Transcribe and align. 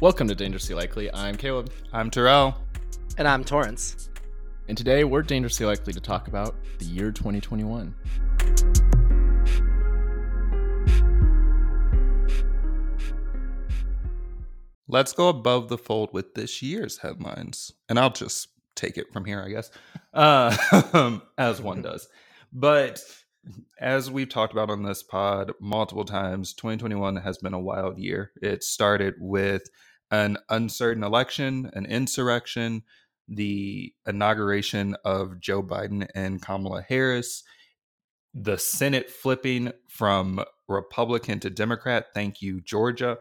Welcome 0.00 0.28
to 0.28 0.34
Dangerously 0.34 0.74
Likely. 0.74 1.12
I'm 1.12 1.36
Caleb. 1.36 1.70
I'm 1.92 2.10
Terrell. 2.10 2.56
And 3.18 3.28
I'm 3.28 3.44
Torrance. 3.44 4.08
And 4.66 4.78
today 4.78 5.04
we're 5.04 5.20
dangerously 5.20 5.66
likely 5.66 5.92
to 5.92 6.00
talk 6.00 6.26
about 6.26 6.56
the 6.78 6.86
year 6.86 7.12
2021. 7.12 7.94
Let's 14.88 15.12
go 15.12 15.28
above 15.28 15.68
the 15.68 15.76
fold 15.76 16.14
with 16.14 16.34
this 16.34 16.62
year's 16.62 16.96
headlines. 16.96 17.72
And 17.88 17.98
I'll 17.98 18.08
just 18.08 18.48
take 18.74 18.96
it 18.96 19.12
from 19.12 19.26
here, 19.26 19.42
I 19.42 19.50
guess, 19.50 19.70
uh, 20.14 21.18
as 21.38 21.60
one 21.60 21.82
does. 21.82 22.08
But 22.52 23.00
as 23.80 24.10
we've 24.10 24.28
talked 24.28 24.52
about 24.52 24.70
on 24.70 24.82
this 24.82 25.02
pod 25.02 25.52
multiple 25.60 26.04
times, 26.04 26.54
2021 26.54 27.16
has 27.16 27.38
been 27.38 27.54
a 27.54 27.60
wild 27.60 27.98
year. 27.98 28.32
It 28.42 28.62
started 28.62 29.14
with 29.18 29.62
an 30.10 30.38
uncertain 30.48 31.04
election, 31.04 31.70
an 31.72 31.86
insurrection, 31.86 32.82
the 33.28 33.94
inauguration 34.06 34.96
of 35.04 35.40
Joe 35.40 35.62
Biden 35.62 36.08
and 36.14 36.42
Kamala 36.42 36.82
Harris, 36.82 37.42
the 38.34 38.58
Senate 38.58 39.08
flipping 39.10 39.72
from 39.88 40.44
Republican 40.68 41.40
to 41.40 41.50
Democrat. 41.50 42.06
Thank 42.14 42.42
you, 42.42 42.60
Georgia. 42.60 43.18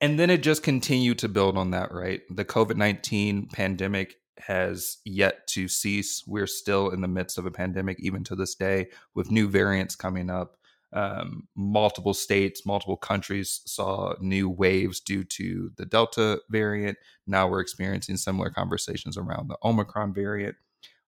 And 0.00 0.18
then 0.18 0.30
it 0.30 0.42
just 0.42 0.64
continued 0.64 1.18
to 1.20 1.28
build 1.28 1.56
on 1.56 1.70
that, 1.70 1.92
right? 1.92 2.22
The 2.28 2.44
COVID 2.44 2.76
19 2.76 3.48
pandemic 3.52 4.16
has 4.38 4.98
yet 5.04 5.46
to 5.48 5.68
cease. 5.68 6.24
We're 6.26 6.46
still 6.46 6.90
in 6.90 7.00
the 7.00 7.08
midst 7.08 7.38
of 7.38 7.46
a 7.46 7.50
pandemic, 7.50 7.98
even 8.00 8.24
to 8.24 8.36
this 8.36 8.54
day, 8.54 8.88
with 9.14 9.30
new 9.30 9.48
variants 9.48 9.96
coming 9.96 10.30
up. 10.30 10.56
Um, 10.94 11.48
multiple 11.56 12.12
states, 12.12 12.66
multiple 12.66 12.98
countries 12.98 13.62
saw 13.64 14.14
new 14.20 14.50
waves 14.50 15.00
due 15.00 15.24
to 15.24 15.70
the 15.76 15.86
Delta 15.86 16.40
variant. 16.50 16.98
Now 17.26 17.48
we're 17.48 17.60
experiencing 17.60 18.18
similar 18.18 18.50
conversations 18.50 19.16
around 19.16 19.48
the 19.48 19.56
Omicron 19.64 20.12
variant. 20.12 20.56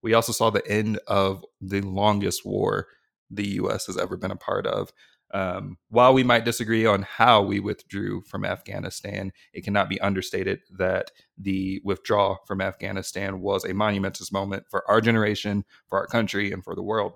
We 0.03 0.15
also 0.15 0.33
saw 0.33 0.51
the 0.51 0.67
end 0.67 0.99
of 1.07 1.45
the 1.61 1.83
longest 1.83 2.47
war 2.47 2.89
the 3.31 3.49
US 3.61 3.87
has 3.87 3.97
ever 3.97 4.17
been 4.17 4.31
a 4.31 4.37
part 4.37 4.67
of. 4.67 4.93
Um, 5.35 5.79
while 5.89 6.15
we 6.15 6.23
might 6.23 6.45
disagree 6.45 6.87
on 6.87 7.03
how 7.03 7.43
we 7.43 7.59
withdrew 7.59 8.23
from 8.23 8.45
Afghanistan, 8.45 9.33
it 9.53 9.65
cannot 9.65 9.89
be 9.89 10.01
understated 10.01 10.61
that 10.79 11.11
the 11.37 11.81
withdrawal 11.85 12.39
from 12.47 12.61
Afghanistan 12.61 13.41
was 13.41 13.65
a 13.65 13.75
monumentous 13.75 14.31
moment 14.31 14.63
for 14.71 14.89
our 14.89 15.01
generation, 15.01 15.65
for 15.89 15.99
our 15.99 16.07
country, 16.07 16.53
and 16.53 16.63
for 16.63 16.77
the 16.77 16.85
world. 16.85 17.15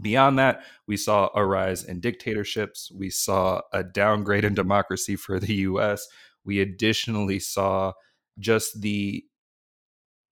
Beyond 0.00 0.38
that, 0.38 0.62
we 0.86 0.96
saw 0.96 1.28
a 1.34 1.44
rise 1.44 1.82
in 1.82 1.98
dictatorships. 1.98 2.92
We 2.94 3.10
saw 3.10 3.62
a 3.72 3.82
downgrade 3.82 4.44
in 4.44 4.54
democracy 4.54 5.16
for 5.16 5.40
the 5.40 5.54
US. 5.54 6.06
We 6.44 6.60
additionally 6.60 7.40
saw 7.40 7.94
just 8.38 8.80
the 8.80 9.24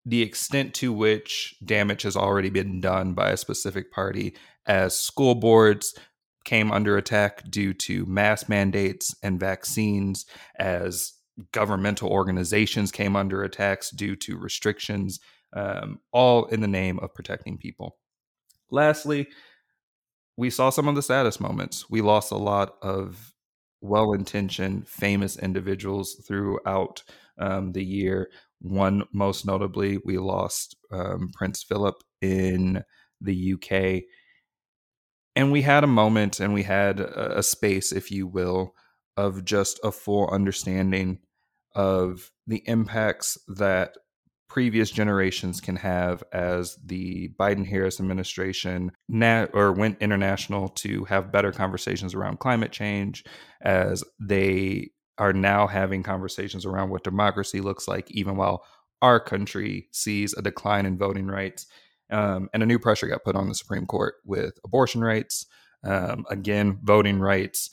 the 0.05 0.23
extent 0.23 0.75
to 0.75 0.92
which 0.92 1.55
damage 1.64 2.03
has 2.03 2.17
already 2.17 2.50
been 2.50 2.80
done 2.80 3.12
by 3.14 3.30
a 3.30 3.36
specific 3.36 3.92
party 3.92 4.34
as 4.67 4.98
school 4.98 5.36
boards 5.36 5.95
came 6.45 6.73
under 6.73 6.97
attack 6.97 7.48
due 7.51 7.73
to 7.75 8.07
mass 8.07 8.48
mandates 8.48 9.15
and 9.23 9.39
vaccines, 9.39 10.27
as 10.59 11.12
governmental 11.53 12.11
organizations 12.11 12.93
came 12.93 13.17
under 13.17 13.43
attacks 13.43 13.91
due 13.91 14.17
to 14.17 14.37
restrictions, 14.37 15.20
um, 15.55 15.98
all 16.13 16.45
in 16.47 16.61
the 16.61 16.69
name 16.69 16.98
of 17.01 17.15
protecting 17.15 17.59
people. 17.59 17.97
Lastly, 18.70 19.29
we 20.37 20.51
saw 20.51 20.70
some 20.70 20.89
of 20.89 20.95
the 20.95 21.03
saddest 21.03 21.41
moments. 21.41 21.89
We 21.91 22.01
lost 22.01 22.33
a 22.33 22.37
lot 22.37 22.77
of 22.83 23.33
well 23.81 24.13
intentioned, 24.13 24.89
famous 24.89 25.37
individuals 25.37 26.15
throughout 26.27 27.03
um, 27.39 27.73
the 27.73 27.85
year. 27.85 28.31
One, 28.61 29.05
most 29.13 29.45
notably, 29.45 29.98
we 30.05 30.19
lost 30.19 30.77
um, 30.91 31.30
Prince 31.35 31.63
Philip 31.63 31.97
in 32.20 32.85
the 33.20 33.55
UK 33.55 34.03
and 35.35 35.53
we 35.53 35.63
had 35.63 35.85
a 35.85 35.89
moment 35.89 36.41
and 36.41 36.53
we 36.53 36.63
had 36.63 37.01
a, 37.01 37.43
space 37.43 37.93
if 37.93 38.11
you 38.11 38.27
will 38.27 38.75
of 39.17 39.45
just 39.45 39.81
a 39.83 39.93
full 39.93 40.29
understanding 40.31 41.19
of 41.75 42.31
the 42.47 42.63
impacts 42.67 43.39
that 43.48 43.95
previous 44.48 44.91
generations 44.91 45.63
can 45.63 45.77
have 45.77 46.23
as 46.33 46.77
the 46.85 47.31
Biden 47.41 47.67
Harris 47.67 48.01
administration 48.01 48.92
nat- 49.09 49.51
or 49.55 49.73
went 49.73 50.03
international 50.03 50.69
to 50.69 51.05
have 51.05 51.33
better 51.33 51.53
conversations 51.53 52.15
around 52.15 52.39
climate 52.39 52.71
change 52.71 53.25
as 53.63 54.05
they 54.21 54.91
are 55.17 55.33
now 55.33 55.67
having 55.67 56.03
conversations 56.03 56.67
around 56.67 56.91
what 56.91 57.05
democracy 57.05 57.61
looks 57.61 57.89
like 57.89 58.11
even 58.11 58.37
while 58.37 58.63
our 59.01 59.19
country 59.19 59.89
sees 59.92 60.35
a 60.35 60.42
decline 60.42 60.85
in 60.85 60.98
voting 60.98 61.27
rights 61.27 61.67
um, 62.12 62.48
and 62.52 62.62
a 62.62 62.67
new 62.67 62.78
pressure 62.78 63.08
got 63.08 63.24
put 63.24 63.36
on 63.36 63.48
the 63.48 63.55
Supreme 63.55 63.86
Court 63.86 64.14
with 64.24 64.58
abortion 64.64 65.02
rights, 65.02 65.46
um, 65.84 66.24
again, 66.30 66.78
voting 66.83 67.18
rights, 67.18 67.70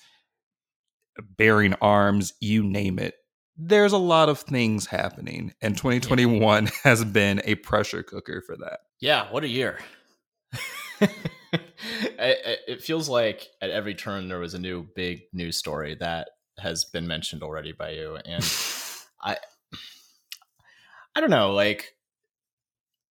bearing 1.38 1.74
arms, 1.82 2.34
you 2.40 2.64
name 2.64 3.00
it. 3.00 3.16
There's 3.58 3.92
a 3.92 3.98
lot 3.98 4.30
of 4.30 4.40
things 4.40 4.86
happening, 4.86 5.54
and 5.62 5.76
2021 5.76 6.66
yeah. 6.66 6.72
has 6.84 7.04
been 7.04 7.42
a 7.44 7.56
pressure 7.56 8.04
cooker 8.04 8.42
for 8.46 8.56
that. 8.58 8.80
Yeah, 9.02 9.32
what 9.32 9.44
a 9.44 9.50
year. 9.50 9.80
it 12.20 12.82
feels 12.82 13.10
like 13.10 13.48
at 13.62 13.70
every 13.70 13.96
turn 13.96 14.28
there 14.28 14.40
was 14.40 14.54
a 14.54 14.60
new 14.60 14.88
big 14.96 15.22
news 15.34 15.58
story 15.58 15.96
that 15.96 16.30
has 16.60 16.86
been 16.86 17.08
mentioned 17.08 17.44
already 17.44 17.72
by 17.72 17.92
you 17.92 18.18
and 18.26 18.44
i 19.22 19.38
i 21.16 21.22
don't 21.22 21.30
know 21.30 21.54
like 21.54 21.96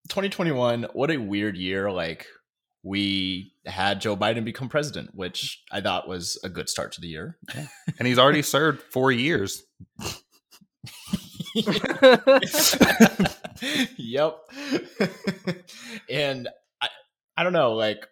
2021, 0.10 0.88
what 0.94 1.12
a 1.12 1.18
weird 1.18 1.58
year. 1.58 1.92
Like 1.92 2.28
we 2.84 3.54
had 3.66 4.00
Joe 4.00 4.16
Biden 4.16 4.46
become 4.46 4.70
president, 4.70 5.10
which 5.14 5.64
I 5.72 5.82
thought 5.82 6.08
was 6.08 6.40
a 6.44 6.50
good 6.50 6.70
start 6.70 6.92
to 6.94 7.02
the 7.02 7.08
year. 7.08 7.38
Yeah. 7.54 7.68
And 7.98 8.08
he's 8.08 8.20
already 8.20 8.44
served 8.44 8.82
four 8.82 9.12
years. 9.12 9.64
yep. 13.98 14.38
and 16.10 16.48
I, 16.82 16.90
I 17.36 17.44
don't 17.44 17.54
know, 17.54 17.74
like 17.74 18.06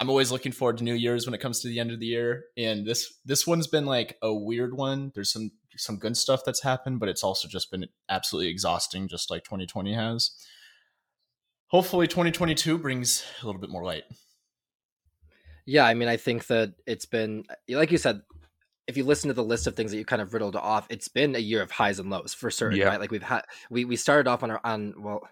I'm 0.00 0.08
always 0.08 0.32
looking 0.32 0.52
forward 0.52 0.78
to 0.78 0.84
New 0.84 0.94
Year's 0.94 1.26
when 1.26 1.34
it 1.34 1.40
comes 1.40 1.60
to 1.60 1.68
the 1.68 1.78
end 1.78 1.90
of 1.90 2.00
the 2.00 2.06
year. 2.06 2.44
And 2.56 2.86
this 2.86 3.12
this 3.24 3.46
one's 3.46 3.66
been 3.66 3.86
like 3.86 4.16
a 4.22 4.32
weird 4.32 4.74
one. 4.74 5.12
There's 5.14 5.30
some 5.32 5.50
some 5.76 5.98
good 5.98 6.16
stuff 6.16 6.40
that's 6.46 6.62
happened, 6.62 7.00
but 7.00 7.08
it's 7.08 7.22
also 7.22 7.48
just 7.48 7.70
been 7.70 7.86
absolutely 8.08 8.50
exhausting, 8.50 9.08
just 9.08 9.30
like 9.30 9.44
2020 9.44 9.92
has 9.92 10.30
hopefully 11.74 12.06
2022 12.06 12.78
brings 12.78 13.24
a 13.42 13.46
little 13.46 13.60
bit 13.60 13.68
more 13.68 13.82
light. 13.82 14.04
Yeah, 15.66 15.84
I 15.84 15.94
mean, 15.94 16.08
I 16.08 16.16
think 16.16 16.46
that 16.46 16.72
it's 16.86 17.04
been, 17.04 17.42
like 17.68 17.90
you 17.90 17.98
said, 17.98 18.22
if 18.86 18.96
you 18.96 19.02
listen 19.02 19.26
to 19.26 19.34
the 19.34 19.42
list 19.42 19.66
of 19.66 19.74
things 19.74 19.90
that 19.90 19.96
you 19.96 20.04
kind 20.04 20.22
of 20.22 20.32
riddled 20.32 20.54
off, 20.54 20.86
it's 20.88 21.08
been 21.08 21.34
a 21.34 21.40
year 21.40 21.60
of 21.62 21.72
highs 21.72 21.98
and 21.98 22.10
lows 22.10 22.32
for 22.32 22.48
certain, 22.48 22.78
yeah. 22.78 22.84
right? 22.84 23.00
Like 23.00 23.10
we've 23.10 23.24
had, 23.24 23.42
we 23.70 23.84
we 23.84 23.96
started 23.96 24.30
off 24.30 24.44
on 24.44 24.52
our 24.52 24.60
on 24.62 24.94
well, 24.98 25.28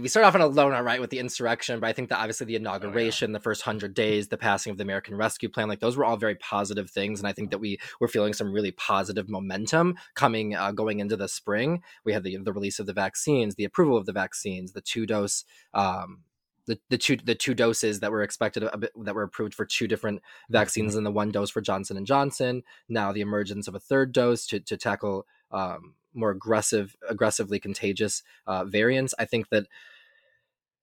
we 0.00 0.08
start 0.08 0.24
off 0.24 0.34
on 0.34 0.40
a 0.40 0.46
low 0.46 0.70
note, 0.70 0.84
right, 0.84 1.00
with 1.00 1.10
the 1.10 1.18
insurrection, 1.18 1.78
but 1.78 1.86
I 1.86 1.92
think 1.92 2.08
that 2.08 2.18
obviously 2.18 2.46
the 2.46 2.56
inauguration, 2.56 3.30
oh, 3.30 3.32
yeah. 3.32 3.38
the 3.38 3.42
first 3.42 3.62
hundred 3.62 3.92
days, 3.92 4.28
the 4.28 4.38
passing 4.38 4.70
of 4.70 4.78
the 4.78 4.84
American 4.84 5.14
Rescue 5.14 5.50
Plan, 5.50 5.68
like 5.68 5.80
those 5.80 5.96
were 5.96 6.04
all 6.04 6.16
very 6.16 6.36
positive 6.36 6.90
things, 6.90 7.20
and 7.20 7.28
I 7.28 7.32
think 7.32 7.50
that 7.50 7.58
we 7.58 7.78
were 8.00 8.08
feeling 8.08 8.32
some 8.32 8.52
really 8.52 8.70
positive 8.70 9.28
momentum 9.28 9.96
coming 10.14 10.54
uh, 10.54 10.72
going 10.72 11.00
into 11.00 11.16
the 11.16 11.28
spring. 11.28 11.82
We 12.04 12.12
had 12.14 12.24
the 12.24 12.38
the 12.38 12.52
release 12.52 12.78
of 12.78 12.86
the 12.86 12.94
vaccines, 12.94 13.54
the 13.54 13.64
approval 13.64 13.96
of 13.96 14.06
the 14.06 14.12
vaccines, 14.12 14.72
the 14.72 14.80
two 14.80 15.04
dose. 15.06 15.44
Um, 15.74 16.22
the, 16.66 16.78
the 16.90 16.98
two 16.98 17.16
the 17.16 17.34
two 17.34 17.54
doses 17.54 18.00
that 18.00 18.12
were 18.12 18.22
expected 18.22 18.64
bit, 18.78 18.92
that 19.04 19.16
were 19.16 19.24
approved 19.24 19.52
for 19.52 19.66
two 19.66 19.88
different 19.88 20.22
vaccines 20.48 20.94
and 20.94 21.04
the 21.04 21.10
one 21.10 21.32
dose 21.32 21.50
for 21.50 21.60
Johnson 21.60 21.96
and 21.96 22.06
Johnson. 22.06 22.62
Now 22.88 23.12
the 23.12 23.20
emergence 23.20 23.66
of 23.66 23.74
a 23.74 23.80
third 23.80 24.12
dose 24.12 24.46
to 24.46 24.60
to 24.60 24.76
tackle 24.76 25.26
um, 25.50 25.96
more 26.14 26.30
aggressive, 26.30 26.96
aggressively 27.08 27.58
contagious 27.58 28.22
uh, 28.46 28.64
variants. 28.64 29.14
I 29.18 29.24
think 29.24 29.48
that 29.50 29.66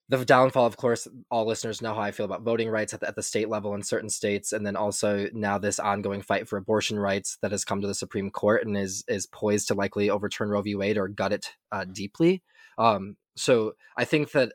the 0.09 0.25
downfall, 0.25 0.65
of 0.65 0.75
course, 0.75 1.07
all 1.29 1.45
listeners 1.45 1.83
know 1.83 1.93
how 1.93 2.01
I 2.01 2.11
feel 2.11 2.25
about 2.25 2.41
voting 2.41 2.69
rights 2.69 2.95
at 2.95 2.99
the, 2.99 3.07
at 3.07 3.15
the 3.15 3.21
state 3.21 3.47
level 3.47 3.75
in 3.75 3.83
certain 3.83 4.09
states, 4.09 4.51
and 4.51 4.65
then 4.65 4.75
also 4.75 5.27
now 5.33 5.59
this 5.59 5.79
ongoing 5.79 6.23
fight 6.23 6.49
for 6.49 6.57
abortion 6.57 6.97
rights 6.99 7.37
that 7.43 7.51
has 7.51 7.63
come 7.63 7.79
to 7.81 7.87
the 7.87 7.93
Supreme 7.93 8.31
Court 8.31 8.65
and 8.65 8.75
is 8.75 9.03
is 9.07 9.27
poised 9.27 9.67
to 9.67 9.75
likely 9.75 10.09
overturn 10.09 10.49
Roe 10.49 10.63
v. 10.63 10.73
Wade 10.73 10.97
or 10.97 11.07
gut 11.07 11.31
it 11.31 11.53
uh, 11.71 11.85
deeply. 11.85 12.41
Um, 12.79 13.17
so 13.35 13.73
I 13.95 14.05
think 14.05 14.31
that 14.31 14.53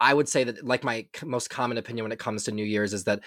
I 0.00 0.14
would 0.14 0.28
say 0.28 0.44
that, 0.44 0.64
like 0.64 0.84
my 0.84 1.06
most 1.24 1.50
common 1.50 1.76
opinion 1.76 2.04
when 2.04 2.12
it 2.12 2.20
comes 2.20 2.44
to 2.44 2.52
New 2.52 2.64
Year's, 2.64 2.92
is 2.92 3.04
that 3.04 3.20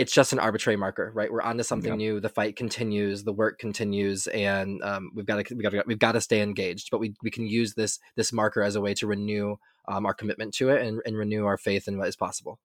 it's 0.00 0.14
just 0.14 0.32
an 0.32 0.38
arbitrary 0.38 0.78
marker, 0.78 1.12
right? 1.14 1.30
We're 1.30 1.42
onto 1.42 1.62
something 1.62 1.90
yep. 1.90 1.98
new. 1.98 2.20
The 2.20 2.30
fight 2.30 2.56
continues, 2.56 3.22
the 3.22 3.34
work 3.34 3.58
continues, 3.58 4.26
and 4.28 4.82
um, 4.82 5.12
we've 5.14 5.26
got 5.26 5.44
to 5.44 5.54
we 5.54 5.62
got 5.62 5.72
to 5.72 5.84
we've 5.86 5.98
got 5.98 6.12
to 6.12 6.22
stay 6.22 6.40
engaged. 6.40 6.88
But 6.90 7.00
we 7.00 7.12
we 7.22 7.30
can 7.30 7.46
use 7.46 7.74
this 7.74 7.98
this 8.16 8.32
marker 8.32 8.62
as 8.62 8.76
a 8.76 8.80
way 8.80 8.94
to 8.94 9.06
renew 9.06 9.56
um, 9.88 10.06
our 10.06 10.14
commitment 10.14 10.54
to 10.54 10.70
it 10.70 10.86
and, 10.86 11.02
and 11.04 11.18
renew 11.18 11.44
our 11.44 11.58
faith 11.58 11.86
in 11.86 11.98
what 11.98 12.08
is 12.08 12.16
possible. 12.16 12.58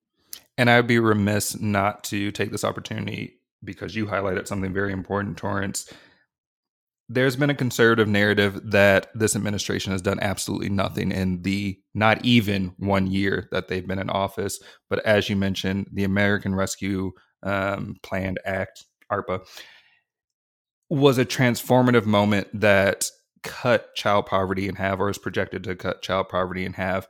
And 0.57 0.69
I'd 0.69 0.87
be 0.87 0.97
remiss 0.97 1.59
not 1.59 2.05
to 2.05 2.31
take 2.31 2.51
this 2.51 2.63
opportunity 2.63 3.41
because 3.61 3.97
you 3.97 4.05
highlighted 4.05 4.47
something 4.47 4.71
very 4.71 4.93
important, 4.93 5.37
Torrance. 5.37 5.91
There's 7.09 7.35
been 7.35 7.49
a 7.49 7.55
conservative 7.55 8.07
narrative 8.07 8.71
that 8.71 9.07
this 9.13 9.35
administration 9.35 9.91
has 9.91 10.01
done 10.01 10.19
absolutely 10.21 10.69
nothing 10.69 11.11
in 11.11 11.41
the 11.41 11.77
not 11.93 12.23
even 12.23 12.73
one 12.77 13.07
year 13.07 13.49
that 13.51 13.67
they've 13.67 13.85
been 13.85 13.99
in 13.99 14.09
office. 14.09 14.57
But 14.89 15.05
as 15.05 15.29
you 15.29 15.35
mentioned, 15.35 15.89
the 15.91 16.05
American 16.05 16.55
Rescue 16.55 17.11
um, 17.45 17.95
Planned 18.03 18.39
Act, 18.45 18.85
ARPA, 19.11 19.45
was 20.89 21.17
a 21.17 21.25
transformative 21.25 22.05
moment 22.05 22.47
that 22.53 23.05
cut 23.43 23.93
child 23.95 24.25
poverty 24.25 24.67
in 24.67 24.75
half, 24.75 24.99
or 24.99 25.09
is 25.09 25.17
projected 25.17 25.63
to 25.63 25.75
cut 25.75 26.01
child 26.01 26.29
poverty 26.29 26.65
in 26.65 26.73
half. 26.73 27.07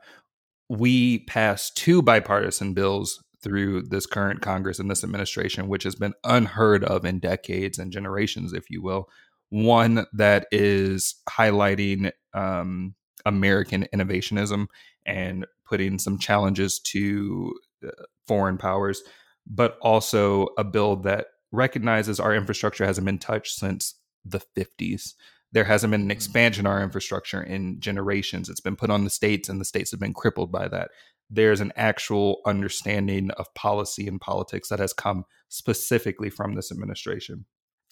We 0.68 1.20
passed 1.20 1.76
two 1.76 2.02
bipartisan 2.02 2.74
bills 2.74 3.22
through 3.42 3.82
this 3.82 4.06
current 4.06 4.40
Congress 4.40 4.78
and 4.78 4.90
this 4.90 5.04
administration, 5.04 5.68
which 5.68 5.84
has 5.84 5.94
been 5.94 6.14
unheard 6.24 6.84
of 6.84 7.04
in 7.04 7.20
decades 7.20 7.78
and 7.78 7.92
generations, 7.92 8.52
if 8.52 8.68
you 8.70 8.82
will. 8.82 9.08
One 9.50 10.06
that 10.12 10.46
is 10.50 11.14
highlighting 11.28 12.10
um, 12.34 12.94
American 13.24 13.86
innovationism 13.94 14.66
and 15.06 15.46
putting 15.68 15.98
some 15.98 16.18
challenges 16.18 16.80
to 16.80 17.54
uh, 17.86 17.90
foreign 18.26 18.58
powers, 18.58 19.02
but 19.46 19.78
also 19.80 20.48
a 20.58 20.64
bill 20.64 20.96
that 20.96 21.26
recognizes 21.52 22.20
our 22.20 22.34
infrastructure 22.34 22.84
hasn't 22.84 23.04
been 23.04 23.18
touched 23.18 23.54
since 23.54 23.94
the 24.24 24.40
50s. 24.56 25.14
There 25.52 25.64
hasn't 25.64 25.92
been 25.92 26.02
an 26.02 26.08
mm. 26.08 26.12
expansion 26.12 26.66
of 26.66 26.72
our 26.72 26.82
infrastructure 26.82 27.42
in 27.42 27.80
generations. 27.80 28.48
It's 28.48 28.60
been 28.60 28.76
put 28.76 28.90
on 28.90 29.04
the 29.04 29.10
states, 29.10 29.48
and 29.48 29.60
the 29.60 29.64
states 29.64 29.90
have 29.92 30.00
been 30.00 30.14
crippled 30.14 30.50
by 30.50 30.68
that. 30.68 30.90
There's 31.30 31.60
an 31.60 31.72
actual 31.76 32.40
understanding 32.44 33.30
of 33.32 33.52
policy 33.54 34.06
and 34.06 34.20
politics 34.20 34.68
that 34.68 34.78
has 34.78 34.92
come 34.92 35.24
specifically 35.48 36.30
from 36.30 36.54
this 36.54 36.70
administration. 36.70 37.46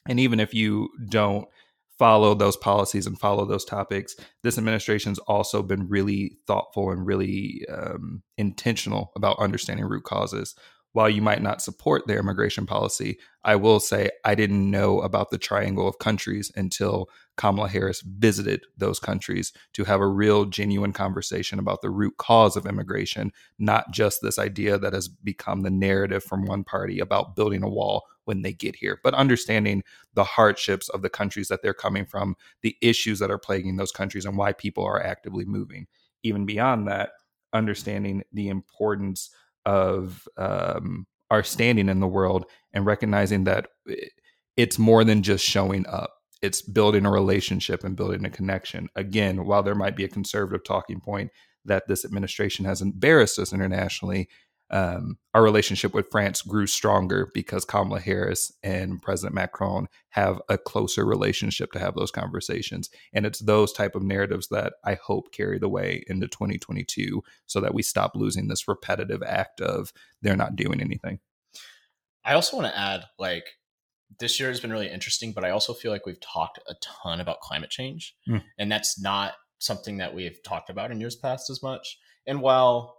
And 0.08 0.20
even 0.20 0.40
if 0.40 0.52
you 0.52 0.90
don't 1.08 1.48
follow 1.98 2.34
those 2.34 2.56
policies 2.56 3.06
and 3.06 3.18
follow 3.18 3.44
those 3.44 3.64
topics, 3.64 4.16
this 4.42 4.58
administration's 4.58 5.18
also 5.20 5.62
been 5.62 5.88
really 5.88 6.36
thoughtful 6.46 6.90
and 6.90 7.06
really 7.06 7.64
um, 7.72 8.22
intentional 8.36 9.12
about 9.16 9.38
understanding 9.38 9.86
root 9.86 10.04
causes 10.04 10.54
while 10.94 11.10
you 11.10 11.20
might 11.20 11.42
not 11.42 11.60
support 11.60 12.06
their 12.06 12.20
immigration 12.20 12.66
policy, 12.66 13.18
I 13.42 13.56
will 13.56 13.80
say 13.80 14.10
I 14.24 14.36
didn't 14.36 14.70
know 14.70 15.00
about 15.00 15.30
the 15.30 15.38
triangle 15.38 15.88
of 15.88 15.98
countries 15.98 16.52
until 16.54 17.10
Kamala 17.36 17.68
Harris 17.68 18.00
visited 18.00 18.62
those 18.76 19.00
countries 19.00 19.52
to 19.72 19.82
have 19.82 20.00
a 20.00 20.06
real, 20.06 20.44
genuine 20.44 20.92
conversation 20.92 21.58
about 21.58 21.82
the 21.82 21.90
root 21.90 22.16
cause 22.18 22.56
of 22.56 22.64
immigration, 22.64 23.32
not 23.58 23.90
just 23.90 24.22
this 24.22 24.38
idea 24.38 24.78
that 24.78 24.92
has 24.92 25.08
become 25.08 25.62
the 25.62 25.70
narrative 25.70 26.22
from 26.22 26.46
one 26.46 26.62
party 26.62 27.00
about 27.00 27.34
building 27.34 27.64
a 27.64 27.68
wall 27.68 28.04
when 28.24 28.42
they 28.42 28.52
get 28.52 28.76
here, 28.76 29.00
but 29.02 29.14
understanding 29.14 29.82
the 30.14 30.22
hardships 30.22 30.88
of 30.90 31.02
the 31.02 31.10
countries 31.10 31.48
that 31.48 31.60
they're 31.60 31.74
coming 31.74 32.06
from, 32.06 32.36
the 32.62 32.76
issues 32.80 33.18
that 33.18 33.32
are 33.32 33.38
plaguing 33.38 33.76
those 33.76 33.92
countries, 33.92 34.24
and 34.24 34.38
why 34.38 34.52
people 34.52 34.84
are 34.84 35.02
actively 35.02 35.44
moving. 35.44 35.88
Even 36.22 36.46
beyond 36.46 36.86
that, 36.86 37.10
understanding 37.52 38.22
the 38.32 38.48
importance 38.48 39.30
of 39.66 40.26
um, 40.36 41.06
our 41.30 41.42
standing 41.42 41.88
in 41.88 42.00
the 42.00 42.06
world 42.06 42.46
and 42.72 42.86
recognizing 42.86 43.44
that 43.44 43.68
it's 44.56 44.78
more 44.78 45.04
than 45.04 45.22
just 45.22 45.44
showing 45.44 45.86
up. 45.86 46.14
It's 46.42 46.62
building 46.62 47.06
a 47.06 47.10
relationship 47.10 47.84
and 47.84 47.96
building 47.96 48.24
a 48.24 48.30
connection. 48.30 48.88
Again 48.96 49.46
while 49.46 49.62
there 49.62 49.74
might 49.74 49.96
be 49.96 50.04
a 50.04 50.08
conservative 50.08 50.64
talking 50.64 51.00
point 51.00 51.30
that 51.64 51.88
this 51.88 52.04
administration 52.04 52.64
has 52.66 52.82
embarrassed 52.82 53.38
us 53.38 53.52
internationally 53.52 54.28
um, 54.70 55.18
our 55.34 55.42
relationship 55.42 55.94
with 55.94 56.10
France 56.10 56.42
grew 56.42 56.66
stronger 56.66 57.30
because 57.34 57.64
Kamala 57.64 58.00
Harris 58.00 58.52
and 58.62 59.00
President 59.00 59.34
Macron 59.34 59.88
have 60.10 60.40
a 60.48 60.56
closer 60.56 61.04
relationship 61.04 61.72
to 61.72 61.78
have 61.78 61.94
those 61.94 62.10
conversations. 62.10 62.90
And 63.12 63.26
it's 63.26 63.40
those 63.40 63.72
type 63.72 63.94
of 63.94 64.02
narratives 64.02 64.48
that 64.48 64.74
I 64.84 64.94
hope 64.94 65.32
carry 65.32 65.58
the 65.58 65.68
way 65.68 66.02
into 66.06 66.28
2022 66.28 67.22
so 67.46 67.60
that 67.60 67.74
we 67.74 67.82
stop 67.82 68.12
losing 68.14 68.48
this 68.48 68.66
repetitive 68.66 69.22
act 69.22 69.60
of 69.60 69.92
they're 70.22 70.36
not 70.36 70.56
doing 70.56 70.80
anything. 70.80 71.20
I 72.24 72.34
also 72.34 72.56
want 72.56 72.68
to 72.72 72.78
add 72.78 73.04
like 73.18 73.46
this 74.18 74.40
year 74.40 74.48
has 74.48 74.60
been 74.60 74.72
really 74.72 74.90
interesting, 74.90 75.32
but 75.32 75.44
I 75.44 75.50
also 75.50 75.74
feel 75.74 75.92
like 75.92 76.06
we've 76.06 76.20
talked 76.20 76.58
a 76.68 76.74
ton 76.80 77.20
about 77.20 77.40
climate 77.40 77.70
change. 77.70 78.16
Mm. 78.28 78.42
And 78.58 78.72
that's 78.72 79.00
not 79.00 79.34
something 79.58 79.98
that 79.98 80.14
we've 80.14 80.42
talked 80.42 80.70
about 80.70 80.90
in 80.90 81.00
years 81.00 81.16
past 81.16 81.50
as 81.50 81.62
much. 81.62 81.98
And 82.26 82.40
while 82.40 82.96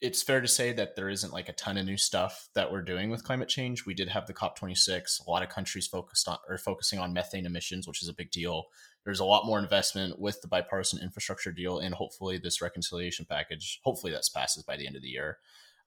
it's 0.00 0.22
fair 0.22 0.40
to 0.40 0.48
say 0.48 0.72
that 0.72 0.96
there 0.96 1.08
isn't 1.08 1.32
like 1.32 1.48
a 1.48 1.54
ton 1.54 1.78
of 1.78 1.86
new 1.86 1.96
stuff 1.96 2.48
that 2.54 2.70
we're 2.70 2.82
doing 2.82 3.10
with 3.10 3.24
climate 3.24 3.48
change. 3.48 3.86
We 3.86 3.94
did 3.94 4.08
have 4.08 4.26
the 4.26 4.34
COP26. 4.34 5.26
A 5.26 5.30
lot 5.30 5.42
of 5.42 5.48
countries 5.48 5.86
focused 5.86 6.28
on 6.28 6.38
or 6.48 6.58
focusing 6.58 6.98
on 6.98 7.12
methane 7.12 7.46
emissions, 7.46 7.88
which 7.88 8.02
is 8.02 8.08
a 8.08 8.14
big 8.14 8.30
deal. 8.30 8.64
There's 9.04 9.20
a 9.20 9.24
lot 9.24 9.46
more 9.46 9.58
investment 9.58 10.18
with 10.18 10.40
the 10.42 10.48
bipartisan 10.48 11.00
infrastructure 11.02 11.52
deal 11.52 11.78
and 11.78 11.94
hopefully 11.94 12.38
this 12.38 12.60
reconciliation 12.60 13.26
package. 13.28 13.80
Hopefully 13.84 14.12
that 14.12 14.28
passes 14.34 14.62
by 14.62 14.76
the 14.76 14.86
end 14.86 14.96
of 14.96 15.02
the 15.02 15.08
year. 15.08 15.38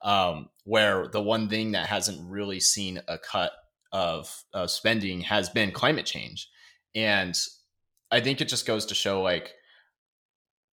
Um, 0.02 0.50
where 0.64 1.08
the 1.08 1.22
one 1.22 1.50
thing 1.50 1.72
that 1.72 1.88
hasn't 1.88 2.30
really 2.30 2.60
seen 2.60 3.02
a 3.08 3.18
cut 3.18 3.52
of, 3.92 4.44
of 4.54 4.70
spending 4.70 5.22
has 5.22 5.50
been 5.50 5.72
climate 5.72 6.06
change. 6.06 6.50
And 6.96 7.38
I 8.12 8.22
think 8.22 8.40
it 8.40 8.48
just 8.48 8.66
goes 8.66 8.86
to 8.88 8.96
show 8.96 9.22
like 9.22 9.54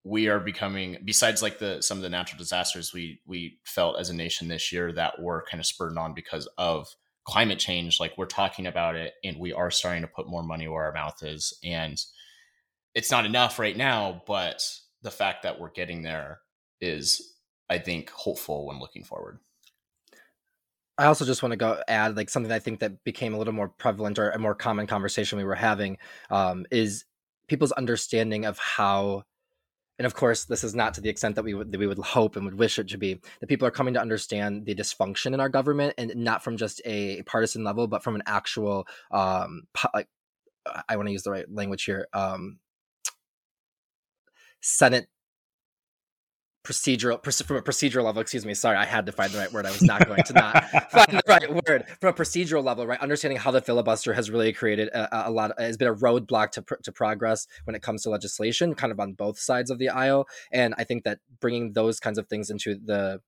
we 0.04 0.28
are 0.28 0.40
becoming 0.40 0.98
besides 1.06 1.42
like 1.42 1.60
the 1.60 1.82
some 1.82 1.98
of 1.98 2.02
the 2.02 2.10
natural 2.10 2.38
disasters 2.38 2.94
we 2.94 3.22
we 3.26 3.60
felt 3.66 4.00
as 4.00 4.10
a 4.10 4.16
nation 4.16 4.48
this 4.48 4.72
year 4.72 4.92
that 4.92 5.22
were 5.22 5.46
kind 5.50 5.60
of 5.60 5.66
spurred 5.66 5.98
on 5.98 6.14
because 6.14 6.48
of 6.58 6.88
climate 7.24 7.60
change 7.60 8.00
like 8.00 8.18
we're 8.18 8.26
talking 8.26 8.66
about 8.66 8.96
it 8.96 9.14
and 9.24 9.38
we 9.38 9.54
are 9.54 9.70
starting 9.70 10.02
to 10.02 10.08
put 10.08 10.28
more 10.28 10.42
money 10.42 10.68
where 10.68 10.86
our 10.86 10.92
mouth 10.92 11.22
is. 11.22 11.58
And 11.64 12.02
it's 12.96 13.12
not 13.12 13.26
enough 13.26 13.60
right 13.60 13.78
now 13.78 14.24
but 14.26 14.64
the 15.04 15.12
fact 15.12 15.44
that 15.44 15.60
we're 15.60 15.72
getting 15.72 16.02
there 16.02 16.40
is 16.80 17.36
i 17.70 17.78
think 17.78 18.10
hopeful 18.10 18.66
when 18.68 18.80
looking 18.80 19.04
forward. 19.04 19.40
I 20.98 21.06
also 21.06 21.26
just 21.26 21.42
want 21.42 21.52
to 21.54 21.58
go 21.58 21.82
add 21.88 22.16
like 22.16 22.30
something 22.30 22.52
I 22.52 22.60
think 22.60 22.80
that 22.82 23.04
became 23.04 23.34
a 23.34 23.38
little 23.38 23.54
more 23.54 23.70
prevalent 23.70 24.20
or 24.20 24.30
a 24.30 24.38
more 24.38 24.54
common 24.54 24.86
conversation 24.86 25.38
we 25.38 25.44
were 25.44 25.56
having 25.56 25.98
um, 26.30 26.66
is 26.70 27.06
people's 27.48 27.72
understanding 27.72 28.46
of 28.46 28.60
how 28.60 29.24
and 30.00 30.06
of 30.06 30.16
course 30.16 30.46
this 30.46 30.64
is 30.64 30.74
not 30.74 30.94
to 30.94 31.02
the 31.02 31.10
extent 31.10 31.36
that 31.36 31.44
we 31.44 31.54
would 31.54 31.72
that 31.72 31.78
we 31.80 31.88
would 31.88 31.98
hope 32.00 32.36
and 32.36 32.46
would 32.46 32.58
wish 32.58 32.80
it 32.80 32.88
to 32.90 32.98
be 32.98 33.20
that 33.40 33.48
people 33.48 33.68
are 33.68 33.72
coming 33.72 33.94
to 33.94 34.02
understand 34.02 34.66
the 34.66 34.76
dysfunction 34.76 35.34
in 35.34 35.40
our 35.40 35.50
government 35.50 35.94
and 35.98 36.16
not 36.16 36.44
from 36.44 36.58
just 36.58 36.82
a 36.86 37.22
partisan 37.24 37.64
level 37.64 37.88
but 37.88 38.04
from 38.04 38.16
an 38.16 38.24
actual 38.26 38.88
um 39.12 39.64
like 39.94 40.08
i 40.90 40.96
want 40.96 41.08
to 41.08 41.12
use 41.12 41.24
the 41.24 41.32
right 41.32 41.52
language 41.52 41.84
here 41.84 42.08
um 42.14 42.60
senate 44.62 45.08
procedural 46.64 47.20
from 47.46 47.56
a 47.58 47.62
procedural 47.62 48.04
level 48.04 48.22
excuse 48.22 48.46
me 48.46 48.54
sorry 48.54 48.78
i 48.78 48.86
had 48.86 49.08
to 49.08 49.12
find 49.12 49.32
the 49.32 49.38
right 49.40 49.52
word 49.52 49.66
i 49.66 49.72
was 49.72 49.82
not 49.82 50.06
going 50.08 50.22
to 50.24 50.34
not 50.34 50.64
find 50.92 51.08
the 51.08 51.22
right 51.28 51.52
word. 51.68 51.86
From 52.00 52.10
a 52.10 52.14
procedural 52.14 52.64
level 52.64 52.86
right 52.86 53.00
understanding 53.00 53.38
how 53.38 53.52
the 53.52 53.62
filibuster 53.62 54.14
has 54.14 54.30
really 54.30 54.54
created 54.54 54.90
a, 54.90 55.30
a 55.30 55.32
lot 55.32 55.52
has 55.58 55.78
been 55.78 55.88
a 55.88 55.96
roadblock 55.96 56.52
to, 56.52 56.64
to 56.84 56.92
progress 56.92 57.48
when 57.64 57.76
it 57.76 57.82
comes 57.82 58.04
to 58.04 58.10
legislation 58.10 58.76
kind 58.76 58.92
of 58.92 59.00
on 59.00 59.14
both 59.14 59.40
sides 59.40 59.72
of 59.72 59.80
the 59.80 59.90
aisle. 59.90 60.28
And 60.52 60.76
i 60.78 60.84
think 60.84 61.04
that 61.04 61.20
bringing 61.40 61.74
those 61.74 62.00
kinds 62.00 62.18
of 62.18 62.28
things 62.28 62.50
into 62.50 62.76
the 62.76 63.22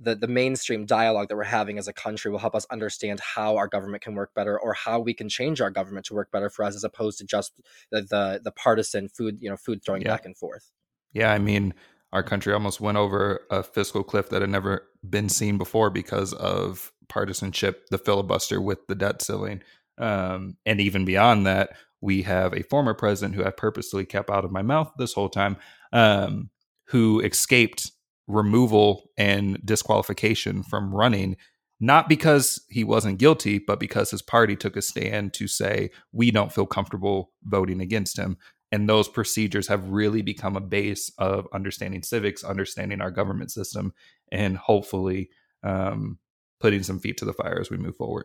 the, 0.00 0.16
the 0.16 0.26
mainstream 0.26 0.86
dialogue 0.86 1.28
that 1.28 1.36
we're 1.36 1.44
having 1.44 1.78
as 1.78 1.86
a 1.86 1.92
country 1.92 2.30
will 2.30 2.40
help 2.40 2.56
us 2.56 2.66
understand 2.70 3.20
how 3.20 3.56
our 3.56 3.68
government 3.68 4.02
can 4.02 4.14
work 4.14 4.34
better 4.34 4.58
or 4.58 4.74
how 4.74 4.98
we 4.98 5.14
can 5.14 5.28
change 5.28 5.60
our 5.60 5.70
government 5.70 6.04
to 6.06 6.14
work 6.14 6.32
better 6.32 6.50
for 6.50 6.64
us 6.64 6.74
as 6.74 6.82
opposed 6.82 7.18
to 7.18 7.24
just 7.24 7.60
the 7.90 8.02
the, 8.02 8.40
the 8.42 8.52
partisan 8.52 9.08
food 9.08 9.38
you 9.40 9.48
know 9.48 9.56
food 9.56 9.82
throwing 9.84 10.02
yeah. 10.02 10.08
back 10.08 10.26
and 10.26 10.36
forth. 10.36 10.72
Yeah 11.12 11.32
i 11.32 11.38
mean 11.38 11.72
our 12.14 12.22
country 12.22 12.52
almost 12.52 12.80
went 12.80 12.96
over 12.96 13.42
a 13.50 13.62
fiscal 13.62 14.04
cliff 14.04 14.30
that 14.30 14.40
had 14.40 14.48
never 14.48 14.88
been 15.08 15.28
seen 15.28 15.58
before 15.58 15.90
because 15.90 16.32
of 16.34 16.92
partisanship, 17.08 17.86
the 17.90 17.98
filibuster 17.98 18.60
with 18.60 18.86
the 18.86 18.94
debt 18.94 19.20
ceiling. 19.20 19.60
Um, 19.98 20.56
and 20.64 20.80
even 20.80 21.04
beyond 21.04 21.44
that, 21.46 21.70
we 22.00 22.22
have 22.22 22.54
a 22.54 22.62
former 22.62 22.94
president 22.94 23.34
who 23.34 23.44
I 23.44 23.50
purposely 23.50 24.06
kept 24.06 24.30
out 24.30 24.44
of 24.44 24.52
my 24.52 24.62
mouth 24.62 24.92
this 24.96 25.12
whole 25.12 25.28
time, 25.28 25.56
um, 25.92 26.50
who 26.86 27.20
escaped 27.20 27.90
removal 28.28 29.10
and 29.18 29.58
disqualification 29.66 30.62
from 30.62 30.94
running, 30.94 31.36
not 31.80 32.08
because 32.08 32.62
he 32.70 32.84
wasn't 32.84 33.18
guilty, 33.18 33.58
but 33.58 33.80
because 33.80 34.12
his 34.12 34.22
party 34.22 34.54
took 34.54 34.76
a 34.76 34.82
stand 34.82 35.34
to 35.34 35.48
say, 35.48 35.90
we 36.12 36.30
don't 36.30 36.52
feel 36.52 36.66
comfortable 36.66 37.32
voting 37.42 37.80
against 37.80 38.16
him 38.16 38.36
and 38.74 38.88
those 38.88 39.06
procedures 39.08 39.68
have 39.68 39.88
really 39.88 40.20
become 40.20 40.56
a 40.56 40.60
base 40.60 41.12
of 41.18 41.46
understanding 41.52 42.02
civics 42.02 42.42
understanding 42.42 43.00
our 43.00 43.10
government 43.12 43.52
system 43.52 43.94
and 44.32 44.56
hopefully 44.56 45.30
um, 45.62 46.18
putting 46.58 46.82
some 46.82 46.98
feet 46.98 47.16
to 47.18 47.24
the 47.24 47.32
fire 47.32 47.60
as 47.60 47.70
we 47.70 47.76
move 47.76 47.94
forward. 47.94 48.24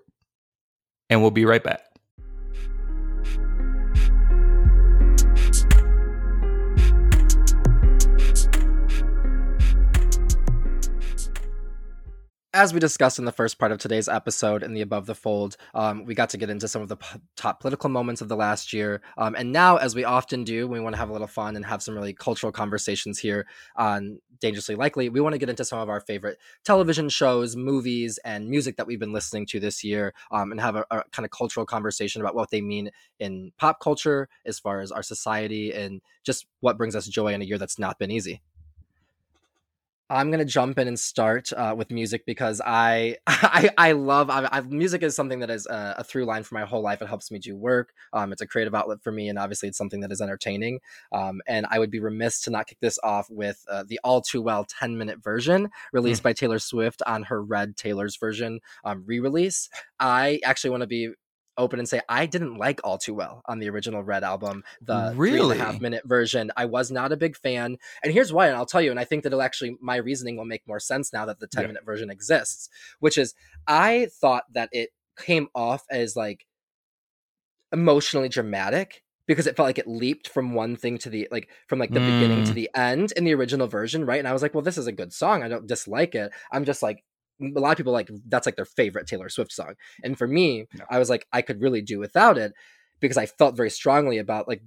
And 1.08 1.22
we'll 1.22 1.30
be 1.30 1.46
right 1.46 1.64
back 1.64 1.82
as 12.54 12.74
we 12.74 12.80
discussed 12.80 13.20
in 13.20 13.26
the 13.26 13.32
first 13.32 13.60
part 13.60 13.72
of 13.72 13.78
today's 13.78 14.10
episode 14.10 14.64
in 14.64 14.74
the 14.74 14.82
Above 14.82 15.06
the 15.06 15.14
Fold, 15.14 15.56
um, 15.76 16.04
we 16.06 16.16
got 16.16 16.30
to 16.32 16.38
get 16.38 16.50
into 16.50 16.68
some 16.68 16.82
of 16.82 16.88
the 16.88 16.96
p- 16.96 17.20
top 17.36 17.60
political 17.60 17.92
moments 17.92 18.22
of 18.22 18.28
the 18.28 18.36
last 18.36 18.74
year. 18.74 19.02
Um, 19.20 19.36
and 19.36 19.52
now, 19.52 19.78
as 19.78 19.94
we 19.94 20.04
often 20.04 20.44
do, 20.44 20.68
we 20.68 20.80
want 20.80 20.94
to 20.94 20.98
have 20.98 21.10
a 21.10 21.12
little 21.12 21.28
fun 21.28 21.56
and 21.56 21.64
have 21.66 21.84
some 21.84 21.94
really 21.94 22.14
cultural 22.14 22.52
conversations 22.52 23.20
here 23.20 23.46
on 23.76 24.20
Dangerously 24.42 24.74
Likely. 24.74 25.10
We 25.10 25.22
want 25.22 25.34
to 25.34 25.40
get 25.40 25.50
into 25.50 25.64
some 25.64 25.78
of 25.78 25.90
our 25.90 26.00
favorite 26.02 26.40
television 26.64 27.08
shows, 27.10 27.56
movies, 27.56 28.18
and 28.26 28.50
music 28.50 28.78
that 28.78 28.88
we've 28.88 29.00
been 29.00 29.14
listening 29.14 29.46
to 29.48 29.60
this 29.60 29.84
year 29.84 30.16
um, 30.32 30.52
and 30.52 30.60
have 30.60 30.76
a, 30.76 30.86
a 30.90 31.04
kind 31.12 31.26
of 31.26 31.32
cultural 31.32 31.68
conversation 31.68 32.20
about 32.20 32.34
what 32.34 32.50
they 32.50 32.62
mean 32.62 32.90
in 33.20 33.52
pop 33.60 33.80
culture 33.80 34.28
as 34.46 34.58
far 34.58 34.82
as 34.82 34.92
our 34.92 35.04
society 35.04 35.72
and 35.72 36.02
just 36.24 36.48
what 36.62 36.78
brings 36.78 36.96
us 36.96 37.08
joy 37.08 37.32
in 37.32 37.44
a 37.44 37.46
year 37.46 37.60
that's 37.60 37.78
not 37.78 38.00
been 38.00 38.10
easy. 38.10 38.42
I'm 40.10 40.32
gonna 40.32 40.46
jump 40.46 40.80
in 40.80 40.88
and 40.88 41.00
start 41.00 41.54
uh, 41.54 41.76
with 41.78 41.92
music 41.92 42.26
because 42.26 42.62
I 42.66 43.18
I, 43.28 43.70
I 43.78 43.92
love 43.92 44.30
I, 44.30 44.48
I, 44.52 44.62
music 44.62 45.04
is 45.04 45.16
something 45.16 45.40
that 45.40 45.50
is 45.50 45.68
a, 45.68 45.96
a, 46.00 46.04
through 46.04 46.26
line 46.26 46.44
for 46.44 46.56
my 46.56 46.66
whole 46.66 46.82
life. 46.82 47.02
It 47.02 47.08
helps 47.08 47.30
me 47.32 47.40
do 47.40 47.56
work. 47.56 47.94
Um, 48.14 48.32
it's 48.32 48.42
a 48.42 48.48
creative 48.48 48.74
outlet 48.74 49.02
for 49.02 49.12
me, 49.12 49.30
and 49.30 49.38
obviously 49.38 49.70
it's 49.70 49.78
something 49.78 50.00
that 50.02 50.12
is 50.12 50.22
entertaining. 50.22 50.80
Um, 51.12 51.42
and 51.48 51.66
I 51.70 51.80
would 51.80 51.92
be 51.92 52.00
remiss 52.00 52.42
to 52.42 52.50
not 52.50 52.68
kick 52.68 52.80
this 52.80 52.98
off 53.04 53.30
with 53.30 53.64
uh, 53.70 53.84
the 53.88 54.00
all 54.04 54.22
too 54.22 54.42
well 54.42 54.66
10 54.66 54.98
minute 54.98 55.22
version 55.24 55.70
released 55.94 56.22
mm. 56.22 56.26
by 56.26 56.34
Taylor 56.34 56.60
Swift 56.60 57.02
on 57.06 57.24
her 57.24 57.44
Red 57.44 57.78
Taylor's 57.78 58.16
version 58.16 58.60
um, 58.84 59.04
re 59.06 59.20
release. 59.20 59.70
I 60.00 60.40
actually 60.44 60.72
want 60.72 60.82
to 60.82 60.88
be 60.88 61.12
open 61.58 61.80
and 61.80 61.88
say 61.88 62.02
I 62.08 62.26
didn't 62.26 62.58
like 62.58 62.80
All 62.84 62.98
Too 62.98 63.14
Well 63.14 63.42
on 63.46 63.60
the 63.60 63.70
original 63.70 64.04
Red 64.04 64.24
album, 64.24 64.64
the 64.82 65.14
really? 65.16 65.38
three 65.38 65.52
and 65.52 65.62
a 65.62 65.64
half 65.64 65.82
minute 65.82 66.04
version. 66.06 66.52
I 66.56 66.66
was 66.66 66.92
not 66.92 67.12
a 67.12 67.18
big 67.18 67.36
fan, 67.38 67.78
and 68.04 68.14
here's 68.14 68.34
why. 68.34 68.48
And 68.48 68.56
I'll 68.56 68.66
tell 68.66 68.82
you. 68.82 68.92
And 68.92 69.00
I 69.00 69.06
think 69.06 69.24
that 69.24 69.30
it'll 69.30 69.42
actually 69.42 69.76
my 69.82 69.98
reasoning 69.98 70.38
will 70.38 70.46
make 70.46 70.68
more 70.68 70.80
sense 70.80 71.14
now 71.14 71.26
that 71.26 71.40
the 71.40 71.48
ten 71.48 71.64
yeah. 71.64 71.68
minute 71.68 71.86
version 71.86 72.10
exists. 72.10 72.70
Which 73.00 73.18
is, 73.18 73.34
I 73.68 74.08
thought 74.20 74.44
that 74.54 74.70
it 74.72 74.90
came 75.18 75.48
off 75.54 75.86
as 75.90 76.16
like 76.16 76.46
emotionally 77.72 78.30
dramatic 78.30 79.04
because 79.30 79.46
it 79.46 79.56
felt 79.56 79.68
like 79.68 79.78
it 79.78 79.88
leaped 79.88 80.28
from 80.28 80.56
one 80.56 80.76
thing 80.76 80.98
to 80.98 81.10
the 81.10 81.28
like 81.30 81.50
from 81.68 81.78
like 81.78 81.92
the 81.92 82.00
mm. 82.00 82.20
beginning 82.20 82.46
to 82.46 82.52
mm. 82.52 82.56
the 82.56 82.70
end 82.74 83.14
in 83.16 83.26
the 83.26 83.34
original 83.36 83.68
version, 83.68 84.04
right? 84.04 84.18
And 84.18 84.28
I 84.28 84.34
was 84.34 84.42
like, 84.42 84.56
well, 84.56 84.64
this 84.64 84.78
is 84.78 84.88
a 84.88 84.92
good 84.92 85.14
song. 85.14 85.44
I 85.44 85.48
don't 85.48 85.68
dislike 85.68 86.16
it. 86.16 86.32
I'm 86.52 86.66
just 86.66 86.82
like 86.82 87.04
a 87.42 87.60
lot 87.60 87.72
of 87.72 87.78
people 87.78 87.94
like 87.94 88.10
that's 88.28 88.46
like 88.46 88.56
their 88.56 88.66
favorite 88.66 89.08
Taylor 89.08 89.30
Swift 89.30 89.52
song. 89.52 89.76
And 90.04 90.18
for 90.18 90.28
me, 90.28 90.68
no. 90.74 90.86
I 90.90 91.00
was 91.00 91.10
like, 91.10 91.28
I 91.32 91.42
could 91.42 91.62
really 91.62 91.82
do 91.82 92.00
without 92.00 92.38
it 92.38 92.54
because 93.00 93.18
I 93.18 93.26
felt 93.26 93.56
very 93.56 93.70
strongly 93.70 94.18
about 94.18 94.48
like 94.48 94.62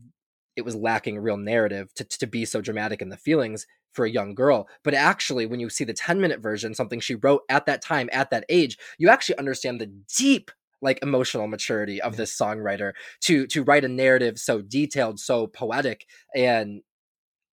it 0.56 0.64
was 0.64 0.76
lacking 0.76 1.16
a 1.16 1.20
real 1.20 1.36
narrative 1.36 1.92
to, 1.94 2.04
to 2.04 2.26
be 2.26 2.44
so 2.44 2.60
dramatic 2.60 3.00
in 3.00 3.08
the 3.08 3.16
feelings 3.16 3.66
for 3.92 4.04
a 4.04 4.10
young 4.10 4.34
girl. 4.34 4.68
But 4.84 4.94
actually, 4.94 5.46
when 5.46 5.60
you 5.60 5.70
see 5.70 5.84
the 5.84 5.94
10 5.94 6.20
minute 6.20 6.40
version, 6.40 6.74
something 6.74 7.00
she 7.00 7.14
wrote 7.14 7.42
at 7.48 7.66
that 7.66 7.82
time, 7.82 8.08
at 8.12 8.30
that 8.30 8.44
age, 8.48 8.78
you 8.98 9.08
actually 9.08 9.38
understand 9.38 9.80
the 9.80 9.92
deep 10.16 10.50
like 10.80 10.98
emotional 11.02 11.46
maturity 11.46 12.02
of 12.02 12.16
this 12.16 12.36
songwriter 12.36 12.92
to 13.20 13.46
to 13.46 13.62
write 13.62 13.84
a 13.84 13.88
narrative 13.88 14.38
so 14.38 14.60
detailed, 14.60 15.20
so 15.20 15.46
poetic. 15.46 16.06
And 16.34 16.82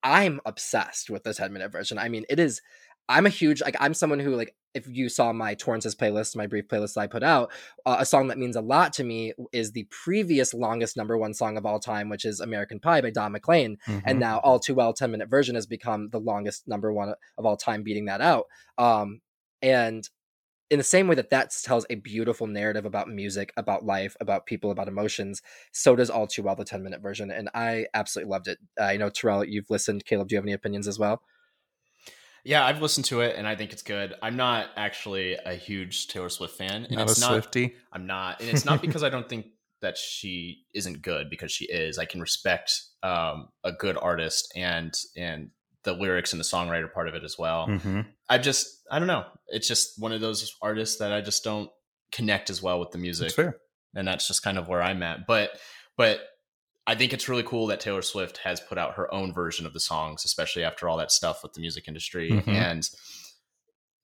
I'm 0.02 0.40
obsessed 0.46 1.10
with 1.10 1.24
the 1.24 1.34
10 1.34 1.54
minute 1.54 1.72
version. 1.72 1.98
I 1.98 2.10
mean, 2.10 2.26
it 2.30 2.40
is 2.40 2.62
I'm 3.08 3.26
a 3.26 3.30
huge 3.30 3.62
like 3.62 3.76
I'm 3.80 3.94
someone 3.94 4.20
who 4.20 4.36
like 4.36 4.56
if 4.74 4.88
you 4.88 5.10
saw 5.10 5.34
my 5.34 5.56
Torrance's 5.56 5.96
playlist, 5.96 6.36
my 6.36 6.48
brief 6.48 6.68
playlist 6.68 6.98
I 6.98 7.08
put 7.08 7.24
out, 7.24 7.52
uh, 7.86 7.98
a 8.00 8.06
song 8.06 8.28
that 8.28 8.38
means 8.38 8.56
a 8.56 8.62
lot 8.62 8.94
to 8.94 9.04
me 9.04 9.34
is 9.52 9.72
the 9.72 9.88
previous 9.90 10.54
longest 10.54 10.96
number 10.96 11.18
one 11.18 11.34
song 11.34 11.58
of 11.58 11.66
all 11.66 11.80
time, 11.80 12.10
which 12.10 12.26
is 12.26 12.40
American 12.40 12.80
Pie 12.80 13.02
by 13.02 13.10
Don 13.10 13.32
McLean. 13.32 13.78
Mm-hmm. 13.88 14.00
And 14.06 14.20
now 14.20 14.40
All 14.40 14.60
Too 14.60 14.76
Well 14.76 14.94
10 14.94 15.12
minute 15.12 15.30
version 15.30 15.56
has 15.56 15.66
become 15.66 16.10
the 16.12 16.20
longest 16.20 16.68
number 16.68 16.94
one 16.94 17.14
of 17.38 17.46
all 17.46 17.58
time, 17.58 17.84
beating 17.84 18.06
that 18.06 18.22
out. 18.22 18.46
Um, 18.78 19.22
and 19.62 20.08
in 20.70 20.78
the 20.78 20.84
same 20.84 21.08
way 21.08 21.16
that 21.16 21.32
that 21.32 21.52
tells 21.64 21.86
a 21.90 21.96
beautiful 21.96 22.46
narrative 22.46 22.86
about 22.86 23.10
music, 23.10 23.52
about 23.58 23.86
life, 23.86 24.16
about 24.22 24.46
people, 24.46 24.70
about 24.70 24.88
emotions, 24.88 25.42
so 25.72 25.96
does 25.96 26.12
All 26.12 26.28
Too 26.28 26.44
Well, 26.44 26.56
the 26.56 26.64
10 26.64 26.84
minute 26.84 27.02
version. 27.02 27.32
And 27.32 27.50
I 27.56 27.88
absolutely 27.94 28.30
loved 28.30 28.48
it. 28.48 28.60
I 28.80 28.98
know, 28.98 29.10
Terrell, 29.10 29.44
you've 29.44 29.70
listened. 29.70 30.06
Caleb, 30.06 30.28
do 30.28 30.36
you 30.36 30.38
have 30.38 30.46
any 30.46 30.54
opinions 30.54 30.88
as 30.88 31.00
well? 31.00 31.24
Yeah, 32.50 32.66
I've 32.66 32.82
listened 32.82 33.06
to 33.06 33.22
it 33.22 33.36
and 33.36 33.48
I 33.48 33.56
think 33.56 33.74
it's 33.74 33.84
good. 33.84 34.16
I'm 34.24 34.36
not 34.36 34.70
actually 34.76 35.36
a 35.36 35.54
huge 35.54 36.08
Taylor 36.08 36.30
Swift 36.30 36.58
fan. 36.58 36.86
And 36.86 36.96
not 36.96 37.08
it's 37.08 37.20
a 37.20 37.22
not, 37.22 37.30
Swifty. 37.30 37.76
I'm 37.94 38.08
not. 38.08 38.42
And 38.42 38.50
it's 38.50 38.66
not 38.66 38.82
because 38.82 39.04
I 39.04 39.10
don't 39.16 39.30
think 39.30 39.46
that 39.82 40.00
she 40.00 40.64
isn't 40.74 41.04
good 41.04 41.30
because 41.30 41.52
she 41.52 41.66
is. 41.66 42.00
I 42.00 42.06
can 42.06 42.20
respect 42.20 42.72
um, 43.04 43.50
a 43.64 43.72
good 43.72 43.98
artist 44.02 44.52
and 44.56 44.92
and 45.16 45.52
the 45.84 45.94
lyrics 45.94 46.34
and 46.34 46.40
the 46.40 46.44
songwriter 46.44 46.92
part 46.92 47.08
of 47.08 47.14
it 47.14 47.24
as 47.24 47.38
well. 47.38 47.68
Mm-hmm. 47.68 48.02
I 48.28 48.40
just 48.40 48.82
I 48.90 48.98
don't 48.98 49.08
know. 49.08 49.26
It's 49.50 49.68
just 49.68 50.02
one 50.02 50.12
of 50.12 50.20
those 50.20 50.52
artists 50.60 50.98
that 50.98 51.14
I 51.14 51.22
just 51.22 51.44
don't 51.44 51.70
connect 52.12 52.50
as 52.50 52.64
well 52.64 52.80
with 52.80 52.90
the 52.90 52.98
music. 52.98 53.26
That's 53.26 53.36
fair. 53.36 53.58
And 53.94 54.08
that's 54.08 54.28
just 54.28 54.42
kind 54.42 54.58
of 54.58 54.68
where 54.68 54.82
I'm 54.82 55.04
at. 55.04 55.28
But 55.28 55.52
but 55.98 56.22
I 56.90 56.96
think 56.96 57.14
it's 57.14 57.30
really 57.30 57.44
cool 57.44 57.68
that 57.68 57.80
Taylor 57.80 58.02
Swift 58.02 58.38
has 58.38 58.60
put 58.60 58.80
out 58.80 58.96
her 58.96 59.14
own 59.14 59.32
version 59.32 59.68
of 59.68 59.74
the 59.74 59.80
songs, 59.80 60.26
especially 60.26 60.64
after 60.64 60.90
all 60.90 60.98
that 60.98 61.12
stuff 61.12 61.44
with 61.44 61.54
the 61.54 61.62
music 61.62 61.88
industry. 61.88 62.32
Mm-hmm. 62.32 62.50
And 62.50 62.90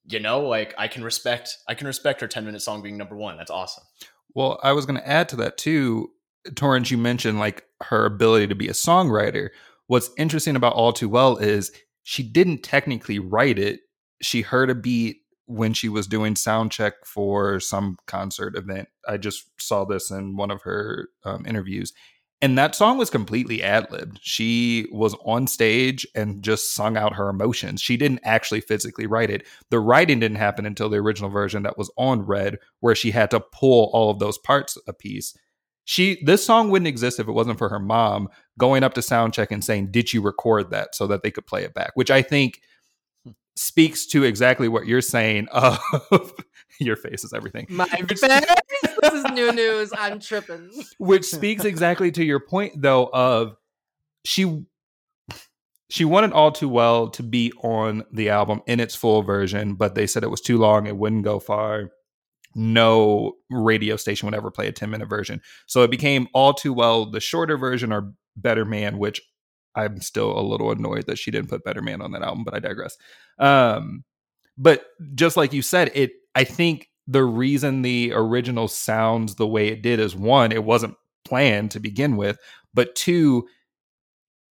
you 0.05 0.19
know, 0.19 0.41
like 0.41 0.75
I 0.77 0.87
can 0.87 1.03
respect 1.03 1.57
I 1.67 1.73
can 1.73 1.87
respect 1.87 2.21
her 2.21 2.27
10 2.27 2.45
minute 2.45 2.61
song 2.61 2.83
being 2.83 2.95
number 2.95 3.15
one. 3.15 3.37
That's 3.37 3.49
awesome. 3.49 3.85
Well, 4.35 4.59
I 4.61 4.73
was 4.73 4.85
gonna 4.85 5.01
add 5.03 5.29
to 5.29 5.35
that 5.37 5.57
too. 5.57 6.11
Torrance, 6.53 6.91
you 6.91 6.99
mentioned 6.99 7.39
like 7.39 7.65
her 7.81 8.05
ability 8.05 8.45
to 8.47 8.55
be 8.55 8.67
a 8.67 8.73
songwriter. 8.73 9.49
What's 9.87 10.11
interesting 10.15 10.55
about 10.55 10.73
All 10.73 10.93
Too 10.93 11.09
Well 11.09 11.37
is 11.37 11.71
she 12.03 12.21
didn't 12.21 12.61
technically 12.61 13.17
write 13.17 13.57
it. 13.57 13.79
She 14.21 14.43
heard 14.43 14.69
a 14.69 14.75
beat 14.75 15.21
when 15.47 15.73
she 15.73 15.89
was 15.89 16.05
doing 16.05 16.35
sound 16.35 16.71
check 16.71 16.93
for 17.03 17.59
some 17.59 17.97
concert 18.05 18.55
event. 18.55 18.89
I 19.07 19.17
just 19.17 19.43
saw 19.59 19.85
this 19.85 20.11
in 20.11 20.37
one 20.37 20.51
of 20.51 20.61
her 20.63 21.09
um, 21.23 21.47
interviews 21.47 21.91
and 22.41 22.57
that 22.57 22.75
song 22.75 22.97
was 22.97 23.09
completely 23.09 23.63
ad 23.63 23.89
libbed. 23.91 24.19
She 24.21 24.87
was 24.91 25.15
on 25.25 25.47
stage 25.47 26.05
and 26.15 26.43
just 26.43 26.73
sung 26.73 26.97
out 26.97 27.15
her 27.15 27.29
emotions. 27.29 27.81
She 27.81 27.97
didn't 27.97 28.19
actually 28.23 28.61
physically 28.61 29.07
write 29.07 29.29
it. 29.29 29.47
The 29.69 29.79
writing 29.79 30.19
didn't 30.19 30.37
happen 30.37 30.65
until 30.65 30.89
the 30.89 30.97
original 30.97 31.29
version 31.29 31.63
that 31.63 31.77
was 31.77 31.91
on 31.97 32.23
Red, 32.23 32.59
where 32.81 32.95
she 32.95 33.11
had 33.11 33.31
to 33.31 33.39
pull 33.39 33.89
all 33.93 34.09
of 34.09 34.19
those 34.19 34.37
parts 34.37 34.77
a 34.87 34.93
piece. 34.93 35.35
She 35.85 36.21
this 36.25 36.45
song 36.45 36.69
wouldn't 36.69 36.87
exist 36.87 37.19
if 37.19 37.27
it 37.27 37.31
wasn't 37.31 37.59
for 37.59 37.69
her 37.69 37.79
mom 37.79 38.27
going 38.57 38.83
up 38.83 38.95
to 38.95 39.01
soundcheck 39.01 39.47
and 39.51 39.63
saying, 39.63 39.91
"Did 39.91 40.11
you 40.11 40.21
record 40.21 40.71
that?" 40.71 40.95
so 40.95 41.07
that 41.07 41.23
they 41.23 41.31
could 41.31 41.45
play 41.45 41.63
it 41.63 41.73
back. 41.73 41.91
Which 41.93 42.11
I 42.11 42.21
think 42.21 42.59
hmm. 43.23 43.31
speaks 43.55 44.05
to 44.07 44.23
exactly 44.23 44.67
what 44.67 44.87
you're 44.87 45.01
saying 45.01 45.47
of 45.51 46.33
your 46.79 46.95
face 46.95 47.23
is 47.23 47.33
everything. 47.33 47.67
My 47.69 47.85
face. 47.85 48.21
this 48.21 49.13
is 49.13 49.23
new 49.31 49.51
news. 49.51 49.91
I'm 49.97 50.19
tripping. 50.19 50.69
Which 50.97 51.25
speaks 51.25 51.65
exactly 51.65 52.11
to 52.11 52.23
your 52.23 52.39
point 52.39 52.81
though 52.81 53.09
of 53.11 53.55
she 54.25 54.63
she 55.89 56.03
wanted 56.03 56.31
all 56.31 56.51
too 56.51 56.69
well 56.69 57.09
to 57.09 57.23
be 57.23 57.51
on 57.61 58.03
the 58.11 58.29
album 58.29 58.61
in 58.65 58.79
its 58.79 58.95
full 58.95 59.21
version, 59.21 59.75
but 59.75 59.95
they 59.95 60.07
said 60.07 60.23
it 60.23 60.31
was 60.31 60.41
too 60.41 60.57
long, 60.57 60.87
it 60.87 60.97
wouldn't 60.97 61.23
go 61.23 61.39
far. 61.39 61.91
No 62.55 63.33
radio 63.51 63.95
station 63.95 64.25
would 64.25 64.35
ever 64.35 64.49
play 64.49 64.67
a 64.67 64.71
10 64.71 64.89
minute 64.89 65.09
version. 65.09 65.41
So 65.67 65.83
it 65.83 65.91
became 65.91 66.27
all 66.33 66.53
too 66.53 66.73
well 66.73 67.09
the 67.09 67.19
shorter 67.19 67.57
version 67.57 67.91
or 67.91 68.13
Better 68.35 68.65
Man, 68.65 68.97
which 68.97 69.21
I'm 69.75 70.01
still 70.01 70.37
a 70.37 70.41
little 70.41 70.71
annoyed 70.71 71.05
that 71.07 71.19
she 71.19 71.31
didn't 71.31 71.49
put 71.49 71.63
Better 71.63 71.81
Man 71.81 72.01
on 72.01 72.11
that 72.13 72.21
album, 72.21 72.43
but 72.43 72.53
I 72.53 72.59
digress. 72.59 72.97
Um, 73.37 74.05
but 74.57 74.85
just 75.13 75.37
like 75.37 75.53
you 75.53 75.61
said, 75.61 75.91
it 75.93 76.13
I 76.35 76.43
think 76.43 76.89
the 77.07 77.23
reason 77.23 77.81
the 77.81 78.11
original 78.13 78.67
sounds 78.67 79.35
the 79.35 79.47
way 79.47 79.67
it 79.69 79.81
did 79.81 79.99
is 79.99 80.15
one, 80.15 80.51
it 80.51 80.63
wasn't 80.63 80.95
planned 81.23 81.71
to 81.71 81.79
begin 81.79 82.17
with, 82.17 82.37
but 82.73 82.95
two, 82.95 83.47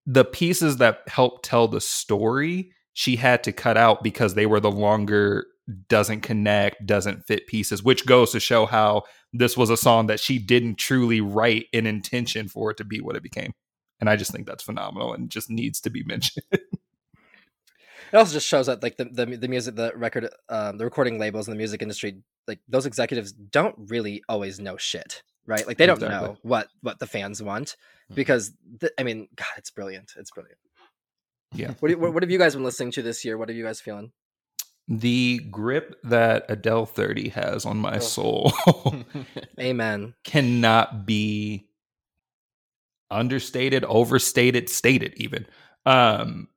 the 0.07 0.25
pieces 0.25 0.79
that 0.79 1.00
help 1.09 1.43
tell 1.43 1.69
the 1.69 1.81
story 1.81 2.73
she 2.93 3.17
had 3.17 3.43
to 3.45 3.53
cut 3.53 3.76
out 3.76 4.03
because 4.03 4.35
they 4.35 4.47
were 4.47 4.61
the 4.61 4.71
longer 4.71 5.47
doesn't 5.88 6.21
connect, 6.21 6.87
doesn't 6.87 7.26
fit 7.26 7.47
pieces, 7.47 7.83
which 7.83 8.07
goes 8.07 8.33
to 8.33 8.41
show 8.41 8.67
how 8.67 9.03
this 9.33 9.57
was 9.57 9.71
a 9.71 9.76
song 9.76 10.07
that 10.07 10.21
she 10.21 10.38
didn't 10.38 10.76
truly 10.76 11.21
write 11.21 11.67
in 11.73 11.87
intention 11.87 12.49
for 12.49 12.71
it 12.71 12.76
to 12.76 12.85
be 12.85 13.00
what 13.00 13.17
it 13.17 13.23
became. 13.23 13.53
And 14.00 14.11
I 14.11 14.17
just 14.17 14.31
think 14.31 14.47
that's 14.47 14.62
phenomenal 14.62 15.14
and 15.14 15.31
just 15.31 15.50
needs 15.50 15.81
to 15.83 15.91
be 15.91 16.03
mentioned. 16.07 16.45
It 18.14 18.16
also 18.16 18.33
just 18.33 18.47
shows 18.47 18.66
that 18.66 18.80
like 18.80 18.97
the, 18.97 19.06
the, 19.06 19.26
the 19.26 19.49
music, 19.49 19.75
the 19.75 19.92
record, 19.97 20.28
um, 20.49 20.78
the 20.78 20.85
recording 20.85 21.18
labels 21.18 21.49
in 21.49 21.50
the 21.50 21.59
music 21.59 21.83
industry, 21.83 22.23
like 22.47 22.61
those 22.68 22.87
executives 22.87 23.33
don't 23.33 23.75
really 23.88 24.23
always 24.28 24.61
know 24.61 24.76
shit, 24.76 25.25
right? 25.47 25.66
Like 25.66 25.78
they 25.78 25.87
don't 25.87 25.97
exactly. 25.97 26.28
know 26.28 26.37
what 26.42 26.68
what 26.80 27.00
the 27.00 27.09
fans 27.09 27.42
want 27.42 27.76
hmm. 28.09 28.14
because 28.14 28.52
th- 28.78 28.92
I 28.97 29.02
mean, 29.02 29.26
God, 29.35 29.49
it's 29.56 29.73
brilliant. 29.73 30.12
It's 30.16 30.30
brilliant. 30.30 30.59
Yeah. 31.52 31.73
What, 31.80 31.90
you, 31.90 31.99
what, 31.99 32.14
what 32.14 32.23
have 32.23 32.30
you 32.30 32.38
guys 32.38 32.54
been 32.54 32.62
listening 32.62 32.92
to 32.92 33.02
this 33.02 33.25
year? 33.25 33.37
What 33.37 33.50
are 33.50 33.52
you 33.52 33.64
guys 33.64 33.80
feeling? 33.80 34.12
the 34.87 35.38
grip 35.50 35.99
that 36.04 36.44
Adele 36.50 36.85
30 36.85 37.30
has 37.30 37.64
on 37.64 37.78
my 37.78 37.97
oh. 37.97 38.00
soul 38.00 38.52
amen 39.59 40.12
cannot 40.25 41.06
be 41.06 41.66
understated, 43.11 43.83
overstated, 43.85 44.68
stated 44.68 45.14
even. 45.16 45.47
Um 45.87 46.49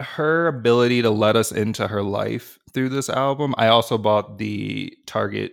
her 0.00 0.46
ability 0.46 1.02
to 1.02 1.10
let 1.10 1.36
us 1.36 1.52
into 1.52 1.86
her 1.86 2.02
life 2.02 2.58
through 2.72 2.88
this 2.88 3.08
album. 3.08 3.54
I 3.58 3.68
also 3.68 3.98
bought 3.98 4.38
the 4.38 4.96
Target 5.06 5.52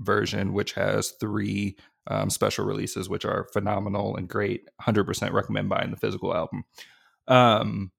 version, 0.00 0.52
which 0.52 0.72
has 0.72 1.12
three 1.20 1.76
um, 2.06 2.28
special 2.30 2.64
releases, 2.64 3.08
which 3.08 3.24
are 3.24 3.48
phenomenal 3.52 4.16
and 4.16 4.28
great. 4.28 4.68
100% 4.82 5.32
recommend 5.32 5.68
buying 5.68 5.90
the 5.90 5.96
physical 5.96 6.34
album. 6.34 6.64
Um, 7.28 7.92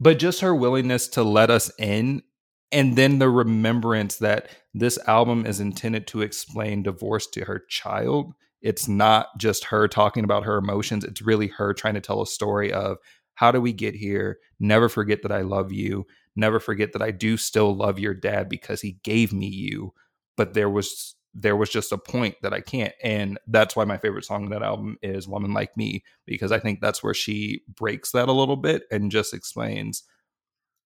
but 0.00 0.18
just 0.18 0.40
her 0.40 0.54
willingness 0.54 1.08
to 1.08 1.22
let 1.22 1.50
us 1.50 1.70
in 1.78 2.22
and 2.70 2.96
then 2.96 3.18
the 3.18 3.30
remembrance 3.30 4.16
that 4.16 4.50
this 4.74 4.98
album 5.06 5.46
is 5.46 5.60
intended 5.60 6.06
to 6.08 6.20
explain 6.22 6.82
divorce 6.82 7.26
to 7.28 7.44
her 7.44 7.64
child 7.68 8.34
it's 8.60 8.88
not 8.88 9.28
just 9.38 9.64
her 9.64 9.86
talking 9.86 10.24
about 10.24 10.44
her 10.44 10.58
emotions 10.58 11.04
it's 11.04 11.22
really 11.22 11.48
her 11.48 11.72
trying 11.72 11.94
to 11.94 12.00
tell 12.00 12.20
a 12.20 12.26
story 12.26 12.72
of 12.72 12.98
how 13.38 13.52
do 13.52 13.60
we 13.60 13.72
get 13.72 13.94
here 13.94 14.38
never 14.58 14.88
forget 14.88 15.22
that 15.22 15.32
i 15.32 15.40
love 15.40 15.72
you 15.72 16.04
never 16.36 16.58
forget 16.58 16.92
that 16.92 17.02
i 17.02 17.10
do 17.10 17.36
still 17.36 17.74
love 17.74 17.98
your 17.98 18.14
dad 18.14 18.48
because 18.48 18.80
he 18.80 18.98
gave 19.04 19.32
me 19.32 19.46
you 19.46 19.92
but 20.36 20.54
there 20.54 20.70
was 20.70 21.14
there 21.34 21.56
was 21.56 21.70
just 21.70 21.92
a 21.92 21.98
point 21.98 22.34
that 22.42 22.52
i 22.52 22.60
can't 22.60 22.94
and 23.02 23.38
that's 23.46 23.76
why 23.76 23.84
my 23.84 23.98
favorite 23.98 24.24
song 24.24 24.44
in 24.44 24.50
that 24.50 24.62
album 24.62 24.96
is 25.02 25.28
woman 25.28 25.52
like 25.52 25.76
me 25.76 26.02
because 26.26 26.50
i 26.50 26.58
think 26.58 26.80
that's 26.80 27.02
where 27.02 27.14
she 27.14 27.62
breaks 27.76 28.12
that 28.12 28.28
a 28.28 28.32
little 28.32 28.56
bit 28.56 28.82
and 28.90 29.12
just 29.12 29.32
explains 29.32 30.02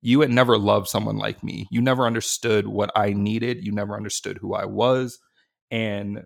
you 0.01 0.21
had 0.21 0.29
never 0.29 0.57
loved 0.57 0.87
someone 0.87 1.17
like 1.17 1.43
me. 1.43 1.67
You 1.71 1.81
never 1.81 2.05
understood 2.05 2.67
what 2.67 2.91
I 2.95 3.13
needed. 3.13 3.65
You 3.65 3.71
never 3.71 3.95
understood 3.95 4.37
who 4.37 4.53
I 4.53 4.65
was. 4.65 5.19
And 5.71 6.23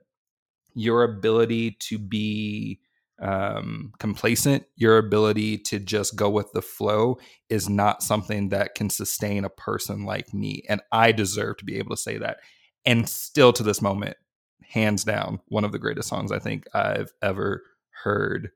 your 0.74 1.04
ability 1.04 1.78
to 1.80 1.98
be 1.98 2.80
um, 3.22 3.94
complacent, 4.00 4.66
your 4.76 4.98
ability 4.98 5.60
to 5.60 5.80
just 5.80 6.16
go 6.16 6.30
with 6.30 6.52
the 6.54 6.62
flow 6.62 7.20
is 7.50 7.70
not 7.70 8.04
something 8.04 8.50
that 8.50 8.76
can 8.76 8.90
sustain 8.90 9.46
a 9.46 9.50
person 9.50 10.06
like 10.06 10.34
me. 10.34 10.64
And 10.68 10.82
I 10.92 11.12
deserve 11.12 11.58
to 11.58 11.66
be 11.66 11.78
able 11.78 11.96
to 11.96 12.02
say 12.02 12.18
that. 12.18 12.40
And 12.86 13.08
still 13.08 13.54
to 13.54 13.64
this 13.64 13.82
moment, 13.82 14.18
hands 14.64 15.04
down, 15.04 15.40
one 15.48 15.64
of 15.64 15.72
the 15.72 15.80
greatest 15.80 16.10
songs 16.10 16.32
I 16.32 16.40
think 16.40 16.66
I've 16.74 17.12
ever 17.22 17.64
heard 18.04 18.52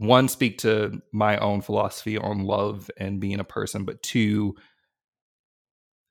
one 0.00 0.28
speak 0.28 0.56
to 0.56 1.02
my 1.12 1.36
own 1.38 1.60
philosophy 1.60 2.16
on 2.16 2.44
love 2.44 2.90
and 2.96 3.20
being 3.20 3.38
a 3.38 3.44
person 3.44 3.84
but 3.84 4.02
two 4.02 4.56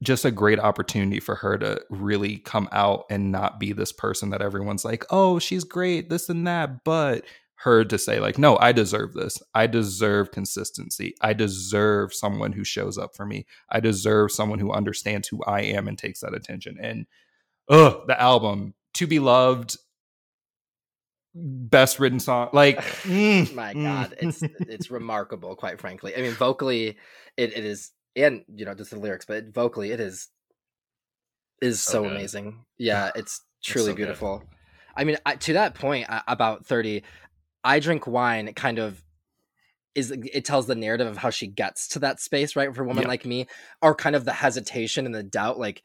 just 0.04 0.24
a 0.24 0.32
great 0.32 0.60
opportunity 0.60 1.20
for 1.20 1.36
her 1.36 1.58
to 1.58 1.82
really 1.90 2.38
come 2.38 2.70
out 2.72 3.06
and 3.10 3.32
not 3.32 3.60
be 3.60 3.74
this 3.74 3.92
person 3.92 4.30
that 4.30 4.44
everyone's 4.44 4.86
like 4.86 5.04
oh 5.10 5.40
she's 5.40 5.64
great 5.64 6.08
this 6.10 6.30
and 6.30 6.46
that 6.46 6.84
but 6.84 7.26
her 7.64 7.84
to 7.84 7.98
say 7.98 8.20
like 8.20 8.38
no 8.38 8.58
i 8.60 8.72
deserve 8.72 9.14
this 9.14 9.42
i 9.54 9.68
deserve 9.68 10.32
consistency 10.32 11.14
i 11.22 11.34
deserve 11.34 12.14
someone 12.14 12.54
who 12.54 12.64
shows 12.64 12.98
up 12.98 13.16
for 13.16 13.26
me 13.26 13.46
i 13.70 13.80
deserve 13.80 14.32
someone 14.32 14.60
who 14.60 14.72
understands 14.72 15.28
who 15.28 15.44
i 15.44 15.62
am 15.62 15.88
and 15.88 15.98
takes 15.98 16.22
that 16.22 16.34
attention 16.34 16.78
and 16.82 17.06
ugh 17.70 18.02
the 18.08 18.20
album 18.22 18.74
to 18.94 19.06
be 19.06 19.20
loved 19.20 19.78
best 21.34 22.00
written 22.00 22.20
song. 22.20 22.50
Like, 22.54 22.78
mm, 23.04 23.54
my 23.54 23.74
mm. 23.74 23.84
God, 23.84 24.16
it's 24.20 24.42
it's 24.60 24.92
remarkable. 24.92 25.56
Quite 25.56 25.80
frankly, 25.80 26.16
I 26.16 26.22
mean, 26.22 26.34
vocally, 26.34 26.98
it, 27.38 27.58
it 27.58 27.66
is, 27.66 27.92
and 28.16 28.44
you 28.54 28.66
know, 28.66 28.74
just 28.74 28.92
the 28.92 29.00
lyrics, 29.00 29.26
but 29.26 29.54
vocally, 29.54 29.92
it 29.92 30.00
is 30.00 30.30
is 31.62 31.82
so, 31.82 32.04
so 32.04 32.06
amazing. 32.06 32.66
Yeah, 32.82 33.12
it's 33.14 33.42
truly 33.62 33.92
so 33.92 33.96
beautiful. 33.96 34.40
Good. 34.40 34.48
I 34.96 35.04
mean, 35.04 35.18
I, 35.26 35.36
to 35.36 35.54
that 35.54 35.76
point 35.76 36.08
about 36.30 36.66
thirty, 36.66 37.04
I 37.64 37.80
drink 37.80 38.08
wine. 38.08 38.54
Kind 38.54 38.80
of 38.80 39.04
is 39.96 40.12
it 40.12 40.46
tells 40.46 40.68
the 40.68 40.76
narrative 40.76 41.08
of 41.08 41.18
how 41.18 41.30
she 41.30 41.48
gets 41.48 41.88
to 41.90 42.00
that 42.00 42.20
space, 42.20 42.56
right? 42.56 42.74
For 42.74 42.84
a 42.84 42.88
woman 42.88 43.08
like 43.08 43.26
me, 43.26 43.48
or 43.82 43.96
kind 43.96 44.16
of 44.16 44.26
the 44.26 44.34
hesitation 44.34 45.06
and 45.06 45.16
the 45.16 45.24
doubt, 45.24 45.60
like 45.60 45.84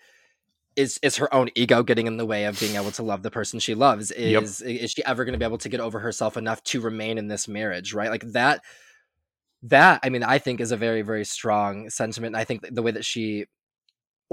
is 0.77 0.99
is 1.03 1.17
her 1.17 1.33
own 1.33 1.49
ego 1.55 1.83
getting 1.83 2.07
in 2.07 2.17
the 2.17 2.27
way 2.27 2.45
of 2.45 2.59
being 2.59 2.77
able 2.77 2.91
to 2.91 3.03
love 3.03 3.23
the 3.23 3.31
person 3.31 3.61
she 3.61 3.75
loves 3.75 4.11
is 4.11 4.61
yep. 4.61 4.69
is 4.83 4.91
she 4.91 5.05
ever 5.05 5.25
going 5.25 5.33
to 5.33 5.39
be 5.39 5.45
able 5.45 5.59
to 5.59 5.69
get 5.69 5.81
over 5.81 5.99
herself 6.01 6.37
enough 6.37 6.63
to 6.65 6.81
remain 6.81 7.19
in 7.19 7.29
this 7.29 7.47
marriage 7.47 7.95
right 7.95 8.11
like 8.11 8.25
that 8.33 8.63
that 9.63 10.01
i 10.03 10.09
mean 10.09 10.23
i 10.23 10.39
think 10.39 10.61
is 10.61 10.73
a 10.73 10.77
very 10.77 11.03
very 11.03 11.25
strong 11.25 11.89
sentiment 11.91 12.35
and 12.35 12.41
i 12.41 12.45
think 12.45 12.67
the 12.75 12.83
way 12.83 12.91
that 12.91 13.05
she 13.05 13.47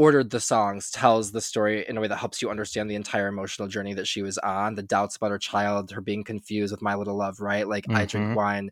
ordered 0.02 0.32
the 0.32 0.40
songs 0.40 0.90
tells 0.90 1.32
the 1.32 1.42
story 1.42 1.86
in 1.88 1.96
a 1.96 2.02
way 2.02 2.08
that 2.08 2.18
helps 2.18 2.42
you 2.42 2.50
understand 2.50 2.90
the 2.90 2.96
entire 2.96 3.28
emotional 3.28 3.68
journey 3.68 3.94
that 3.94 4.08
she 4.08 4.24
was 4.24 4.38
on 4.40 4.74
the 4.74 4.82
doubts 4.82 5.16
about 5.16 5.30
her 5.30 5.38
child 5.38 5.92
her 5.92 6.02
being 6.02 6.24
confused 6.24 6.72
with 6.72 6.82
my 6.82 6.96
little 6.96 7.16
love 7.16 7.40
right 7.40 7.68
like 7.68 7.86
mm-hmm. 7.86 7.98
i 7.98 8.06
drink 8.06 8.26
mm-hmm. 8.28 8.36
wine 8.36 8.72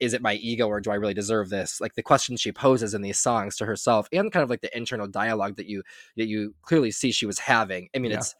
is 0.00 0.14
it 0.14 0.22
my 0.22 0.34
ego 0.34 0.66
or 0.66 0.80
do 0.80 0.90
I 0.90 0.94
really 0.94 1.14
deserve 1.14 1.50
this? 1.50 1.80
Like 1.80 1.94
the 1.94 2.02
questions 2.02 2.40
she 2.40 2.52
poses 2.52 2.94
in 2.94 3.02
these 3.02 3.18
songs 3.18 3.56
to 3.56 3.66
herself 3.66 4.08
and 4.12 4.32
kind 4.32 4.42
of 4.42 4.50
like 4.50 4.62
the 4.62 4.74
internal 4.76 5.06
dialogue 5.06 5.56
that 5.56 5.66
you 5.66 5.82
that 6.16 6.26
you 6.26 6.54
clearly 6.62 6.90
see 6.90 7.12
she 7.12 7.26
was 7.26 7.38
having. 7.38 7.88
I 7.94 7.98
mean, 7.98 8.12
yeah. 8.12 8.18
it's 8.18 8.34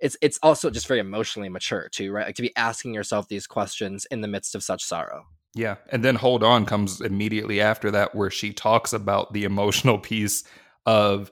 it's 0.00 0.16
it's 0.20 0.38
also 0.42 0.70
just 0.70 0.88
very 0.88 1.00
emotionally 1.00 1.48
mature 1.48 1.88
too, 1.88 2.10
right? 2.10 2.26
Like 2.26 2.34
to 2.36 2.42
be 2.42 2.56
asking 2.56 2.94
yourself 2.94 3.28
these 3.28 3.46
questions 3.46 4.06
in 4.10 4.20
the 4.20 4.28
midst 4.28 4.54
of 4.54 4.64
such 4.64 4.82
sorrow. 4.82 5.26
Yeah. 5.54 5.76
And 5.90 6.04
then 6.04 6.16
Hold 6.16 6.42
On 6.42 6.66
comes 6.66 7.00
immediately 7.00 7.60
after 7.60 7.90
that 7.92 8.14
where 8.14 8.30
she 8.30 8.52
talks 8.52 8.92
about 8.92 9.32
the 9.32 9.44
emotional 9.44 9.98
piece 9.98 10.44
of 10.86 11.30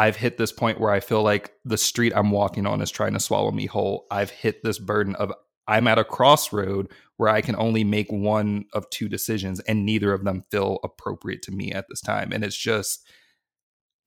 I've 0.00 0.16
hit 0.16 0.38
this 0.38 0.50
point 0.50 0.80
where 0.80 0.90
I 0.90 1.00
feel 1.00 1.22
like 1.22 1.52
the 1.62 1.76
street 1.76 2.14
I'm 2.16 2.30
walking 2.30 2.64
on 2.64 2.80
is 2.80 2.90
trying 2.90 3.12
to 3.12 3.20
swallow 3.20 3.50
me 3.50 3.66
whole. 3.66 4.06
I've 4.10 4.30
hit 4.30 4.62
this 4.64 4.78
burden 4.78 5.14
of 5.16 5.30
I'm 5.68 5.86
at 5.86 5.98
a 5.98 6.04
crossroad 6.04 6.90
where 7.18 7.28
I 7.28 7.42
can 7.42 7.54
only 7.56 7.84
make 7.84 8.10
one 8.10 8.64
of 8.72 8.88
two 8.88 9.10
decisions 9.10 9.60
and 9.60 9.84
neither 9.84 10.14
of 10.14 10.24
them 10.24 10.46
feel 10.50 10.78
appropriate 10.82 11.42
to 11.42 11.52
me 11.52 11.72
at 11.72 11.84
this 11.90 12.00
time. 12.00 12.32
And 12.32 12.42
it's 12.42 12.56
just, 12.56 13.06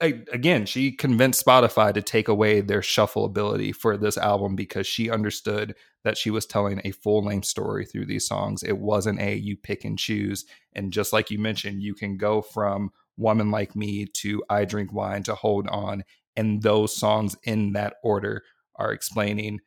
again, 0.01 0.65
she 0.65 0.91
convinced 0.91 1.45
Spotify 1.45 1.93
to 1.93 2.01
take 2.01 2.27
away 2.27 2.62
their 2.62 2.82
shuffle 2.82 3.23
ability 3.23 3.71
for 3.71 3.95
this 3.95 4.17
album 4.17 4.56
because 4.56 4.88
she 4.88 5.12
understood 5.12 5.75
that 6.03 6.17
she 6.17 6.32
was 6.32 6.47
telling 6.47 6.82
a 6.84 6.91
full 6.91 7.23
length 7.23 7.45
story 7.45 7.86
through 7.86 8.08
these 8.08 8.27
songs. 8.27 8.63
It 8.63 8.79
wasn't 8.79 9.21
a 9.21 9.36
you 9.36 9.58
pick 9.58 9.86
and 9.86 9.99
choose. 9.99 10.45
And 10.73 10.91
just 10.91 11.13
like 11.13 11.29
you 11.29 11.38
mentioned, 11.38 11.84
you 11.84 11.93
can 11.93 12.17
go 12.17 12.41
from 12.41 12.89
Woman 13.17 13.52
Like 13.52 13.76
Me 13.76 14.06
to 14.06 14.43
I 14.49 14.65
Drink 14.65 14.93
Wine 14.93 15.23
to 15.23 15.36
Hold 15.36 15.67
On. 15.67 16.04
And 16.36 16.62
those 16.62 16.95
songs 16.95 17.36
in 17.43 17.73
that 17.73 17.95
order 18.04 18.43
are 18.76 18.91
explaining 18.91 19.60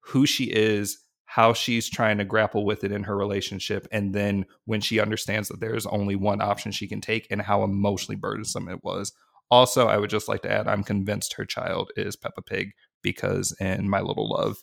who 0.00 0.26
she 0.26 0.44
is 0.44 0.98
how 1.34 1.52
she's 1.52 1.90
trying 1.90 2.18
to 2.18 2.24
grapple 2.24 2.64
with 2.64 2.84
it 2.84 2.92
in 2.92 3.02
her 3.02 3.16
relationship 3.16 3.88
and 3.90 4.14
then 4.14 4.44
when 4.66 4.80
she 4.80 5.00
understands 5.00 5.48
that 5.48 5.58
there's 5.58 5.86
only 5.86 6.14
one 6.14 6.40
option 6.40 6.70
she 6.70 6.86
can 6.86 7.00
take 7.00 7.26
and 7.28 7.42
how 7.42 7.64
emotionally 7.64 8.14
burdensome 8.14 8.68
it 8.68 8.78
was 8.84 9.12
also 9.50 9.88
i 9.88 9.96
would 9.96 10.10
just 10.10 10.28
like 10.28 10.42
to 10.42 10.50
add 10.50 10.68
i'm 10.68 10.84
convinced 10.84 11.34
her 11.34 11.44
child 11.44 11.90
is 11.96 12.14
peppa 12.14 12.40
pig 12.40 12.70
because 13.02 13.52
in 13.58 13.88
my 13.88 14.00
little 14.00 14.28
love 14.28 14.62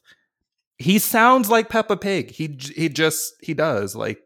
he 0.78 0.98
sounds 0.98 1.50
like 1.50 1.68
peppa 1.68 1.98
pig 1.98 2.32
he 2.32 2.58
he 2.74 2.88
just 2.88 3.34
he 3.42 3.54
does 3.54 3.94
like 3.96 4.20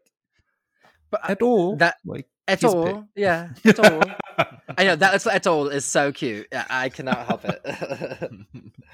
but 1.10 1.28
at 1.28 1.42
all 1.42 1.74
that 1.76 1.96
like 2.04 2.28
at 2.48 2.64
all 2.64 3.06
yeah 3.14 3.48
at 3.64 3.78
all 3.78 4.00
i 4.78 4.84
know 4.84 4.96
that's 4.96 5.26
at 5.26 5.46
all 5.46 5.68
is 5.68 5.84
so 5.84 6.12
cute 6.12 6.46
i 6.70 6.88
cannot 6.88 7.26
help 7.26 7.44
it 7.44 8.30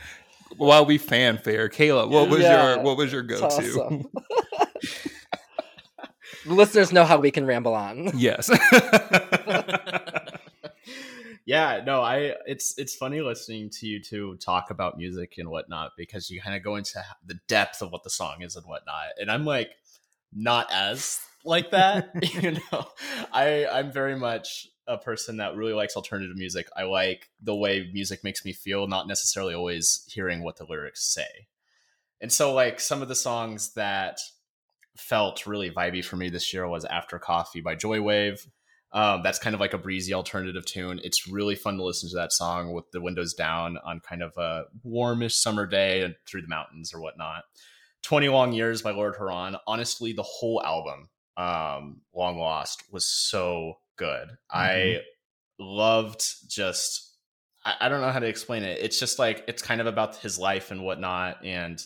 while 0.57 0.85
we 0.85 0.99
fanfare, 0.99 1.69
Caleb, 1.69 2.11
what 2.11 2.29
was 2.29 2.41
yeah, 2.41 2.75
your 2.75 2.83
what 2.83 2.97
was 2.97 3.13
your 3.13 3.23
go 3.23 3.39
to? 3.39 3.45
Awesome. 3.45 4.05
Listeners 6.47 6.93
know 6.93 7.05
how 7.05 7.19
we 7.19 7.31
can 7.31 7.47
ramble 7.47 7.75
on. 7.75 8.11
Yes. 8.15 8.51
yeah, 11.45 11.83
no, 11.85 12.01
I 12.03 12.35
it's 12.47 12.77
it's 12.79 12.97
funny 12.97 13.21
listening 13.21 13.71
to 13.71 13.87
you 13.87 14.03
two 14.03 14.37
talk 14.37 14.71
about 14.71 14.97
music 14.97 15.35
and 15.39 15.49
whatnot 15.49 15.93
because 15.97 16.31
you 16.31 16.41
kind 16.41 16.57
of 16.57 16.63
go 16.63 16.77
into 16.77 17.03
the 17.27 17.39
depth 17.49 17.83
of 17.83 17.93
what 17.93 18.03
the 18.03 18.11
song 18.11 18.43
is 18.43 18.57
and 18.57 18.67
whatnot, 18.67 19.07
and 19.21 19.31
I'm 19.31 19.45
like 19.45 19.71
not 20.33 20.73
as 20.73 21.21
like 21.45 21.71
that. 21.71 22.11
you 22.43 22.53
know, 22.53 22.87
I 23.33 23.67
I'm 23.67 23.93
very 23.93 24.17
much 24.17 24.67
a 24.87 24.99
person 24.99 25.37
that 25.37 25.57
really 25.57 25.73
likes 25.73 25.97
alternative 25.97 26.37
music. 26.37 26.69
I 26.77 26.85
like 26.85 27.29
the 27.41 27.55
way 27.55 27.89
music 27.93 28.25
makes 28.25 28.45
me 28.45 28.53
feel, 28.53 28.87
not 28.89 29.07
necessarily 29.07 29.55
always 29.55 30.05
hearing 30.09 30.43
what 30.43 30.57
the 30.57 30.67
lyrics 30.69 31.05
say. 31.05 31.49
And 32.21 32.33
so, 32.33 32.53
like 32.53 32.81
some 32.81 33.03
of 33.03 33.09
the 33.09 33.15
songs 33.15 33.75
that 33.75 34.19
felt 34.97 35.47
really 35.47 35.71
vibey 35.71 36.05
for 36.05 36.17
me 36.17 36.29
this 36.29 36.53
year 36.53 36.67
was 36.69 36.85
"After 36.85 37.19
Coffee" 37.19 37.61
by 37.61 37.75
Joywave. 37.77 38.47
Um, 38.95 39.23
that's 39.23 39.39
kind 39.39 39.55
of 39.55 39.61
like 39.61 39.73
a 39.73 39.79
breezy 39.79 40.13
alternative 40.13 40.67
tune. 40.67 41.01
It's 41.03 41.27
really 41.27 41.55
fun 41.55 41.79
to 41.79 41.85
listen 41.85 42.11
to 42.11 42.17
that 42.17 42.31
song 42.31 42.75
with 42.75 42.91
the 42.93 43.01
windows 43.01 43.33
down 43.33 43.79
on 43.85 44.01
kind 44.01 44.23
of 44.23 44.37
a 44.37 44.65
warmish 44.83 45.35
summer 45.35 45.67
day 45.67 46.03
and 46.03 46.15
through 46.27 46.43
the 46.43 46.49
mountains 46.49 46.93
or 46.93 47.01
whatnot. 47.01 47.45
20 48.03 48.29
Long 48.29 48.53
Years 48.53 48.83
by 48.83 48.91
Lord 48.91 49.17
Huron. 49.17 49.57
Honestly, 49.67 50.13
the 50.13 50.23
whole 50.23 50.63
album 50.63 51.09
um, 51.37 52.03
Long 52.15 52.39
Lost 52.39 52.85
was 52.91 53.07
so 53.07 53.75
good. 53.97 54.29
Mm-hmm. 54.29 54.59
I 54.59 55.01
loved 55.59 56.25
just 56.49 57.13
I, 57.65 57.75
I, 57.83 57.89
don't 57.89 58.01
know 58.01 58.11
how 58.11 58.19
to 58.19 58.27
explain 58.27 58.65
it. 58.65 58.79
It's 58.81 58.99
just 58.99 59.19
like 59.19 59.45
it's 59.49 59.63
kind 59.63 59.81
of 59.81 59.87
about 59.87 60.17
his 60.17 60.39
life 60.39 60.71
and 60.71 60.85
whatnot, 60.85 61.45
and 61.45 61.83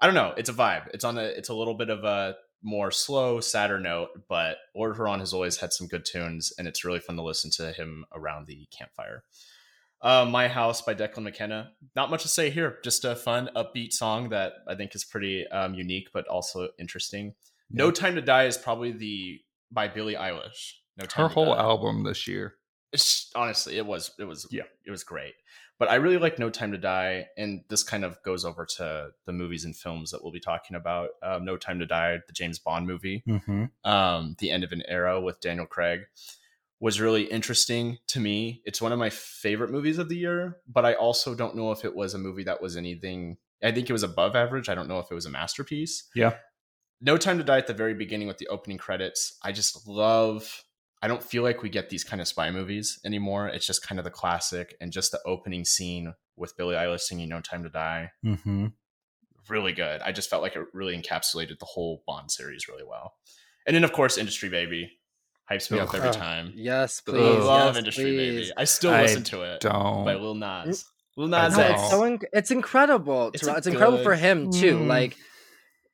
I 0.00 0.06
don't 0.06 0.14
know. 0.14 0.34
It's 0.36 0.50
a 0.50 0.54
vibe. 0.54 0.88
It's 0.92 1.04
on 1.04 1.18
a 1.18 1.22
it's 1.22 1.48
a 1.48 1.54
little 1.54 1.74
bit 1.74 1.90
of 1.90 2.04
a 2.04 2.36
more 2.62 2.90
slow, 2.90 3.40
sadder 3.40 3.78
note, 3.78 4.08
but 4.28 4.56
Lord 4.74 4.96
Huron 4.96 5.20
has 5.20 5.32
always 5.32 5.58
had 5.58 5.72
some 5.72 5.86
good 5.86 6.04
tunes, 6.04 6.52
and 6.58 6.66
it's 6.66 6.84
really 6.84 7.00
fun 7.00 7.16
to 7.16 7.22
listen 7.22 7.50
to 7.52 7.72
him 7.72 8.04
around 8.12 8.46
the 8.46 8.66
campfire. 8.76 9.22
Uh, 10.00 10.24
My 10.28 10.46
House 10.46 10.82
by 10.82 10.94
Declan 10.94 11.24
McKenna. 11.24 11.72
Not 11.96 12.10
much 12.10 12.22
to 12.22 12.28
say 12.28 12.50
here. 12.50 12.78
Just 12.84 13.04
a 13.04 13.16
fun, 13.16 13.50
upbeat 13.56 13.92
song 13.92 14.28
that 14.28 14.54
I 14.66 14.76
think 14.76 14.94
is 14.94 15.04
pretty 15.04 15.46
um, 15.48 15.74
unique, 15.74 16.08
but 16.12 16.26
also 16.28 16.68
interesting. 16.78 17.34
Yeah. 17.70 17.84
No 17.84 17.90
Time 17.90 18.14
to 18.14 18.22
Die 18.22 18.44
is 18.44 18.56
probably 18.56 18.92
the 18.92 19.40
by 19.70 19.88
Billie 19.88 20.14
Eilish. 20.14 20.72
No 20.96 21.06
Time 21.06 21.24
Her 21.24 21.28
whole 21.28 21.54
Die. 21.54 21.60
album 21.60 22.04
this 22.04 22.26
year. 22.26 22.54
It's, 22.92 23.30
honestly, 23.34 23.76
it 23.76 23.86
was 23.86 24.12
it 24.18 24.24
was 24.24 24.46
yeah, 24.50 24.64
it 24.86 24.90
was 24.90 25.04
great. 25.04 25.34
But 25.78 25.90
I 25.90 25.96
really 25.96 26.18
like 26.18 26.40
No 26.40 26.50
Time 26.50 26.72
to 26.72 26.78
Die, 26.78 27.26
and 27.36 27.62
this 27.68 27.84
kind 27.84 28.04
of 28.04 28.20
goes 28.24 28.44
over 28.44 28.66
to 28.78 29.10
the 29.26 29.32
movies 29.32 29.64
and 29.64 29.76
films 29.76 30.10
that 30.10 30.22
we'll 30.22 30.32
be 30.32 30.40
talking 30.40 30.74
about. 30.74 31.10
Um, 31.22 31.44
no 31.44 31.56
Time 31.56 31.78
to 31.78 31.86
Die, 31.86 32.18
the 32.26 32.32
James 32.32 32.58
Bond 32.58 32.86
movie, 32.86 33.22
mm-hmm. 33.28 33.66
um, 33.88 34.34
the 34.40 34.50
end 34.50 34.64
of 34.64 34.72
an 34.72 34.82
era 34.88 35.20
with 35.20 35.40
Daniel 35.40 35.66
Craig 35.66 36.00
was 36.80 37.00
really 37.00 37.24
interesting 37.24 37.98
to 38.08 38.20
me. 38.20 38.62
It's 38.64 38.80
one 38.80 38.92
of 38.92 38.98
my 38.98 39.10
favorite 39.10 39.70
movies 39.70 39.98
of 39.98 40.08
the 40.08 40.16
year, 40.16 40.58
but 40.68 40.84
I 40.84 40.94
also 40.94 41.34
don't 41.34 41.56
know 41.56 41.72
if 41.72 41.84
it 41.84 41.94
was 41.94 42.14
a 42.14 42.18
movie 42.18 42.44
that 42.44 42.62
was 42.62 42.76
anything. 42.76 43.36
I 43.62 43.72
think 43.72 43.90
it 43.90 43.92
was 43.92 44.04
above 44.04 44.36
average. 44.36 44.68
I 44.68 44.74
don't 44.74 44.88
know 44.88 45.00
if 45.00 45.10
it 45.10 45.14
was 45.14 45.26
a 45.26 45.30
masterpiece. 45.30 46.08
Yeah. 46.14 46.34
No 47.00 47.16
Time 47.16 47.38
to 47.38 47.44
Die 47.44 47.58
at 47.58 47.66
the 47.66 47.74
very 47.74 47.94
beginning 47.94 48.28
with 48.28 48.38
the 48.38 48.48
opening 48.48 48.78
credits. 48.78 49.36
I 49.42 49.52
just 49.52 49.86
love. 49.86 50.64
I 51.00 51.06
don't 51.06 51.22
feel 51.22 51.44
like 51.44 51.62
we 51.62 51.68
get 51.68 51.90
these 51.90 52.02
kind 52.02 52.20
of 52.20 52.26
spy 52.26 52.50
movies 52.50 52.98
anymore. 53.04 53.46
It's 53.46 53.66
just 53.66 53.86
kind 53.86 54.00
of 54.00 54.04
the 54.04 54.10
classic 54.10 54.74
and 54.80 54.90
just 54.90 55.12
the 55.12 55.20
opening 55.24 55.64
scene 55.64 56.14
with 56.36 56.56
Billie 56.56 56.74
Eilish 56.74 57.02
singing 57.02 57.28
No 57.28 57.40
Time 57.40 57.62
to 57.62 57.68
Die. 57.68 58.10
Mm-hmm. 58.24 58.66
Really 59.48 59.72
good. 59.72 60.02
I 60.02 60.12
just 60.12 60.28
felt 60.28 60.42
like 60.42 60.56
it 60.56 60.64
really 60.74 61.00
encapsulated 61.00 61.58
the 61.60 61.66
whole 61.66 62.02
Bond 62.06 62.30
series 62.30 62.68
really 62.68 62.82
well. 62.84 63.14
And 63.66 63.76
then, 63.76 63.84
of 63.84 63.92
course, 63.92 64.18
Industry 64.18 64.48
Baby 64.48 64.90
hypes 65.50 65.70
me 65.70 65.78
up 65.78 65.94
every 65.94 66.10
time. 66.10 66.52
Yes, 66.56 67.00
please. 67.00 67.20
I 67.20 67.38
love 67.38 67.74
yes, 67.74 67.78
Industry 67.78 68.04
please. 68.04 68.48
Baby. 68.48 68.52
I 68.56 68.64
still 68.64 68.90
I 68.92 69.02
listen 69.02 69.24
to 69.24 69.42
it. 69.42 69.60
Don't. 69.60 70.04
By 70.04 70.14
Lil 70.14 70.34
Nas. 70.34 70.84
Lil 71.16 71.28
Nas 71.28 71.56
no, 71.56 71.64
It's 71.64 71.90
so 71.90 72.04
in- 72.04 72.18
it's 72.32 72.50
incredible. 72.50 73.30
It's, 73.32 73.46
it's 73.46 73.66
incredible 73.66 74.02
for 74.02 74.14
him 74.14 74.50
too. 74.50 74.78
Mm. 74.78 74.86
Like 74.86 75.16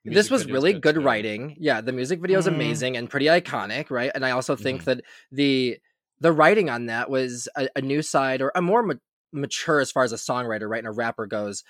this 0.04 0.30
was 0.30 0.46
really 0.46 0.74
good, 0.74 0.82
good 0.82 1.04
writing. 1.04 1.56
Yeah, 1.58 1.80
the 1.80 1.92
music 1.92 2.20
video 2.20 2.38
is 2.38 2.46
mm. 2.46 2.54
amazing 2.54 2.96
and 2.96 3.08
pretty 3.08 3.26
iconic, 3.26 3.90
right? 3.90 4.10
And 4.14 4.24
I 4.24 4.32
also 4.32 4.56
think 4.56 4.82
mm. 4.82 4.84
that 4.84 5.00
the 5.32 5.78
the 6.20 6.32
writing 6.32 6.70
on 6.70 6.86
that 6.86 7.10
was 7.10 7.48
a, 7.56 7.68
a 7.76 7.80
new 7.80 8.02
side 8.02 8.40
or 8.40 8.52
a 8.54 8.62
more 8.62 8.82
ma- 8.82 8.94
mature 9.32 9.80
as 9.80 9.90
far 9.90 10.04
as 10.04 10.12
a 10.12 10.16
songwriter, 10.16 10.68
right, 10.68 10.78
and 10.78 10.88
a 10.88 10.92
rapper 10.92 11.26
goes 11.26 11.64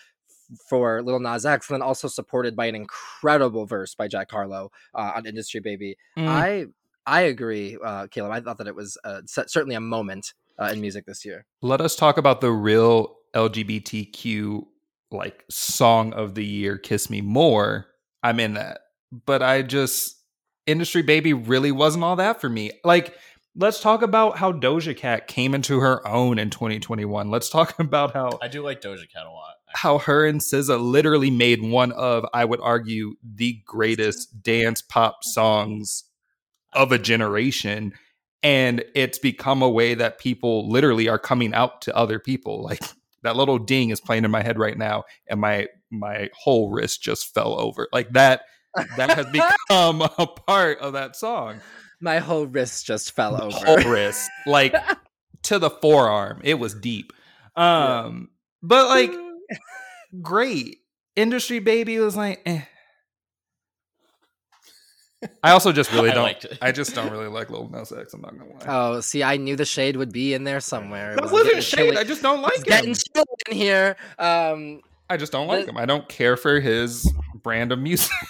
for 0.69 1.03
Lil 1.03 1.21
Nas 1.21 1.47
X, 1.47 1.71
and 1.71 1.77
then 1.77 1.83
also 1.83 2.09
supported 2.09 2.55
by 2.55 2.67
an 2.67 2.75
incredible 2.75 3.67
verse 3.67 3.95
by 3.95 4.09
Jack 4.09 4.31
Harlow 4.31 4.71
uh, 4.95 5.13
on 5.17 5.27
Industry 5.27 5.61
Baby. 5.61 5.97
Mm. 6.17 6.27
I 6.29 6.67
I 7.07 7.23
agree, 7.23 7.77
uh, 7.85 8.07
Caleb. 8.09 8.33
I 8.33 8.41
thought 8.41 8.59
that 8.59 8.67
it 8.67 8.75
was 8.75 8.99
uh, 9.05 9.21
certainly 9.27 9.75
a 9.75 9.81
moment 9.81 10.35
uh, 10.59 10.71
in 10.73 10.81
music 10.81 11.07
this 11.07 11.25
year. 11.25 11.45
Let 11.61 11.81
us 11.81 11.97
talk 11.97 12.17
about 12.17 12.41
the 12.41 12.51
real 12.51 13.17
LGBTQ 13.35 14.67
like 15.11 15.45
song 15.51 16.13
of 16.13 16.35
the 16.35 16.45
year, 16.45 16.79
"Kiss 16.79 17.11
Me 17.11 17.21
More." 17.21 17.87
I'm 18.25 18.41
in 18.41 18.55
that, 18.55 18.81
but 19.27 19.43
I 19.43 19.63
just 19.63 20.17
Industry 20.67 21.03
Baby 21.03 21.33
really 21.33 21.71
wasn't 21.71 22.05
all 22.05 22.17
that 22.17 22.41
for 22.41 22.49
me. 22.49 22.73
Like, 22.83 23.15
let's 23.55 23.81
talk 23.81 24.03
about 24.03 24.39
how 24.39 24.51
Doja 24.51 24.97
Cat 24.97 25.29
came 25.29 25.55
into 25.55 25.81
her 25.81 26.07
own 26.09 26.39
in 26.39 26.51
2021. 26.51 27.31
Let's 27.31 27.51
talk 27.51 27.79
about 27.79 28.15
how 28.15 28.39
I 28.43 28.49
do 28.49 28.63
like 28.63 28.81
Doja 28.81 29.09
Cat 29.13 29.27
a 29.27 29.31
lot. 29.31 29.55
Actually. 29.69 29.81
How 29.81 29.99
her 29.99 30.27
and 30.27 30.41
SZA 30.41 30.81
literally 30.81 31.31
made 31.31 31.63
one 31.63 31.93
of, 31.93 32.25
I 32.33 32.45
would 32.45 32.61
argue, 32.63 33.15
the 33.23 33.61
greatest 33.67 34.43
dance 34.43 34.81
pop 34.81 35.23
songs 35.23 36.05
of 36.73 36.93
a 36.93 36.99
generation 36.99 37.93
and 38.43 38.85
it's 38.95 39.19
become 39.19 39.63
a 39.63 39.69
way 39.69 39.95
that 39.95 40.19
people 40.19 40.69
literally 40.69 41.09
are 41.09 41.19
coming 41.19 41.55
out 41.55 41.81
to 41.83 41.97
other 41.97 42.19
people 42.19 42.63
like 42.63 42.83
that 43.23 43.37
little 43.37 43.59
ding 43.59 43.91
is 43.91 44.01
playing 44.01 44.25
in 44.25 44.31
my 44.31 44.43
head 44.43 44.59
right 44.59 44.77
now 44.77 45.05
and 45.29 45.41
my 45.41 45.67
my 45.99 46.31
whole 46.35 46.71
wrist 46.71 47.03
just 47.03 47.33
fell 47.33 47.59
over 47.59 47.89
like 47.93 48.11
that 48.13 48.43
that 48.97 49.11
has 49.11 49.27
become 49.27 50.03
a 50.03 50.27
part 50.47 50.79
of 50.79 50.93
that 50.93 51.17
song 51.17 51.61
my 52.01 52.19
whole 52.19 52.47
wrist 52.47 52.85
just 52.87 53.13
fell 53.13 53.41
over 53.41 53.57
whole 53.57 53.91
wrist 53.91 54.29
like 54.47 54.75
to 55.43 55.59
the 55.59 55.71
forearm 55.71 56.41
it 56.45 56.55
was 56.55 56.75
deep 56.75 57.13
um 57.57 57.65
yeah. 57.65 58.27
but 58.63 58.89
like 58.89 59.13
great 60.23 60.79
industry 61.17 61.59
baby 61.59 61.99
was 61.99 62.17
like 62.17 62.41
eh 62.47 62.63
I 65.43 65.53
also 65.53 65.73
just 65.73 65.93
really 65.93 66.11
don't. 66.13 66.45
I, 66.61 66.69
I, 66.69 66.73
just 66.73 66.95
don't 66.95 67.11
really 67.11 67.29
like 67.29 67.51
Lil 67.51 67.69
Nas 67.69 67.93
X. 67.93 68.15
I'm 68.15 68.21
not 68.21 68.39
gonna 68.39 68.51
lie. 68.53 68.65
Oh, 68.67 69.01
see, 69.01 69.23
I 69.23 69.37
knew 69.37 69.57
the 69.57 69.65
shade 69.65 69.97
would 69.97 70.13
be 70.13 70.35
in 70.35 70.45
there 70.45 70.61
somewhere. 70.61 71.15
That 71.15 71.23
was 71.23 71.33
wasn't 71.33 71.63
shade. 71.63 71.77
Chilly. 71.77 71.97
I 71.97 72.05
just 72.05 72.23
don't 72.23 72.43
like 72.43 72.59
him. 72.59 72.65
Getting 72.65 72.95
chill 72.95 73.25
in 73.49 73.57
here. 73.57 73.97
Um, 74.19 74.81
I 75.09 75.17
just 75.17 75.33
don't 75.33 75.47
like 75.47 75.67
him. 75.67 75.77
I 75.77 75.87
don't 75.87 76.09
care 76.09 76.37
for 76.37 76.61
his 76.61 77.13
brand 77.43 77.73
of 77.73 77.79
music. 77.79 78.13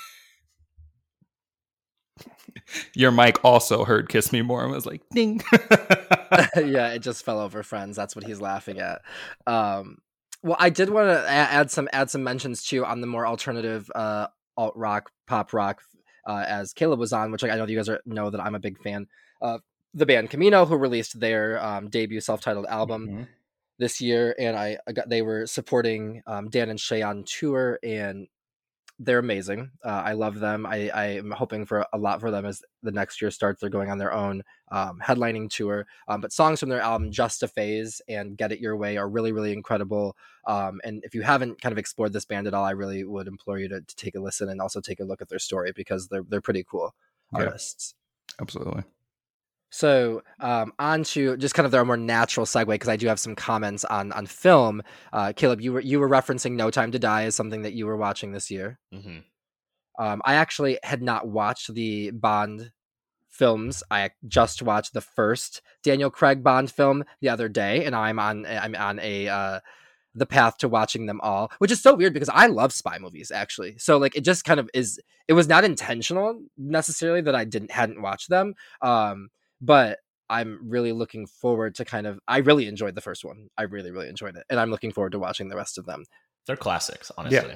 Your 2.95 3.11
mic 3.11 3.45
also 3.45 3.85
heard 3.85 4.09
"Kiss 4.09 4.33
Me 4.33 4.43
More" 4.43 4.65
and 4.65 4.73
was 4.73 4.87
like, 4.87 5.03
"Ding." 5.11 5.43
yeah, 6.57 6.89
it 6.89 7.01
just 7.01 7.25
fell 7.25 7.41
over, 7.41 7.63
friends. 7.63 7.97
That's 7.97 8.17
what 8.17 8.25
he's 8.25 8.41
laughing 8.41 8.79
at. 8.79 9.03
Um, 9.47 9.99
well, 10.43 10.57
I 10.59 10.71
did 10.71 10.91
want 10.91 11.09
to 11.09 11.29
add 11.29 11.71
some 11.71 11.89
add 11.93 12.11
some 12.11 12.25
mentions 12.25 12.65
too 12.65 12.85
on 12.85 13.01
the 13.01 13.07
more 13.07 13.27
alternative 13.27 13.91
uh, 13.95 14.29
alt 14.57 14.77
rock, 14.77 15.11
pop 15.27 15.53
rock 15.53 15.83
uh, 16.27 16.45
as 16.47 16.73
Caleb 16.73 16.99
was 16.99 17.13
on, 17.13 17.31
which 17.31 17.43
like, 17.43 17.53
I 17.53 17.57
know 17.57 17.67
you 17.67 17.77
guys 17.77 17.89
are, 17.89 18.01
know 18.07 18.31
that 18.31 18.41
I'm 18.41 18.55
a 18.55 18.61
big 18.61 18.81
fan 18.83 19.07
of 19.41 19.61
the 19.93 20.07
band 20.07 20.31
Camino, 20.31 20.67
who 20.67 20.77
released 20.77 21.21
their 21.21 21.63
um, 21.65 21.89
debut 21.89 22.21
self-titled 22.21 22.67
album 22.67 23.07
mm-hmm. 23.07 23.23
This 23.79 24.01
year, 24.01 24.35
and 24.39 24.57
I, 24.57 24.79
I, 24.87 24.93
got 24.93 25.09
they 25.09 25.23
were 25.23 25.47
supporting 25.47 26.23
um, 26.27 26.49
Dan 26.49 26.71
and 26.71 26.81
Shay 26.81 27.03
on 27.03 27.25
tour, 27.27 27.79
and 27.83 28.29
they're 29.01 29.19
amazing. 29.19 29.71
Uh, 29.85 30.03
I 30.05 30.13
love 30.13 30.39
them. 30.39 30.67
I, 30.67 30.89
I 30.95 31.05
am 31.07 31.33
hoping 31.33 31.67
for 31.67 31.85
a 31.93 31.99
lot 31.99 32.21
for 32.21 32.31
them 32.31 32.47
as 32.47 32.63
the 32.83 32.93
next 32.93 33.21
year 33.21 33.31
starts. 33.31 33.61
They're 33.61 33.71
going 33.71 33.91
on 33.91 33.99
their 33.99 34.13
own 34.13 34.43
um, 34.71 35.01
headlining 35.05 35.51
tour. 35.51 35.87
Um, 36.07 36.21
but 36.21 36.33
songs 36.33 36.61
from 36.61 36.69
their 36.69 36.81
album 36.81 37.11
Just 37.11 37.43
a 37.43 37.49
Phase 37.49 38.01
and 38.09 38.37
Get 38.37 38.53
It 38.53 38.61
Your 38.61 38.77
Way 38.77 38.97
are 38.97 39.09
really, 39.09 39.33
really 39.33 39.53
incredible. 39.53 40.17
Um, 40.47 40.81
and 40.85 41.03
if 41.03 41.15
you 41.15 41.23
haven't 41.23 41.61
kind 41.61 41.73
of 41.73 41.79
explored 41.79 42.13
this 42.13 42.25
band 42.25 42.47
at 42.47 42.55
all, 42.55 42.65
I 42.65 42.71
really 42.71 43.03
would 43.03 43.27
implore 43.27 43.59
you 43.59 43.69
to, 43.69 43.81
to 43.81 43.97
take 43.97 44.15
a 44.15 44.21
listen 44.21 44.49
and 44.49 44.61
also 44.61 44.81
take 44.81 45.01
a 45.01 45.05
look 45.05 45.21
at 45.21 45.29
their 45.29 45.41
story 45.41 45.73
because 45.75 46.07
they're 46.07 46.25
they're 46.29 46.41
pretty 46.41 46.65
cool 46.65 46.95
artists. 47.33 47.95
Yeah, 48.39 48.43
absolutely. 48.43 48.85
So 49.75 50.23
um, 50.39 50.73
on 50.79 51.03
to 51.03 51.37
just 51.37 51.57
kind 51.57 51.67
of 51.67 51.73
their 51.73 51.85
more 51.85 51.97
natural 51.97 52.47
segue 52.47 52.67
because 52.67 52.89
I 52.89 52.95
do 52.95 53.09
have 53.09 53.19
some 53.19 53.35
comments 53.35 53.85
on 53.85 54.13
on 54.13 54.25
film. 54.27 54.85
Uh, 55.13 55.33
Caleb, 55.35 55.61
you 55.61 55.73
were 55.73 55.81
you 55.81 55.99
were 55.99 56.09
referencing 56.09 56.53
No 56.53 56.71
Time 56.71 56.93
to 56.93 56.99
Die 57.01 57.25
as 57.25 57.35
something 57.35 57.63
that 57.63 57.73
you 57.73 57.85
were 57.87 57.97
watching 57.97 58.31
this 58.31 58.53
year. 58.53 58.79
Mm-hmm. 58.95 59.19
Um, 59.99 60.23
I 60.25 60.35
actually 60.35 60.79
had 60.85 61.03
not 61.03 61.27
watched 61.27 61.75
the 61.75 62.13
Bond 62.13 62.71
films. 63.31 63.83
I 63.91 64.11
just 64.29 64.63
watched 64.63 64.93
the 64.93 65.01
first 65.01 65.61
Daniel 65.83 66.09
Craig 66.09 66.45
Bond 66.45 66.71
film 66.71 67.03
the 67.21 67.31
other 67.31 67.49
day, 67.49 67.85
and 67.85 67.97
I'm 67.97 68.21
on 68.21 68.47
I'm 68.47 68.77
on 68.77 69.01
a 69.01 69.27
uh, 69.27 69.61
the 70.15 70.25
path 70.25 70.57
to 70.59 70.69
watching 70.69 71.07
them 71.07 71.21
all, 71.21 71.51
which 71.59 71.73
is 71.73 71.83
so 71.83 71.97
weird 71.97 72.15
because 72.15 72.31
I 72.33 72.47
love 72.47 72.73
spy 72.73 72.99
movies 73.01 73.33
actually. 73.33 73.77
So 73.79 73.99
like 73.99 74.15
it 74.15 74.23
just 74.23 74.45
kind 74.45 74.61
of 74.61 74.71
is. 74.73 75.01
It 75.27 75.33
was 75.33 75.49
not 75.49 75.65
intentional 75.65 76.41
necessarily 76.57 77.23
that 77.23 77.35
I 77.35 77.45
didn't 77.45 77.73
hadn't 77.73 78.03
watched 78.03 78.29
them. 78.29 78.55
Um, 78.81 79.31
but 79.65 79.99
I'm 80.29 80.59
really 80.63 80.93
looking 80.93 81.27
forward 81.27 81.75
to 81.77 81.85
kind 81.85 82.07
of 82.07 82.19
I 82.29 82.39
really 82.39 82.67
enjoyed 82.67 82.95
the 82.95 83.01
first 83.01 83.25
one. 83.25 83.49
I 83.57 83.63
really 83.63 83.91
really 83.91 84.09
enjoyed 84.09 84.37
it 84.37 84.45
and 84.51 84.59
I'm 84.61 84.71
looking 84.71 84.93
forward 84.93 85.13
to 85.13 85.19
watching 85.19 85.49
the 85.49 85.57
rest 85.57 85.79
of 85.79 85.87
them. 85.87 86.05
They're 86.47 86.57
classics, 86.57 87.11
honestly. 87.17 87.51
Yeah. 87.51 87.55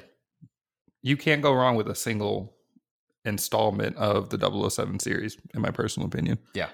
You 1.03 1.17
can't 1.17 1.43
go 1.43 1.53
wrong 1.53 1.77
with 1.77 1.89
a 1.89 1.95
single 1.95 2.55
installment 3.25 3.97
of 3.97 4.31
the 4.31 4.71
007 4.71 4.99
series 5.01 5.37
in 5.55 5.61
my 5.61 5.71
personal 5.71 6.07
opinion. 6.07 6.39
Yeah. 6.55 6.71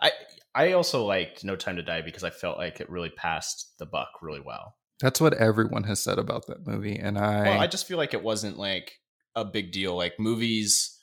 I 0.00 0.12
I 0.54 0.72
also 0.72 1.04
liked 1.04 1.44
No 1.44 1.56
Time 1.56 1.76
to 1.76 1.82
Die 1.82 2.02
because 2.02 2.24
I 2.24 2.30
felt 2.30 2.58
like 2.58 2.80
it 2.80 2.90
really 2.90 3.10
passed 3.10 3.74
the 3.78 3.86
buck 3.86 4.08
really 4.22 4.40
well. 4.40 4.74
That's 5.00 5.20
what 5.20 5.34
everyone 5.34 5.84
has 5.84 6.00
said 6.00 6.18
about 6.18 6.46
that 6.46 6.66
movie 6.66 6.98
and 6.98 7.18
I 7.18 7.42
Well, 7.42 7.60
I 7.60 7.66
just 7.66 7.86
feel 7.86 7.98
like 7.98 8.14
it 8.14 8.22
wasn't 8.22 8.58
like 8.58 8.98
a 9.34 9.44
big 9.44 9.70
deal 9.70 9.96
like 9.96 10.14
movies 10.18 10.95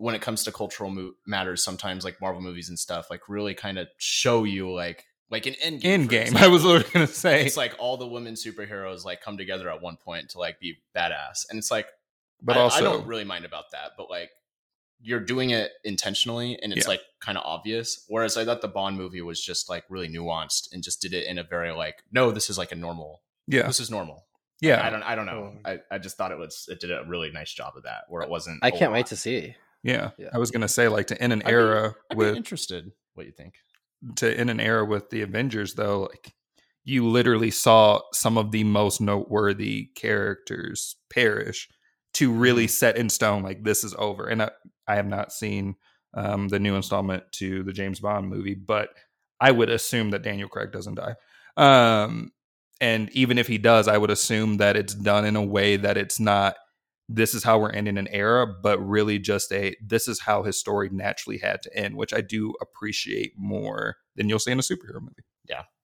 when 0.00 0.14
it 0.14 0.22
comes 0.22 0.42
to 0.44 0.52
cultural 0.52 0.90
mo- 0.90 1.12
matters, 1.26 1.62
sometimes 1.62 2.04
like 2.04 2.20
Marvel 2.22 2.40
movies 2.40 2.70
and 2.70 2.78
stuff, 2.78 3.10
like 3.10 3.28
really 3.28 3.54
kind 3.54 3.78
of 3.78 3.86
show 3.98 4.44
you 4.44 4.72
like 4.72 5.04
like 5.30 5.46
an 5.46 5.54
end 5.62 5.82
game. 5.82 6.00
End 6.00 6.08
game. 6.08 6.36
I 6.36 6.48
was 6.48 6.64
literally 6.64 6.90
gonna 6.92 7.06
say 7.06 7.44
it's 7.44 7.56
like 7.56 7.74
all 7.78 7.98
the 7.98 8.06
women 8.06 8.34
superheroes 8.34 9.04
like 9.04 9.20
come 9.20 9.36
together 9.36 9.70
at 9.70 9.82
one 9.82 9.96
point 9.96 10.30
to 10.30 10.38
like 10.38 10.58
be 10.58 10.78
badass, 10.96 11.46
and 11.50 11.58
it's 11.58 11.70
like, 11.70 11.86
but 12.42 12.56
I, 12.56 12.60
also 12.60 12.78
I 12.78 12.80
don't 12.80 13.06
really 13.06 13.24
mind 13.24 13.44
about 13.44 13.72
that, 13.72 13.92
but 13.98 14.08
like 14.08 14.30
you're 15.02 15.20
doing 15.20 15.50
it 15.50 15.70
intentionally 15.82 16.58
and 16.62 16.74
it's 16.74 16.84
yeah. 16.84 16.90
like 16.90 17.00
kind 17.20 17.38
of 17.38 17.44
obvious. 17.46 18.04
Whereas 18.08 18.36
I 18.36 18.44
thought 18.44 18.60
the 18.60 18.68
Bond 18.68 18.98
movie 18.98 19.22
was 19.22 19.42
just 19.42 19.70
like 19.70 19.84
really 19.88 20.08
nuanced 20.08 20.72
and 20.72 20.82
just 20.82 21.00
did 21.00 21.14
it 21.14 21.26
in 21.26 21.38
a 21.38 21.42
very 21.42 21.72
like, 21.72 22.02
no, 22.12 22.30
this 22.30 22.50
is 22.50 22.58
like 22.58 22.70
a 22.70 22.76
normal. 22.76 23.22
Yeah, 23.46 23.66
this 23.66 23.80
is 23.80 23.90
normal. 23.90 24.26
Yeah, 24.60 24.76
like, 24.76 24.84
I 24.84 24.90
don't. 24.90 25.02
I 25.02 25.14
don't 25.14 25.26
know. 25.26 25.54
I, 25.64 25.78
I 25.90 25.98
just 25.98 26.16
thought 26.16 26.32
it 26.32 26.38
was. 26.38 26.68
It 26.70 26.80
did 26.80 26.90
a 26.90 27.04
really 27.06 27.30
nice 27.30 27.52
job 27.52 27.74
of 27.76 27.84
that, 27.84 28.04
where 28.08 28.22
it 28.22 28.28
wasn't. 28.28 28.60
I 28.62 28.70
can't 28.70 28.92
wait 28.92 29.06
to 29.06 29.16
see. 29.16 29.56
Yeah. 29.82 30.10
Yeah. 30.18 30.28
I 30.32 30.38
was 30.38 30.50
gonna 30.50 30.68
say 30.68 30.88
like 30.88 31.08
to 31.08 31.22
end 31.22 31.32
an 31.32 31.42
I'd 31.44 31.52
era 31.52 31.94
be 32.10 32.16
with 32.16 32.36
interested. 32.36 32.90
What 33.14 33.26
you 33.26 33.32
think? 33.32 33.54
to 34.16 34.32
end 34.38 34.50
an 34.50 34.60
era 34.60 34.84
with 34.84 35.10
the 35.10 35.22
Avengers 35.22 35.74
though, 35.74 36.02
like 36.02 36.32
you 36.84 37.06
literally 37.06 37.50
saw 37.50 38.00
some 38.14 38.38
of 38.38 38.50
the 38.50 38.64
most 38.64 39.00
noteworthy 39.00 39.90
characters 39.94 40.96
perish 41.12 41.68
to 42.14 42.32
really 42.32 42.66
set 42.66 42.96
in 42.96 43.08
stone 43.08 43.42
like 43.42 43.62
this 43.62 43.84
is 43.84 43.94
over. 43.98 44.26
And 44.26 44.42
I, 44.42 44.50
I 44.88 44.96
have 44.96 45.06
not 45.06 45.32
seen 45.32 45.76
um, 46.14 46.48
the 46.48 46.58
new 46.58 46.74
installment 46.74 47.24
to 47.32 47.62
the 47.62 47.72
James 47.72 48.00
Bond 48.00 48.28
movie, 48.28 48.54
but 48.54 48.88
I 49.40 49.50
would 49.50 49.70
assume 49.70 50.10
that 50.10 50.22
Daniel 50.22 50.48
Craig 50.48 50.72
doesn't 50.72 50.96
die. 50.96 51.14
Um, 51.56 52.32
and 52.80 53.10
even 53.10 53.38
if 53.38 53.46
he 53.46 53.58
does, 53.58 53.86
I 53.86 53.98
would 53.98 54.10
assume 54.10 54.56
that 54.56 54.76
it's 54.76 54.94
done 54.94 55.24
in 55.24 55.36
a 55.36 55.42
way 55.42 55.76
that 55.76 55.98
it's 55.98 56.18
not 56.18 56.56
this 57.12 57.34
is 57.34 57.42
how 57.44 57.58
we're 57.58 57.70
ending 57.70 57.98
an 57.98 58.08
era, 58.08 58.46
but 58.46 58.78
really 58.78 59.18
just 59.18 59.52
a 59.52 59.74
this 59.84 60.08
is 60.08 60.20
how 60.20 60.42
his 60.42 60.58
story 60.58 60.88
naturally 60.92 61.38
had 61.38 61.62
to 61.62 61.76
end, 61.76 61.96
which 61.96 62.14
I 62.14 62.20
do 62.20 62.54
appreciate 62.60 63.32
more 63.36 63.96
than 64.16 64.28
you'll 64.28 64.38
see 64.38 64.52
in 64.52 64.58
a 64.58 64.62
superhero 64.62 65.00
movie. 65.00 65.24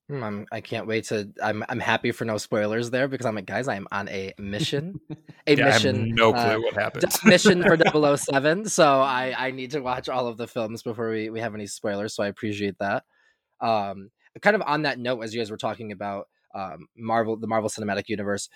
Hmm, 0.08 0.22
I'm, 0.22 0.46
I 0.52 0.60
can't 0.60 0.86
wait 0.86 1.04
to. 1.06 1.28
I'm 1.42 1.64
I'm 1.68 1.80
happy 1.80 2.12
for 2.12 2.24
no 2.24 2.38
spoilers 2.38 2.90
there 2.90 3.08
because 3.08 3.26
I'm 3.26 3.34
like, 3.34 3.46
guys, 3.46 3.66
I'm 3.66 3.88
on 3.90 4.08
a 4.08 4.32
mission, 4.38 5.00
a 5.46 5.56
Yeah, 5.56 5.66
I 5.66 5.70
have 5.72 5.82
mission, 5.82 6.14
no 6.14 6.32
clue 6.32 6.40
uh, 6.40 6.60
what 6.60 6.74
d- 6.74 6.80
happens. 6.80 7.18
mission 7.24 7.62
for 7.64 7.76
007. 8.16 8.66
So 8.68 9.00
I 9.00 9.34
I 9.36 9.50
need 9.50 9.72
to 9.72 9.80
watch 9.80 10.08
all 10.08 10.28
of 10.28 10.36
the 10.36 10.46
films 10.46 10.82
before 10.84 11.10
we 11.10 11.30
we 11.30 11.40
have 11.40 11.54
any 11.56 11.66
spoilers. 11.66 12.14
So 12.14 12.22
I 12.22 12.28
appreciate 12.28 12.78
that. 12.78 13.02
Um, 13.60 14.10
kind 14.42 14.54
of 14.54 14.62
on 14.62 14.82
that 14.82 15.00
note, 15.00 15.22
as 15.22 15.34
you 15.34 15.40
guys 15.40 15.50
were 15.50 15.56
talking 15.56 15.90
about 15.90 16.28
um 16.54 16.86
Marvel, 16.96 17.36
the 17.36 17.48
Marvel 17.48 17.68
Cinematic 17.68 18.08
Universe. 18.08 18.48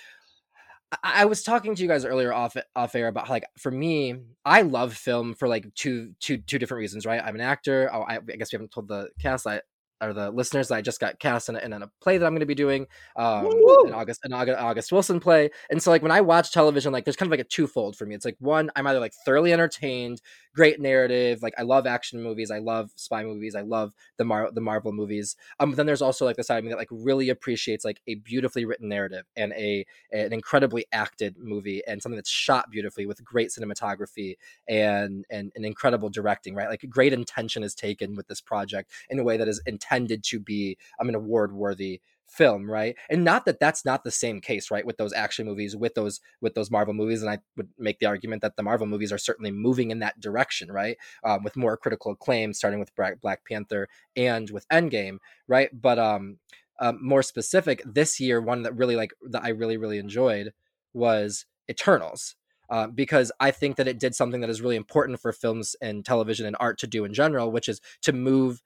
I, 1.03 1.25
was 1.25 1.43
talking 1.43 1.75
to 1.75 1.83
you 1.83 1.89
guys 1.89 2.05
earlier 2.05 2.33
off 2.33 2.57
off 2.75 2.95
air 2.95 3.09
about 3.09 3.29
how, 3.29 3.35
like 3.35 3.47
for 3.59 3.71
me, 3.71 4.17
I 4.45 4.63
love 4.63 4.95
film 4.95 5.35
for 5.35 5.47
like 5.47 5.73
two 5.75 6.15
two 6.21 6.39
two 6.39 6.59
different 6.59 6.81
reasons, 6.81 7.07
right? 7.07 7.23
I'm 7.25 7.35
an 7.35 7.41
actor. 7.41 7.89
Oh, 7.93 8.03
I, 8.03 8.17
I 8.17 8.37
guess 8.37 8.53
we 8.53 8.57
haven't 8.57 8.73
told 8.73 8.89
the 8.89 9.11
cast 9.21 9.47
I 9.47 9.61
or 10.03 10.13
the 10.13 10.31
listeners 10.31 10.69
that 10.69 10.77
I 10.77 10.83
just 10.83 10.99
got 10.99 11.19
cast 11.19 11.49
in 11.49 11.57
a, 11.57 11.59
in 11.59 11.73
a 11.73 11.91
play 12.01 12.17
that 12.19 12.25
I'm 12.25 12.33
going 12.33 12.41
to 12.41 12.47
be 12.47 12.55
doing 12.55 12.87
um, 13.17 13.47
in 13.85 13.93
August, 13.93 14.21
an 14.25 14.33
August 14.33 14.59
August 14.59 14.93
Wilson 14.93 15.21
play. 15.21 15.51
And 15.71 15.83
so 15.83 15.91
like 15.91 16.03
when 16.03 16.11
I 16.11 16.23
watch 16.23 16.53
television, 16.53 16.93
like 16.93 17.05
there's 17.05 17.17
kind 17.17 17.29
of 17.29 17.31
like 17.31 17.45
a 17.47 17.49
twofold 17.49 17.97
for 17.97 18.07
me. 18.07 18.15
It's 18.15 18.25
like 18.25 18.37
one, 18.39 18.71
I'm 18.75 18.87
either 18.87 19.01
like 19.01 19.13
thoroughly 19.25 19.53
entertained, 19.53 20.23
great 20.55 20.81
narrative, 20.81 21.43
like 21.43 21.55
I 21.59 21.63
love 21.63 21.87
action 21.87 22.23
movies, 22.23 22.51
I 22.51 22.59
love 22.59 22.91
spy 22.97 23.25
movies, 23.25 23.55
I 23.55 23.63
love 23.63 23.95
the 24.17 24.25
Mar- 24.25 24.51
the 24.53 24.61
Marvel 24.61 24.93
movies. 24.93 25.37
Um, 25.59 25.71
but 25.71 25.77
then 25.77 25.87
there's 25.87 26.03
also 26.03 26.25
like 26.25 26.37
the 26.37 26.45
side 26.45 26.59
of 26.59 26.65
me 26.65 26.71
that 26.71 26.79
like 26.79 26.89
really 26.91 27.29
appreciates 27.29 27.85
like 27.85 28.01
a 28.07 28.17
beautifully 28.17 28.65
written 28.65 28.89
narrative 28.89 29.27
and 29.37 29.53
a 29.53 29.85
an 30.13 30.33
incredibly 30.33 30.85
acted 30.93 31.37
movie 31.39 31.83
and 31.87 32.03
something 32.03 32.17
that's 32.17 32.31
shot 32.31 32.71
beautifully 32.71 33.07
with 33.07 33.25
great 33.25 33.51
cinematography 33.51 34.37
and 34.69 35.25
and, 35.31 35.53
and 35.55 35.65
incredible 35.65 36.09
directing, 36.09 36.55
right? 36.55 36.69
Like 36.69 36.85
great 36.89 37.13
intention 37.13 37.63
is 37.63 37.75
taken 37.75 38.17
with 38.17 38.29
this 38.29 38.41
project 38.41 38.91
in 39.09 39.19
a 39.19 39.25
way 39.25 39.37
that 39.37 39.49
is 39.49 39.63
intended 39.67 40.25
to 40.25 40.41
be 40.41 40.77
um, 41.01 41.09
an 41.09 41.15
award 41.15 41.53
worthy 41.53 42.01
film 42.31 42.71
right? 42.71 42.97
And 43.09 43.25
not 43.25 43.45
that 43.45 43.61
that's 43.61 43.85
not 43.85 44.05
the 44.05 44.11
same 44.11 44.41
case 44.41 44.71
right 44.71 44.87
with 44.87 44.97
those 44.97 45.13
action 45.13 45.47
movies 45.47 45.77
with 45.77 45.95
those 45.95 46.21
with 46.41 46.55
those 46.55 46.71
marvel 46.71 46.95
movies 46.95 47.23
and 47.23 47.31
i 47.31 47.39
would 47.57 47.69
make 47.79 47.99
the 47.99 48.07
argument 48.07 48.43
that 48.43 48.57
the 48.57 48.63
marvel 48.63 48.87
movies 48.87 49.13
are 49.13 49.19
certainly 49.19 49.51
moving 49.51 49.91
in 49.91 49.99
that 50.01 50.21
direction 50.21 50.71
right? 50.73 50.97
Um, 51.25 51.43
with 51.43 51.57
more 51.57 51.77
critical 51.77 52.13
acclaim 52.13 52.55
starting 52.55 52.81
with 52.81 52.95
black 52.95 53.45
panther 53.45 53.89
and 54.17 54.51
with 54.51 54.69
endgame 54.69 55.19
right? 55.49 55.71
But 55.73 55.99
um, 55.99 56.39
um 56.79 56.99
more 57.03 57.23
specific 57.23 57.83
this 57.85 58.21
year 58.21 58.41
one 58.41 58.63
that 58.63 58.77
really 58.77 58.97
like 58.97 59.13
that 59.31 59.45
i 59.45 59.51
really 59.51 59.77
really 59.77 59.99
enjoyed 59.99 60.53
was 60.95 61.47
eternals 61.69 62.37
uh, 62.71 62.87
because 62.87 63.33
I 63.41 63.51
think 63.51 63.77
that 63.77 63.89
it 63.89 63.99
did 63.99 64.15
something 64.15 64.41
that 64.43 64.51
is 64.51 64.63
really 64.63 64.77
important 64.77 65.21
for 65.21 65.33
films 65.33 65.75
and 65.83 66.05
television 66.05 66.47
and 66.47 66.57
art 66.61 66.79
to 66.79 66.87
do 66.87 67.05
in 67.05 67.13
general, 67.13 67.51
which 67.51 67.69
is 67.69 67.81
to 68.03 68.13
move 68.13 68.63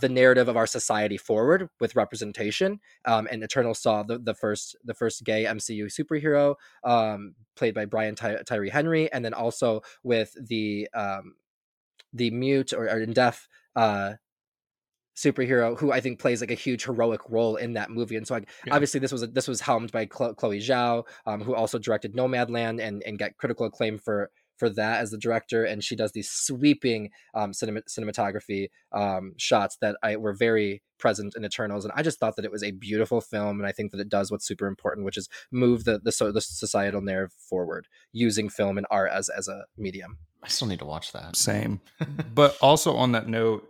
the 0.00 0.08
narrative 0.08 0.48
of 0.48 0.56
our 0.56 0.66
society 0.66 1.18
forward 1.18 1.68
with 1.78 1.94
representation. 1.96 2.80
Um, 3.04 3.28
and 3.30 3.42
Eternal 3.44 3.74
saw 3.74 4.02
the, 4.02 4.18
the 4.18 4.34
first 4.34 4.76
the 4.84 4.94
first 4.94 5.22
gay 5.24 5.44
MCU 5.44 5.84
superhero 5.86 6.54
um, 6.84 7.34
played 7.56 7.74
by 7.74 7.84
Brian 7.84 8.14
Ty- 8.14 8.42
Tyree 8.46 8.70
Henry, 8.70 9.12
and 9.12 9.24
then 9.24 9.34
also 9.34 9.82
with 10.02 10.34
the 10.48 10.88
um, 10.94 11.34
the 12.12 12.30
mute 12.30 12.72
or, 12.72 12.88
or 12.88 13.04
deaf 13.06 13.48
uh, 13.76 14.14
superhero 15.14 15.78
who 15.78 15.92
I 15.92 16.00
think 16.00 16.18
plays 16.18 16.40
like 16.40 16.50
a 16.50 16.54
huge 16.54 16.84
heroic 16.84 17.20
role 17.28 17.56
in 17.56 17.74
that 17.74 17.90
movie. 17.90 18.16
And 18.16 18.26
so, 18.26 18.34
like, 18.34 18.48
Yeah. 18.66 18.74
obviously, 18.74 18.98
this 19.00 19.12
was 19.12 19.28
this 19.30 19.46
was 19.48 19.60
helmed 19.60 19.92
by 19.92 20.06
Chloe 20.06 20.32
Zhao, 20.58 21.04
um, 21.26 21.42
who 21.42 21.54
also 21.54 21.78
directed 21.78 22.14
Nomadland 22.14 22.80
and 22.80 23.02
and 23.02 23.18
got 23.18 23.36
critical 23.36 23.66
acclaim 23.66 23.98
for 23.98 24.30
for 24.62 24.70
that 24.70 25.00
as 25.00 25.10
the 25.10 25.18
director. 25.18 25.64
And 25.64 25.82
she 25.82 25.96
does 25.96 26.12
these 26.12 26.30
sweeping 26.30 27.10
um, 27.34 27.52
cinema- 27.52 27.82
cinematography 27.82 28.68
um, 28.92 29.32
shots 29.36 29.76
that 29.80 29.96
I 30.04 30.14
were 30.14 30.32
very 30.32 30.82
present 31.00 31.34
in 31.34 31.44
Eternals. 31.44 31.84
And 31.84 31.92
I 31.96 32.02
just 32.04 32.20
thought 32.20 32.36
that 32.36 32.44
it 32.44 32.52
was 32.52 32.62
a 32.62 32.70
beautiful 32.70 33.20
film, 33.20 33.58
and 33.58 33.66
I 33.66 33.72
think 33.72 33.90
that 33.90 33.98
it 33.98 34.08
does 34.08 34.30
what's 34.30 34.46
super 34.46 34.68
important, 34.68 35.04
which 35.04 35.16
is 35.16 35.28
move 35.50 35.82
the 35.82 35.98
the, 35.98 36.12
so, 36.12 36.30
the 36.30 36.40
societal 36.40 37.00
narrative 37.00 37.32
forward 37.32 37.88
using 38.12 38.48
film 38.48 38.78
and 38.78 38.86
art 38.88 39.10
as 39.10 39.28
as 39.28 39.48
a 39.48 39.64
medium. 39.76 40.18
I 40.44 40.48
still 40.48 40.68
need 40.68 40.78
to 40.78 40.84
watch 40.84 41.10
that. 41.10 41.34
Same. 41.34 41.80
but 42.34 42.56
also 42.62 42.94
on 42.94 43.10
that 43.12 43.26
note, 43.26 43.68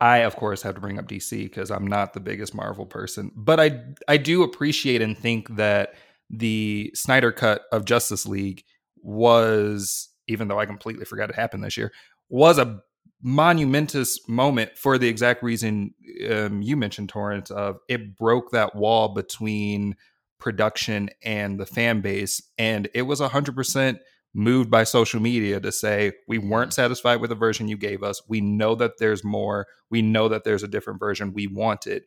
I 0.00 0.18
of 0.18 0.36
course 0.36 0.62
have 0.62 0.76
to 0.76 0.80
bring 0.80 0.98
up 0.98 1.06
DC 1.06 1.44
because 1.44 1.70
I'm 1.70 1.86
not 1.86 2.14
the 2.14 2.20
biggest 2.20 2.54
Marvel 2.54 2.86
person, 2.86 3.30
but 3.36 3.60
I 3.60 3.82
I 4.08 4.16
do 4.16 4.42
appreciate 4.42 5.02
and 5.02 5.18
think 5.18 5.56
that 5.56 5.92
the 6.30 6.92
Snyder 6.94 7.30
cut 7.30 7.64
of 7.72 7.84
Justice 7.84 8.24
League 8.24 8.64
was, 9.02 10.08
even 10.26 10.48
though 10.48 10.58
I 10.58 10.66
completely 10.66 11.04
forgot 11.04 11.30
it 11.30 11.36
happened 11.36 11.64
this 11.64 11.76
year, 11.76 11.92
was 12.28 12.58
a 12.58 12.80
monumentous 13.22 14.20
moment 14.28 14.76
for 14.76 14.96
the 14.98 15.08
exact 15.08 15.42
reason 15.42 15.94
um, 16.30 16.62
you 16.62 16.76
mentioned, 16.76 17.08
Torrance. 17.08 17.50
Of 17.50 17.78
it 17.88 18.16
broke 18.16 18.52
that 18.52 18.76
wall 18.76 19.08
between 19.08 19.96
production 20.38 21.10
and 21.24 21.58
the 21.58 21.66
fan 21.66 22.00
base, 22.00 22.40
and 22.58 22.88
it 22.94 23.02
was 23.02 23.20
hundred 23.20 23.54
percent 23.56 23.98
moved 24.34 24.70
by 24.70 24.84
social 24.84 25.20
media 25.20 25.58
to 25.58 25.72
say 25.72 26.12
we 26.28 26.38
weren't 26.38 26.74
satisfied 26.74 27.20
with 27.20 27.30
the 27.30 27.36
version 27.36 27.66
you 27.66 27.76
gave 27.76 28.02
us. 28.02 28.22
We 28.28 28.40
know 28.40 28.74
that 28.76 28.98
there's 28.98 29.24
more. 29.24 29.66
We 29.90 30.02
know 30.02 30.28
that 30.28 30.44
there's 30.44 30.62
a 30.62 30.68
different 30.68 31.00
version. 31.00 31.32
We 31.32 31.46
want 31.46 31.86
it. 31.86 32.04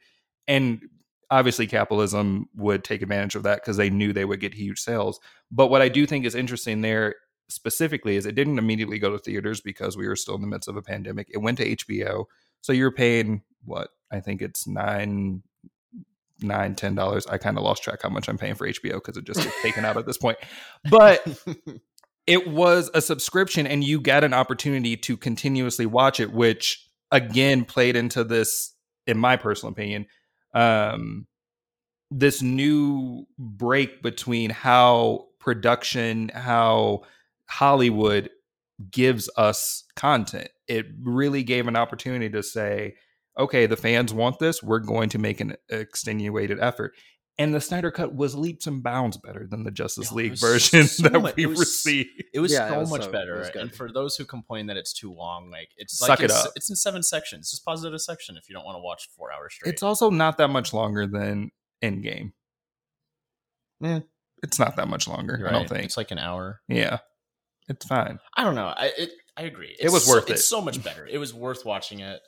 And 0.47 0.81
obviously 1.31 1.65
capitalism 1.65 2.47
would 2.55 2.83
take 2.83 3.01
advantage 3.01 3.35
of 3.35 3.43
that 3.43 3.61
because 3.61 3.77
they 3.77 3.89
knew 3.89 4.13
they 4.13 4.25
would 4.25 4.41
get 4.41 4.53
huge 4.53 4.79
sales. 4.79 5.19
But 5.49 5.67
what 5.67 5.81
I 5.81 5.89
do 5.89 6.05
think 6.05 6.25
is 6.25 6.35
interesting 6.35 6.81
there 6.81 7.15
specifically 7.49 8.17
is 8.17 8.25
it 8.25 8.35
didn't 8.35 8.59
immediately 8.59 8.99
go 8.99 9.09
to 9.09 9.17
theaters 9.17 9.61
because 9.61 9.97
we 9.97 10.07
were 10.07 10.15
still 10.15 10.35
in 10.35 10.41
the 10.41 10.47
midst 10.47 10.67
of 10.67 10.75
a 10.75 10.81
pandemic. 10.81 11.27
It 11.31 11.39
went 11.39 11.57
to 11.57 11.75
HBO. 11.75 12.25
So 12.61 12.73
you're 12.73 12.91
paying 12.91 13.41
what? 13.63 13.89
I 14.11 14.19
think 14.19 14.41
it's 14.41 14.67
nine 14.67 15.41
nine 16.43 16.73
ten 16.75 16.95
dollars 16.95 17.27
i 17.27 17.37
kind 17.37 17.57
of 17.57 17.63
lost 17.63 17.83
track 17.83 17.99
how 18.01 18.09
much 18.09 18.27
i'm 18.27 18.37
paying 18.37 18.55
for 18.55 18.67
hbo 18.67 18.93
because 18.93 19.15
it 19.15 19.23
just 19.25 19.43
gets 19.43 19.61
taken 19.61 19.85
out 19.85 19.95
at 19.95 20.07
this 20.07 20.17
point 20.17 20.37
but 20.89 21.23
it 22.27 22.47
was 22.47 22.89
a 22.93 23.01
subscription 23.01 23.67
and 23.67 23.83
you 23.83 24.01
got 24.01 24.23
an 24.23 24.33
opportunity 24.33 24.97
to 24.97 25.15
continuously 25.15 25.85
watch 25.85 26.19
it 26.19 26.31
which 26.31 26.89
again 27.11 27.63
played 27.63 27.95
into 27.95 28.23
this 28.23 28.73
in 29.05 29.17
my 29.17 29.37
personal 29.37 29.71
opinion 29.71 30.05
um 30.53 31.25
this 32.09 32.41
new 32.41 33.25
break 33.37 34.01
between 34.01 34.49
how 34.49 35.27
production 35.39 36.29
how 36.33 37.01
hollywood 37.47 38.29
gives 38.89 39.29
us 39.37 39.83
content. 39.95 40.49
It 40.67 40.87
really 41.01 41.43
gave 41.43 41.67
an 41.67 41.75
opportunity 41.75 42.29
to 42.29 42.41
say 42.41 42.95
okay 43.37 43.65
the 43.65 43.77
fans 43.77 44.13
want 44.13 44.39
this. 44.39 44.63
We're 44.63 44.79
going 44.79 45.09
to 45.09 45.19
make 45.19 45.39
an 45.39 45.55
extenuated 45.69 46.59
effort 46.59 46.93
and 47.41 47.53
the 47.53 47.61
Snyder 47.61 47.91
cut 47.91 48.13
was 48.13 48.35
leaps 48.35 48.67
and 48.67 48.81
bounds 48.83 49.17
better 49.17 49.47
than 49.47 49.63
the 49.63 49.71
Justice 49.71 50.11
Yeah, 50.11 50.15
League 50.17 50.31
was 50.31 50.39
version 50.41 50.87
so 50.87 51.03
that 51.09 51.21
much- 51.21 51.35
we 51.35 51.43
it 51.43 51.47
was- 51.47 51.59
received. 51.59 52.09
It 52.33 52.39
was 52.39 52.51
Yeah, 52.51 52.67
it 52.67 52.69
so 52.71 52.79
was 52.79 52.89
much 52.89 53.03
so- 53.03 53.11
better. 53.11 53.41
And 53.55 53.73
for 53.73 53.91
those 53.91 54.15
who 54.15 54.25
complain 54.25 54.67
that 54.67 54.77
it's 54.77 54.93
too 54.93 55.13
long, 55.13 55.49
like 55.51 55.69
it's 55.77 55.97
Suck 55.97 56.09
like 56.09 56.19
it 56.21 56.25
it's, 56.25 56.45
up. 56.45 56.51
it's 56.55 56.69
in 56.69 56.75
seven 56.75 57.03
sections. 57.03 57.51
Just 57.51 57.65
pause 57.65 57.83
it 57.83 57.87
at 57.89 57.93
a 57.93 57.99
section 57.99 58.37
if 58.37 58.47
you 58.49 58.55
don't 58.55 58.65
want 58.65 58.75
to 58.75 58.81
watch 58.81 59.09
four 59.17 59.31
hours 59.33 59.53
straight. 59.53 59.73
It's 59.73 59.83
also 59.83 60.09
not 60.09 60.37
that 60.37 60.49
much 60.49 60.73
longer 60.73 61.07
than 61.07 61.51
Endgame. 61.83 62.31
Yeah. 63.79 63.99
It's 64.43 64.57
not 64.59 64.75
that 64.77 64.87
much 64.87 65.07
longer, 65.07 65.37
You're 65.37 65.49
I 65.49 65.51
don't 65.51 65.69
think. 65.69 65.83
it's 65.85 65.97
like 65.97 66.11
an 66.11 66.17
hour. 66.19 66.61
yeah. 66.67 66.99
It's 67.69 67.85
fine. 67.85 68.19
I 68.35 68.43
don't 68.43 68.55
know. 68.55 68.65
I 68.75 68.91
it, 68.97 69.11
I 69.37 69.43
agree. 69.43 69.75
It 69.79 69.91
was 69.91 70.05
so- 70.05 70.13
worth 70.15 70.29
It's 70.29 70.45
so 70.47 70.61
much 70.61 70.83
better. 70.83 71.07
It 71.07 71.19
was 71.19 71.33
worth 71.33 71.63
watching 71.65 71.99
it. 71.99 72.19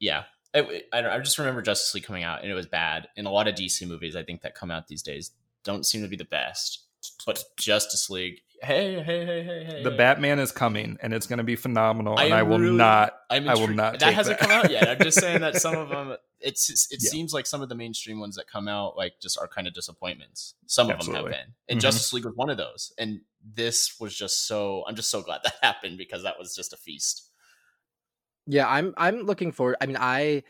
Yeah. 0.00 0.24
I, 0.54 0.82
I, 0.92 1.00
don't, 1.00 1.10
I 1.10 1.18
just 1.20 1.38
remember 1.38 1.62
Justice 1.62 1.94
League 1.94 2.04
coming 2.04 2.24
out 2.24 2.42
and 2.42 2.50
it 2.50 2.54
was 2.54 2.66
bad. 2.66 3.08
And 3.16 3.26
a 3.26 3.30
lot 3.30 3.48
of 3.48 3.54
DC 3.54 3.86
movies 3.86 4.16
I 4.16 4.22
think 4.22 4.42
that 4.42 4.54
come 4.54 4.70
out 4.70 4.88
these 4.88 5.02
days 5.02 5.32
don't 5.64 5.84
seem 5.84 6.02
to 6.02 6.08
be 6.08 6.16
the 6.16 6.24
best. 6.24 6.84
But 7.24 7.42
Justice 7.56 8.10
League, 8.10 8.40
hey, 8.62 9.02
hey, 9.02 9.24
hey, 9.24 9.42
hey, 9.42 9.64
hey. 9.64 9.82
The. 9.82 9.90
Batman 9.90 10.38
is 10.38 10.52
coming 10.52 10.98
and 11.00 11.14
it's 11.14 11.26
going 11.26 11.38
to 11.38 11.44
be 11.44 11.56
phenomenal 11.56 12.18
I 12.18 12.24
and 12.24 12.34
I 12.34 12.42
will 12.42 12.58
really- 12.58 12.76
not 12.76 13.14
I'm 13.30 13.48
I 13.48 13.54
will 13.54 13.68
not 13.68 14.00
That 14.00 14.14
hasn't 14.14 14.38
that. 14.38 14.48
come 14.48 14.58
out 14.58 14.70
yet. 14.70 14.88
I'm 14.88 14.98
just 14.98 15.18
saying 15.18 15.40
that 15.40 15.56
some 15.56 15.76
of 15.76 15.88
them 15.90 16.16
it's 16.40 16.90
it 16.90 17.00
yeah. 17.02 17.10
seems 17.10 17.32
like 17.32 17.46
some 17.46 17.62
of 17.62 17.68
the 17.68 17.74
mainstream 17.74 18.18
ones 18.20 18.36
that 18.36 18.46
come 18.46 18.68
out 18.68 18.96
like 18.96 19.14
just 19.20 19.38
are 19.38 19.48
kind 19.48 19.66
of 19.66 19.74
disappointments. 19.74 20.54
Some 20.66 20.90
Absolutely. 20.90 21.18
of 21.18 21.24
them 21.24 21.32
have 21.32 21.46
been, 21.46 21.54
and 21.68 21.76
mm-hmm. 21.76 21.80
Justice 21.80 22.12
League 22.12 22.24
was 22.24 22.34
one 22.34 22.50
of 22.50 22.56
those. 22.56 22.92
And 22.98 23.20
this 23.44 23.98
was 24.00 24.16
just 24.16 24.46
so. 24.46 24.84
I'm 24.86 24.96
just 24.96 25.10
so 25.10 25.22
glad 25.22 25.40
that 25.44 25.54
happened 25.62 25.98
because 25.98 26.22
that 26.22 26.38
was 26.38 26.54
just 26.54 26.72
a 26.72 26.76
feast. 26.76 27.29
Yeah, 28.50 28.68
I'm 28.68 28.94
I'm 28.96 29.20
looking 29.22 29.52
forward. 29.52 29.76
I 29.80 29.86
mean, 29.86 29.96
I 29.98 30.42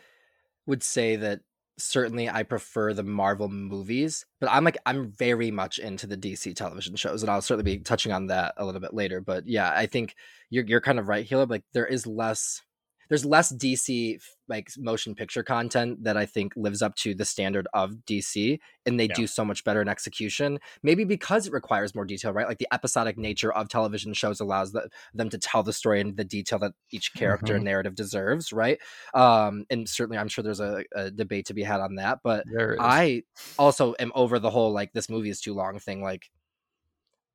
would 0.66 0.82
say 0.82 1.16
that 1.16 1.40
certainly 1.78 2.30
I 2.30 2.44
prefer 2.44 2.94
the 2.94 3.02
Marvel 3.02 3.48
movies, 3.48 4.26
but 4.40 4.50
I'm 4.50 4.64
like 4.64 4.78
I'm 4.86 5.12
very 5.12 5.50
much 5.50 5.78
into 5.78 6.06
the 6.06 6.16
DC 6.16 6.54
television 6.54 6.96
shows, 6.96 7.22
and 7.22 7.30
I'll 7.30 7.42
certainly 7.42 7.76
be 7.76 7.82
touching 7.82 8.12
on 8.12 8.28
that 8.28 8.54
a 8.56 8.64
little 8.66 8.80
bit 8.80 8.94
later. 8.94 9.20
But 9.20 9.46
yeah, 9.46 9.72
I 9.74 9.86
think 9.86 10.16
you're 10.50 10.64
you're 10.66 10.80
kind 10.80 10.98
of 10.98 11.08
right, 11.08 11.26
Caleb. 11.28 11.50
Like 11.50 11.64
there 11.74 11.86
is 11.86 12.06
less 12.06 12.62
there's 13.11 13.27
less 13.27 13.53
DC 13.53 14.18
like 14.49 14.70
motion 14.79 15.14
picture 15.14 15.42
content 15.42 16.03
that 16.05 16.16
I 16.16 16.27
think 16.27 16.53
lives 16.57 16.81
up 16.81 16.94
to 16.96 17.14
the 17.14 17.25
standard 17.25 17.68
of 17.75 17.92
DC, 18.07 18.59
and 18.87 18.99
they 18.99 19.07
yeah. 19.07 19.14
do 19.14 19.27
so 19.27 19.44
much 19.44 19.64
better 19.64 19.83
in 19.83 19.88
execution. 19.88 20.61
Maybe 20.83 21.05
because 21.05 21.46
it 21.46 21.53
requires 21.53 21.94
more 21.94 22.05
detail, 22.05 22.33
right? 22.33 22.49
Like 22.49 22.59
the 22.59 22.68
episodic 22.73 23.18
nature 23.18 23.53
of 23.53 23.68
television 23.68 24.14
shows 24.14 24.40
allows 24.40 24.73
the, 24.73 24.88
them 25.12 25.29
to 25.31 25.38
tell 25.38 25.62
the 25.62 25.73
story 25.73 26.01
in 26.01 26.14
the 26.14 26.25
detail 26.25 26.61
that 26.61 26.73
each 26.90 27.12
character 27.14 27.46
mm-hmm. 27.49 27.57
and 27.57 27.64
narrative 27.64 27.96
deserves, 27.96 28.53
right? 28.53 28.79
Um, 29.12 29.66
and 29.70 29.88
certainly, 29.88 30.18
I'm 30.18 30.29
sure 30.29 30.44
there's 30.44 30.61
a, 30.61 30.85
a 30.94 31.11
debate 31.11 31.46
to 31.46 31.55
be 31.55 31.64
had 31.64 31.81
on 31.81 31.96
that. 31.96 32.20
But 32.23 32.44
I 32.79 33.25
also 33.59 33.94
am 33.99 34.12
over 34.14 34.38
the 34.38 34.51
whole 34.51 34.73
like 34.73 34.92
this 34.92 35.11
movie 35.11 35.31
is 35.31 35.40
too 35.40 35.55
long 35.55 35.81
thing. 35.81 36.01
Like 36.01 36.31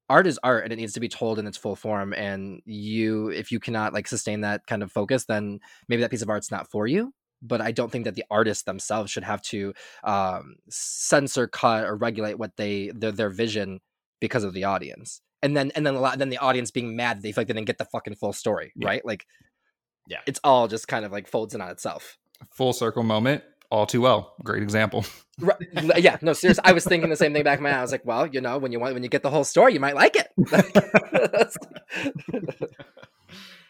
art 0.10 0.28
is 0.28 0.39
art 0.44 0.63
and 0.63 0.74
it 0.74 0.76
needs 0.78 0.94
to 0.94 1.00
be 1.00 1.10
told 1.10 1.39
in 1.39 1.48
its 1.48 1.58
full 1.58 1.76
form 1.76 2.13
and 2.13 2.62
you 2.65 3.30
if 3.30 3.52
you 3.52 3.60
cannot 3.60 3.94
like 3.94 4.08
sustain 4.08 4.41
that 4.41 4.65
kind 4.68 4.84
of 4.84 4.91
focus 4.91 5.26
then 5.26 5.60
maybe 5.88 6.02
that 6.02 6.12
piece 6.12 6.22
of 6.22 6.30
art's 6.30 6.52
not 6.52 6.70
for 6.70 6.88
you. 6.88 7.13
But 7.41 7.62
i 7.62 7.72
don't 7.72 7.91
think 7.91 8.06
that 8.06 8.15
the 8.15 8.24
artists 8.32 8.63
themselves 8.63 9.12
should 9.12 9.24
have 9.24 9.41
to 9.44 9.74
um, 10.04 10.56
censor 10.70 11.48
cut 11.48 11.86
or 11.86 11.96
regulate 11.96 12.39
what 12.39 12.56
they 12.58 12.91
their, 12.96 13.12
their 13.12 13.30
vision 13.30 13.80
because 14.20 14.44
of 14.44 14.54
the 14.54 14.63
audience. 14.63 15.22
And 15.44 15.56
then 15.56 15.72
and 15.76 15.86
then 15.86 15.96
a 15.96 16.00
lot 16.00 16.18
then 16.18 16.30
the 16.30 16.38
audience 16.38 16.72
being 16.72 16.96
mad 16.96 17.22
they 17.22 17.32
feel 17.32 17.41
like 17.41 17.48
they 17.48 17.54
didn't 17.54 17.68
get 17.68 17.78
the 17.78 17.86
fucking 17.86 18.15
full 18.15 18.34
story 18.34 18.72
yeah. 18.76 18.88
right? 18.88 19.06
Like 19.06 19.26
yeah. 20.08 20.22
it's 20.26 20.39
all 20.44 20.68
just 20.68 20.88
kind 20.88 21.06
of 21.06 21.12
like 21.12 21.28
folds 21.28 21.54
in 21.54 21.62
on 21.62 21.70
itself. 21.70 22.18
Full 22.52 22.74
circle 22.74 23.04
moment 23.04 23.44
all 23.71 23.86
too 23.86 24.01
well. 24.01 24.36
Great 24.43 24.63
example. 24.63 25.06
right. 25.39 25.58
Yeah, 25.97 26.17
no, 26.21 26.34
seriously. 26.34 26.63
I 26.65 26.73
was 26.73 26.86
thinking 26.86 27.10
the 27.10 27.15
same 27.15 27.34
thing 27.34 27.43
back 27.43 27.60
in 27.60 27.63
my 27.63 27.69
mind. 27.69 27.80
I 27.80 27.82
was 27.82 27.91
like, 27.91 28.06
well, 28.06 28.28
you 28.28 28.41
know, 28.41 28.58
when 28.58 28.71
you 28.71 28.80
want 28.80 28.93
when 28.93 29.04
you 29.04 29.10
get 29.10 29.23
the 29.23 29.30
whole 29.30 29.43
story, 29.43 29.73
you 29.73 29.80
might 29.80 29.95
like 29.95 30.15
it. 30.15 30.28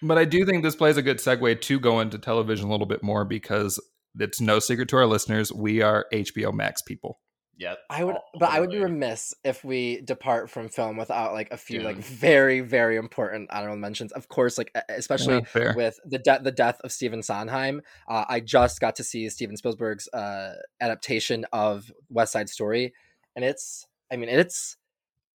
but 0.02 0.18
I 0.18 0.26
do 0.26 0.46
think 0.46 0.64
this 0.64 0.76
plays 0.76 0.98
a 0.98 1.02
good 1.02 1.18
segue 1.18 1.62
to 1.62 1.80
go 1.80 2.00
into 2.00 2.18
television 2.18 2.68
a 2.68 2.72
little 2.72 2.86
bit 2.86 3.04
more 3.04 3.26
because 3.26 3.80
it's 4.20 4.40
no 4.40 4.60
secret 4.60 4.90
to 4.90 4.98
our 4.98 5.08
listeners, 5.08 5.52
we 5.52 5.82
are 5.82 6.06
HBO 6.14 6.54
Max 6.54 6.82
people. 6.82 7.20
Yeah, 7.58 7.76
I 7.90 8.04
would, 8.04 8.18
but 8.38 8.50
I 8.50 8.60
would 8.60 8.72
be 8.72 8.80
remiss 8.80 9.34
if 9.46 9.64
we 9.64 10.02
depart 10.02 10.50
from 10.50 10.68
film 10.68 10.98
without 10.98 11.34
like 11.34 11.52
a 11.52 11.58
few 11.58 11.80
Dune. 11.80 11.86
like 11.86 11.98
very 11.98 12.60
very 12.60 12.98
important 12.98 13.50
honorable 13.52 13.78
mentions. 13.78 14.12
Of 14.12 14.28
course, 14.28 14.58
like 14.58 14.76
especially 14.90 15.46
yeah, 15.56 15.74
with 15.74 15.98
the 16.06 16.18
death 16.18 16.44
the 16.44 16.52
death 16.52 16.82
of 16.84 16.92
Stephen 16.92 17.24
Sondheim. 17.24 17.82
Uh, 18.10 18.26
I 18.28 18.42
just 18.42 18.82
got 18.82 18.98
to 18.98 19.04
see 19.04 19.30
Steven 19.30 19.56
Spielberg's 19.56 20.10
uh, 20.10 20.56
adaptation 20.82 21.46
of 21.54 21.92
West 22.10 22.34
Side 22.34 22.50
Story, 22.50 22.94
and 23.36 23.46
it's 23.46 23.88
I 24.12 24.18
mean 24.18 24.30
it's 24.30 24.76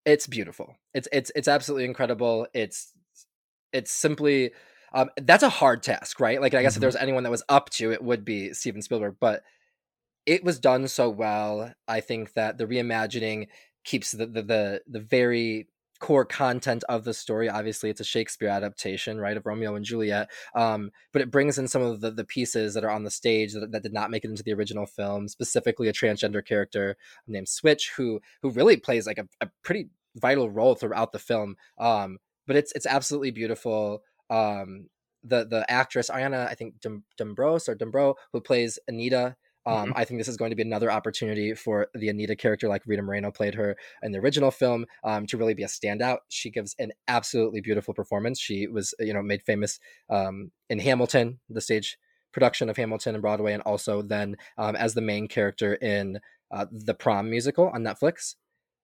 it's 0.05 0.27
beautiful. 0.27 0.75
It's 0.93 1.07
it's 1.11 1.31
it's 1.35 1.47
absolutely 1.47 1.85
incredible. 1.85 2.45
It's 2.53 2.93
it's 3.73 3.91
simply 3.91 4.51
um, 4.93 5.09
that's 5.21 5.43
a 5.43 5.49
hard 5.49 5.83
task, 5.83 6.19
right? 6.19 6.41
Like 6.41 6.53
I 6.53 6.61
guess 6.61 6.73
mm-hmm. 6.73 6.79
if 6.79 6.81
there's 6.81 6.95
anyone 6.95 7.23
that 7.23 7.31
was 7.31 7.43
up 7.49 7.69
to 7.71 7.91
it, 7.91 8.03
would 8.03 8.25
be 8.25 8.53
Steven 8.53 8.81
Spielberg, 8.81 9.15
but 9.19 9.43
it 10.25 10.43
was 10.43 10.59
done 10.59 10.87
so 10.87 11.09
well. 11.09 11.73
I 11.87 12.01
think 12.01 12.33
that 12.33 12.57
the 12.57 12.67
reimagining 12.67 13.47
keeps 13.83 14.11
the 14.11 14.25
the 14.25 14.41
the, 14.41 14.81
the 14.87 14.99
very 14.99 15.67
core 16.01 16.25
content 16.25 16.83
of 16.89 17.03
the 17.03 17.13
story. 17.13 17.47
Obviously, 17.47 17.89
it's 17.89 18.01
a 18.01 18.03
Shakespeare 18.03 18.49
adaptation, 18.49 19.19
right, 19.19 19.37
of 19.37 19.45
Romeo 19.45 19.75
and 19.75 19.85
Juliet. 19.85 20.29
Um, 20.55 20.91
but 21.13 21.21
it 21.21 21.31
brings 21.31 21.57
in 21.59 21.67
some 21.67 21.83
of 21.83 22.01
the, 22.01 22.09
the 22.11 22.25
pieces 22.25 22.73
that 22.73 22.83
are 22.83 22.89
on 22.89 23.03
the 23.03 23.11
stage 23.11 23.53
that, 23.53 23.71
that 23.71 23.83
did 23.83 23.93
not 23.93 24.09
make 24.09 24.25
it 24.25 24.31
into 24.31 24.43
the 24.43 24.53
original 24.53 24.87
film, 24.87 25.27
specifically 25.27 25.87
a 25.87 25.93
transgender 25.93 26.43
character 26.43 26.97
named 27.27 27.47
Switch, 27.47 27.91
who 27.95 28.19
who 28.41 28.49
really 28.49 28.77
plays 28.77 29.07
like 29.07 29.19
a, 29.19 29.27
a 29.39 29.49
pretty 29.63 29.89
vital 30.15 30.49
role 30.49 30.75
throughout 30.75 31.13
the 31.13 31.19
film. 31.19 31.55
Um, 31.77 32.17
but 32.47 32.55
it's 32.55 32.71
it's 32.73 32.87
absolutely 32.87 33.31
beautiful. 33.31 34.03
Um, 34.29 34.89
the 35.23 35.45
the 35.45 35.69
actress 35.69 36.09
Ariana, 36.09 36.47
I 36.47 36.55
think 36.55 36.75
Dumbrose 36.81 37.69
or 37.69 37.75
Dumbro, 37.75 38.15
who 38.33 38.41
plays 38.41 38.79
Anita 38.87 39.35
um, 39.65 39.89
mm-hmm. 39.89 39.91
I 39.95 40.05
think 40.05 40.19
this 40.19 40.27
is 40.27 40.37
going 40.37 40.49
to 40.49 40.55
be 40.55 40.63
another 40.63 40.91
opportunity 40.91 41.53
for 41.53 41.87
the 41.93 42.09
Anita 42.09 42.35
character, 42.35 42.67
like 42.67 42.83
Rita 42.85 43.01
Moreno 43.01 43.31
played 43.31 43.55
her 43.55 43.75
in 44.01 44.11
the 44.11 44.19
original 44.19 44.51
film, 44.51 44.85
um, 45.03 45.27
to 45.27 45.37
really 45.37 45.53
be 45.53 45.63
a 45.63 45.67
standout. 45.67 46.19
She 46.29 46.49
gives 46.49 46.75
an 46.79 46.91
absolutely 47.07 47.61
beautiful 47.61 47.93
performance. 47.93 48.39
She 48.39 48.67
was, 48.67 48.93
you 48.99 49.13
know, 49.13 49.21
made 49.21 49.43
famous 49.43 49.79
um, 50.09 50.51
in 50.69 50.79
Hamilton, 50.79 51.39
the 51.49 51.61
stage 51.61 51.97
production 52.31 52.69
of 52.69 52.77
Hamilton 52.77 53.15
and 53.15 53.21
Broadway, 53.21 53.53
and 53.53 53.63
also 53.63 54.01
then 54.01 54.37
um, 54.57 54.75
as 54.75 54.93
the 54.93 55.01
main 55.01 55.27
character 55.27 55.75
in 55.75 56.19
uh, 56.51 56.65
the 56.71 56.93
Prom 56.93 57.29
musical 57.29 57.69
on 57.69 57.83
Netflix. 57.83 58.35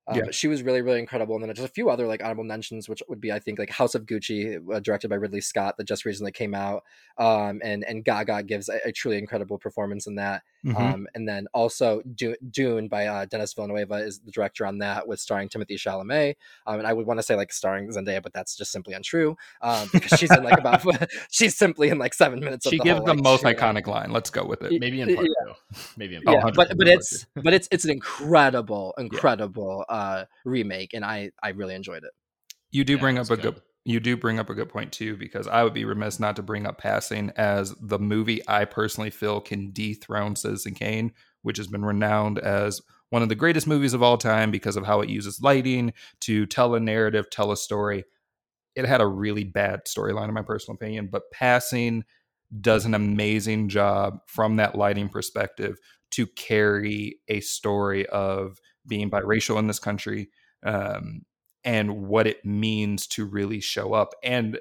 Um, 0.07 0.17
yeah. 0.17 0.31
she 0.31 0.47
was 0.47 0.63
really, 0.63 0.81
really 0.81 0.99
incredible. 0.99 1.35
And 1.35 1.43
then 1.43 1.53
just 1.53 1.67
a 1.67 1.71
few 1.71 1.89
other 1.89 2.07
like 2.07 2.23
honorable 2.23 2.43
mentions, 2.43 2.87
which 2.87 3.03
would 3.09 3.19
be, 3.19 3.31
I 3.31 3.39
think, 3.39 3.59
like 3.59 3.69
House 3.69 3.95
of 3.95 4.05
Gucci, 4.05 4.57
uh, 4.73 4.79
directed 4.79 5.09
by 5.09 5.15
Ridley 5.15 5.41
Scott, 5.41 5.75
that 5.77 5.85
just 5.85 6.05
recently 6.05 6.31
came 6.31 6.55
out. 6.55 6.83
Um, 7.17 7.61
and 7.63 7.83
and 7.83 8.05
Gaga 8.05 8.43
gives 8.43 8.69
a, 8.69 8.79
a 8.85 8.91
truly 8.91 9.17
incredible 9.17 9.57
performance 9.57 10.07
in 10.07 10.15
that. 10.15 10.43
Mm-hmm. 10.65 10.77
Um, 10.77 11.07
and 11.15 11.27
then 11.27 11.47
also 11.53 12.01
Dune 12.51 12.87
by 12.87 13.07
uh, 13.07 13.25
Denis 13.25 13.53
Villeneuve 13.53 13.91
is 13.91 14.19
the 14.19 14.31
director 14.31 14.65
on 14.65 14.79
that, 14.79 15.07
with 15.07 15.19
starring 15.19 15.49
Timothy 15.49 15.75
Chalamet. 15.75 16.35
Um, 16.65 16.79
and 16.79 16.87
I 16.87 16.93
would 16.93 17.05
want 17.05 17.19
to 17.19 17.23
say 17.23 17.35
like 17.35 17.51
starring 17.53 17.89
Zendaya, 17.89 18.21
but 18.21 18.33
that's 18.33 18.55
just 18.55 18.71
simply 18.71 18.93
untrue 18.93 19.35
um, 19.61 19.89
because 19.91 20.19
she's 20.19 20.31
in 20.31 20.43
like 20.43 20.59
about 20.59 20.83
she's 21.31 21.57
simply 21.57 21.89
in 21.89 21.97
like 21.97 22.13
seven 22.13 22.39
minutes. 22.39 22.69
She 22.69 22.77
the 22.77 22.83
gives 22.83 22.97
whole, 22.97 23.07
the 23.07 23.13
like, 23.13 23.23
most 23.23 23.43
iconic 23.43 23.87
line. 23.87 24.11
Let's 24.11 24.29
go 24.29 24.45
with 24.45 24.63
it. 24.63 24.79
Maybe 24.79 25.01
in 25.01 25.15
part 25.15 25.27
yeah. 25.27 25.53
two. 25.53 25.79
Maybe 25.97 26.15
in 26.15 26.23
part 26.23 26.37
yeah, 26.37 26.51
but 26.53 26.77
but 26.77 26.87
it's 26.87 27.25
but 27.35 27.53
it's 27.53 27.67
it's 27.71 27.83
an 27.83 27.91
incredible 27.91 28.93
incredible 28.97 29.85
yeah. 29.89 29.95
Uh, 29.97 30.25
remake, 30.45 30.93
and 30.93 31.03
I 31.03 31.31
I 31.41 31.49
really 31.49 31.75
enjoyed 31.75 32.03
it. 32.03 32.11
You 32.71 32.83
do 32.83 32.93
yeah, 32.93 32.99
bring 32.99 33.17
up 33.17 33.29
a 33.29 33.35
good. 33.35 33.55
good 33.55 33.61
you 33.87 34.01
do 34.01 34.17
bring 34.17 34.37
up 34.37 34.49
a 34.49 34.53
good 34.53 34.67
point 34.67 34.91
too, 34.91 35.15
because 35.15 35.47
I 35.47 35.63
would 35.63 35.73
be 35.73 35.85
remiss 35.85 36.19
not 36.19 36.35
to 36.35 36.43
bring 36.43 36.65
up 36.67 36.77
passing 36.77 37.31
as 37.37 37.73
the 37.81 37.97
movie 37.97 38.41
I 38.45 38.65
personally 38.65 39.09
feel 39.09 39.39
can 39.39 39.71
dethrone 39.71 40.35
Citizen 40.35 40.73
Kane, 40.73 41.13
which 41.41 41.55
has 41.55 41.67
been 41.67 41.85
renowned 41.85 42.37
as 42.37 42.81
one 43.11 43.21
of 43.21 43.29
the 43.29 43.35
greatest 43.35 43.65
movies 43.65 43.93
of 43.93 44.03
all 44.03 44.17
time 44.17 44.51
because 44.51 44.75
of 44.75 44.85
how 44.85 44.99
it 44.99 45.07
uses 45.07 45.41
lighting 45.41 45.93
to 46.19 46.45
tell 46.45 46.75
a 46.75 46.81
narrative, 46.81 47.29
tell 47.29 47.53
a 47.53 47.55
story. 47.55 48.03
It 48.75 48.85
had 48.85 48.99
a 48.99 49.07
really 49.07 49.45
bad 49.45 49.85
storyline, 49.85 50.27
in 50.27 50.33
my 50.33 50.41
personal 50.41 50.75
opinion, 50.75 51.07
but 51.09 51.31
passing 51.31 52.03
does 52.59 52.83
an 52.83 52.93
amazing 52.93 53.69
job 53.69 54.19
from 54.27 54.57
that 54.57 54.75
lighting 54.75 55.07
perspective 55.07 55.77
to 56.11 56.27
carry 56.27 57.19
a 57.29 57.39
story 57.39 58.05
of 58.07 58.59
being 58.87 59.09
biracial 59.09 59.59
in 59.59 59.67
this 59.67 59.79
country, 59.79 60.29
um, 60.63 61.25
and 61.63 62.07
what 62.07 62.27
it 62.27 62.45
means 62.45 63.07
to 63.07 63.25
really 63.25 63.59
show 63.59 63.93
up. 63.93 64.13
And 64.23 64.59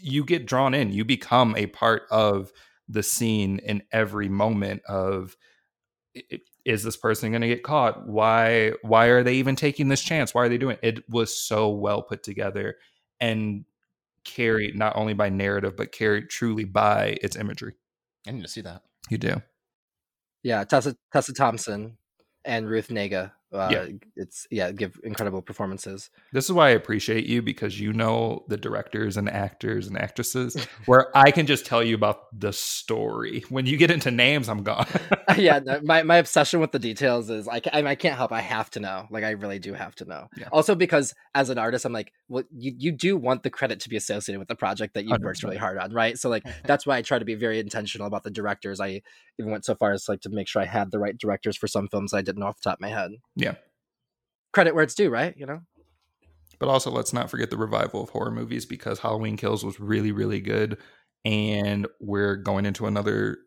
you 0.00 0.24
get 0.24 0.46
drawn 0.46 0.74
in, 0.74 0.92
you 0.92 1.04
become 1.04 1.56
a 1.56 1.66
part 1.66 2.02
of 2.10 2.52
the 2.88 3.02
scene 3.02 3.58
in 3.58 3.82
every 3.92 4.28
moment 4.28 4.82
of 4.86 5.36
is 6.64 6.82
this 6.82 6.96
person 6.96 7.30
going 7.30 7.42
to 7.42 7.48
get 7.48 7.62
caught 7.62 8.06
why 8.06 8.72
why 8.82 9.06
are 9.06 9.22
they 9.22 9.34
even 9.34 9.54
taking 9.54 9.88
this 9.88 10.02
chance 10.02 10.34
why 10.34 10.42
are 10.42 10.48
they 10.48 10.58
doing 10.58 10.76
it? 10.82 10.98
it 10.98 11.10
was 11.10 11.34
so 11.34 11.68
well 11.68 12.02
put 12.02 12.22
together 12.22 12.76
and 13.20 13.64
carried 14.24 14.76
not 14.76 14.96
only 14.96 15.14
by 15.14 15.28
narrative 15.28 15.76
but 15.76 15.92
carried 15.92 16.28
truly 16.28 16.64
by 16.64 17.16
its 17.22 17.36
imagery 17.36 17.74
i 18.26 18.30
need 18.30 18.42
to 18.42 18.48
see 18.48 18.60
that 18.60 18.82
you 19.10 19.18
do 19.18 19.40
yeah 20.42 20.64
tessa 20.64 20.96
tessa 21.12 21.32
thompson 21.32 21.96
and 22.44 22.68
ruth 22.68 22.88
negga 22.88 23.32
uh, 23.52 23.68
yeah. 23.70 23.86
it's 24.14 24.46
yeah 24.50 24.70
give 24.72 25.00
incredible 25.04 25.40
performances. 25.40 26.10
This 26.32 26.44
is 26.44 26.52
why 26.52 26.68
i 26.68 26.70
appreciate 26.72 27.24
you 27.24 27.40
because 27.40 27.80
you 27.80 27.94
know 27.94 28.44
the 28.48 28.58
directors 28.58 29.16
and 29.16 29.28
actors 29.28 29.86
and 29.86 29.96
actresses 29.96 30.54
where 30.86 31.16
i 31.16 31.30
can 31.30 31.46
just 31.46 31.64
tell 31.64 31.82
you 31.82 31.94
about 31.94 32.38
the 32.38 32.52
story. 32.52 33.44
When 33.48 33.64
you 33.64 33.78
get 33.78 33.90
into 33.90 34.10
names 34.10 34.48
i'm 34.48 34.62
gone. 34.62 34.86
Yeah 35.36 35.60
my, 35.82 36.02
my 36.02 36.16
obsession 36.16 36.58
with 36.58 36.72
the 36.72 36.78
details 36.78 37.30
is 37.30 37.46
I, 37.46 37.60
I, 37.72 37.82
I 37.82 37.94
can't 37.94 38.16
help 38.16 38.32
i 38.32 38.40
have 38.40 38.70
to 38.70 38.80
know 38.80 39.06
like 39.10 39.24
i 39.24 39.30
really 39.30 39.58
do 39.58 39.72
have 39.72 39.94
to 39.96 40.04
know. 40.04 40.28
Yeah. 40.36 40.48
also 40.52 40.74
because 40.74 41.14
as 41.34 41.48
an 41.48 41.58
artist 41.58 41.84
i'm 41.84 41.92
like 41.92 42.12
well 42.28 42.44
you, 42.50 42.74
you 42.76 42.92
do 42.92 43.16
want 43.16 43.42
the 43.42 43.50
credit 43.50 43.80
to 43.80 43.88
be 43.88 43.96
associated 43.96 44.38
with 44.38 44.48
the 44.48 44.56
project 44.56 44.94
that 44.94 45.04
you've 45.04 45.22
worked 45.22 45.42
really 45.42 45.56
hard 45.56 45.78
on 45.78 45.92
right? 45.92 46.18
So 46.18 46.28
like 46.28 46.44
that's 46.64 46.86
why 46.86 46.96
i 46.98 47.02
try 47.02 47.18
to 47.18 47.24
be 47.24 47.34
very 47.34 47.60
intentional 47.60 48.06
about 48.06 48.24
the 48.24 48.30
directors. 48.30 48.80
I 48.80 49.02
even 49.38 49.50
went 49.52 49.64
so 49.64 49.74
far 49.74 49.92
as 49.92 50.08
like 50.08 50.20
to 50.20 50.30
make 50.30 50.48
sure 50.48 50.62
i 50.62 50.66
had 50.66 50.90
the 50.90 50.98
right 50.98 51.18
directors 51.18 51.56
for 51.56 51.66
some 51.68 51.88
films 51.88 52.12
i 52.14 52.22
didn't 52.22 52.42
off 52.42 52.56
the 52.60 52.70
top 52.70 52.78
of 52.78 52.80
my 52.80 52.88
head 52.88 53.12
yeah. 53.36 53.54
Credit 54.52 54.74
where 54.74 54.82
it's 54.82 54.94
due, 54.94 55.10
right? 55.10 55.34
You 55.36 55.44
know? 55.46 55.60
But 56.58 56.68
also, 56.70 56.90
let's 56.90 57.12
not 57.12 57.30
forget 57.30 57.50
the 57.50 57.58
revival 57.58 58.02
of 58.02 58.08
horror 58.08 58.30
movies 58.30 58.64
because 58.64 58.98
Halloween 58.98 59.36
Kills 59.36 59.62
was 59.64 59.78
really, 59.78 60.10
really 60.10 60.40
good. 60.40 60.78
And 61.24 61.86
we're 62.00 62.36
going 62.36 62.64
into 62.66 62.86
another 62.86 63.38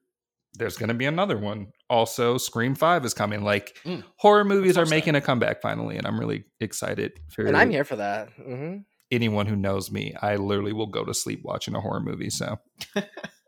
there's 0.53 0.77
going 0.77 0.89
to 0.89 0.93
be 0.95 1.05
another 1.05 1.37
one. 1.37 1.71
Also, 1.89 2.37
Scream 2.37 2.75
5 2.75 3.03
is 3.05 3.13
coming. 3.13 3.41
Like, 3.43 3.77
Mm. 3.85 4.03
horror 4.17 4.43
movies 4.43 4.77
are 4.77 4.85
making 4.85 5.15
a 5.15 5.21
comeback 5.21 5.61
finally, 5.61 5.97
and 5.97 6.05
I'm 6.05 6.19
really 6.19 6.43
excited 6.59 7.19
for 7.29 7.45
And 7.45 7.57
I'm 7.57 7.71
here 7.71 7.83
for 7.83 7.95
that. 7.95 8.29
hmm 8.33 8.77
anyone 9.11 9.45
who 9.45 9.55
knows 9.57 9.91
me. 9.91 10.13
I 10.21 10.37
literally 10.37 10.71
will 10.71 10.87
go 10.87 11.03
to 11.03 11.13
sleep 11.13 11.41
watching 11.43 11.75
a 11.75 11.81
horror 11.81 11.99
movie. 11.99 12.29
So, 12.29 12.57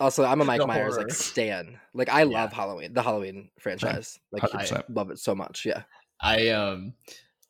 Also, 0.00 0.24
I'm 0.24 0.40
a 0.40 0.44
Mike 0.44 0.60
The 0.60 0.66
Myers 0.66 0.94
horror. 0.94 1.04
like 1.08 1.12
stan. 1.14 1.78
Like 1.94 2.08
I 2.08 2.22
love 2.24 2.50
Yeah. 2.50 2.56
Halloween, 2.56 2.94
the 2.94 3.02
Halloween 3.02 3.50
franchise. 3.58 4.18
Like 4.30 4.44
I 4.54 4.64
100%. 4.64 4.84
love 4.90 5.10
it 5.10 5.18
so 5.18 5.34
much. 5.34 5.64
Yeah. 5.66 5.82
I 6.20 6.48
um 6.50 6.94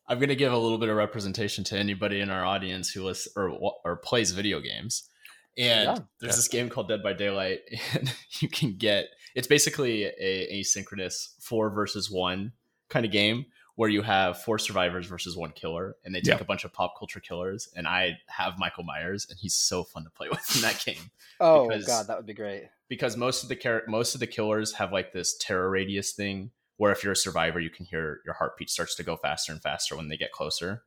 I'm 0.07 0.19
gonna 0.19 0.35
give 0.35 0.51
a 0.51 0.57
little 0.57 0.77
bit 0.77 0.89
of 0.89 0.95
representation 0.95 1.63
to 1.65 1.77
anybody 1.77 2.19
in 2.21 2.29
our 2.29 2.43
audience 2.45 2.89
who 2.91 3.03
listens 3.03 3.35
or 3.35 3.49
or 3.85 3.97
plays 3.97 4.31
video 4.31 4.59
games. 4.59 5.09
And 5.57 5.83
Yeah. 5.85 5.97
there's 6.19 6.33
Yeah. 6.33 6.35
this 6.37 6.47
game 6.47 6.69
called 6.69 6.87
Dead 6.89 7.03
by 7.03 7.13
Daylight, 7.13 7.61
and 7.93 8.13
you 8.39 8.49
can 8.49 8.77
get 8.77 9.07
it's 9.35 9.47
basically 9.47 10.05
a 10.05 10.59
asynchronous 10.61 11.35
four 11.41 11.69
versus 11.69 12.09
one 12.09 12.53
kind 12.89 13.05
of 13.05 13.11
game 13.11 13.45
where 13.79 13.87
you 13.89 14.01
have 14.01 14.41
four 14.41 14.59
survivors 14.59 15.05
versus 15.05 15.37
one 15.37 15.51
killer, 15.51 15.95
and 16.03 16.13
they 16.13 16.19
take 16.19 16.35
Yeah. 16.35 16.41
a 16.41 16.43
bunch 16.43 16.65
of 16.65 16.73
pop 16.73 16.95
culture 16.99 17.21
killers. 17.21 17.69
And 17.77 17.87
I 17.87 18.17
have 18.27 18.57
Michael 18.57 18.83
Myers, 18.83 19.25
and 19.29 19.39
he's 19.39 19.53
so 19.55 19.85
fun 19.85 20.03
to 20.03 20.09
play 20.09 20.27
with 20.33 20.53
in 20.55 20.61
that 20.63 20.83
game 20.85 21.09
Oh 21.39 21.67
Because- 21.69 21.85
god, 21.87 22.07
that 22.07 22.17
would 22.17 22.25
be 22.25 22.33
great. 22.33 22.63
because 22.89 23.15
most 23.15 23.43
of 23.43 23.47
the 23.49 23.55
char- 23.55 23.83
most 23.87 24.15
of 24.15 24.19
the 24.19 24.27
killers 24.27 24.73
have 24.73 24.91
like 24.91 25.13
this 25.13 25.37
terror 25.37 25.69
radius 25.69 26.11
thing 26.11 26.51
where 26.75 26.91
if 26.91 27.03
you're 27.05 27.13
a 27.13 27.15
survivor 27.15 27.59
you 27.61 27.69
can 27.69 27.85
hear 27.85 28.19
your 28.25 28.33
heartbeat 28.33 28.69
starts 28.69 28.95
to 28.95 29.03
go 29.03 29.15
faster 29.15 29.51
and 29.53 29.61
faster 29.61 29.95
when 29.95 30.09
they 30.09 30.17
get 30.17 30.31
closer 30.33 30.83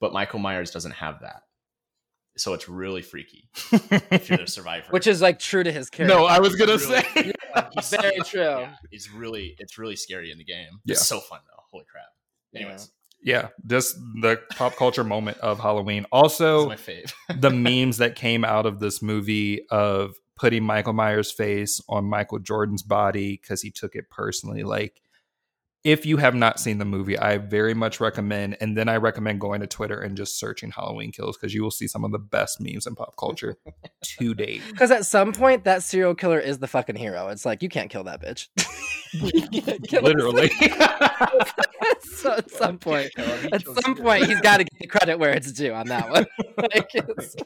but 0.00 0.12
michael 0.12 0.38
myers 0.38 0.70
doesn't 0.70 0.92
have 0.92 1.20
that 1.20 1.42
so 2.36 2.52
it's 2.52 2.68
really 2.68 3.00
freaky 3.02 3.48
if 4.10 4.28
you're 4.28 4.38
the 4.38 4.46
survivor 4.60 4.88
Which 4.90 5.06
is 5.06 5.22
like 5.22 5.38
true 5.38 5.62
to 5.62 5.72
his 5.72 5.88
character. 5.88 6.14
no, 6.14 6.26
I 6.26 6.38
was 6.40 6.54
going 6.56 6.78
to 6.78 6.84
Really? 6.86 7.02
say. 7.02 7.32
He's- 7.72 7.90
very 7.90 8.18
true. 8.20 8.40
yeah, 8.42 8.74
it's 8.90 9.10
really 9.10 9.54
it's 9.58 9.78
really 9.78 9.96
scary 9.96 10.30
in 10.30 10.36
the 10.38 10.44
game 10.44 10.80
Yeah. 10.84 10.92
it's 10.92 11.06
so 11.06 11.20
fun 11.20 11.40
though 11.46 11.62
holy 11.70 11.84
crap 11.90 12.04
anyways 12.56 12.90
yeah, 13.26 13.48
just 13.66 13.96
the 14.20 14.40
pop 14.50 14.76
culture 14.76 15.02
moment 15.02 15.38
of 15.38 15.58
Halloween. 15.58 16.06
Also, 16.12 16.68
my 16.68 16.76
fave 16.76 17.12
the 17.40 17.50
memes 17.50 17.98
that 17.98 18.14
came 18.14 18.44
out 18.44 18.66
of 18.66 18.78
this 18.78 19.02
movie 19.02 19.66
of 19.68 20.14
putting 20.36 20.62
Michael 20.62 20.92
Myers' 20.92 21.32
face 21.32 21.80
on 21.88 22.04
Michael 22.04 22.38
Jordan's 22.38 22.84
body 22.84 23.32
because 23.40 23.62
he 23.62 23.72
took 23.72 23.96
it 23.96 24.10
personally. 24.10 24.62
Like, 24.62 25.00
if 25.82 26.06
you 26.06 26.18
have 26.18 26.36
not 26.36 26.60
seen 26.60 26.78
the 26.78 26.84
movie, 26.84 27.18
I 27.18 27.38
very 27.38 27.74
much 27.74 27.98
recommend, 27.98 28.58
and 28.60 28.76
then 28.76 28.88
I 28.88 28.96
recommend 28.96 29.40
going 29.40 29.60
to 29.60 29.66
Twitter 29.66 30.00
and 30.00 30.16
just 30.16 30.38
searching 30.38 30.70
Halloween 30.70 31.10
kills 31.10 31.36
because 31.36 31.52
you 31.52 31.64
will 31.64 31.72
see 31.72 31.88
some 31.88 32.04
of 32.04 32.12
the 32.12 32.18
best 32.20 32.60
memes 32.60 32.86
in 32.86 32.94
pop 32.94 33.16
culture 33.16 33.56
to 34.02 34.34
date. 34.34 34.62
Because 34.70 34.92
at 34.92 35.04
some 35.04 35.32
point, 35.32 35.64
that 35.64 35.82
serial 35.82 36.14
killer 36.14 36.38
is 36.38 36.58
the 36.58 36.68
fucking 36.68 36.96
hero. 36.96 37.28
It's 37.28 37.44
like 37.44 37.62
you 37.62 37.68
can't 37.68 37.90
kill 37.90 38.04
that 38.04 38.22
bitch. 38.22 38.48
You 39.20 39.62
can't 39.62 40.02
Literally. 40.02 40.48
so 42.02 42.32
at 42.32 42.50
some 42.50 42.78
point, 42.78 43.10
I 43.16 43.22
love 43.22 43.40
he 43.42 43.52
at 43.52 43.64
some 43.82 43.94
point, 43.96 44.26
he's 44.26 44.40
got 44.40 44.58
to 44.58 44.64
get 44.64 44.78
the 44.80 44.86
credit 44.86 45.18
where 45.18 45.30
it's 45.32 45.52
due 45.52 45.72
on 45.72 45.86
that 45.88 46.10
one. 46.10 46.26
Like, 46.58 46.94
it's- 46.94 47.36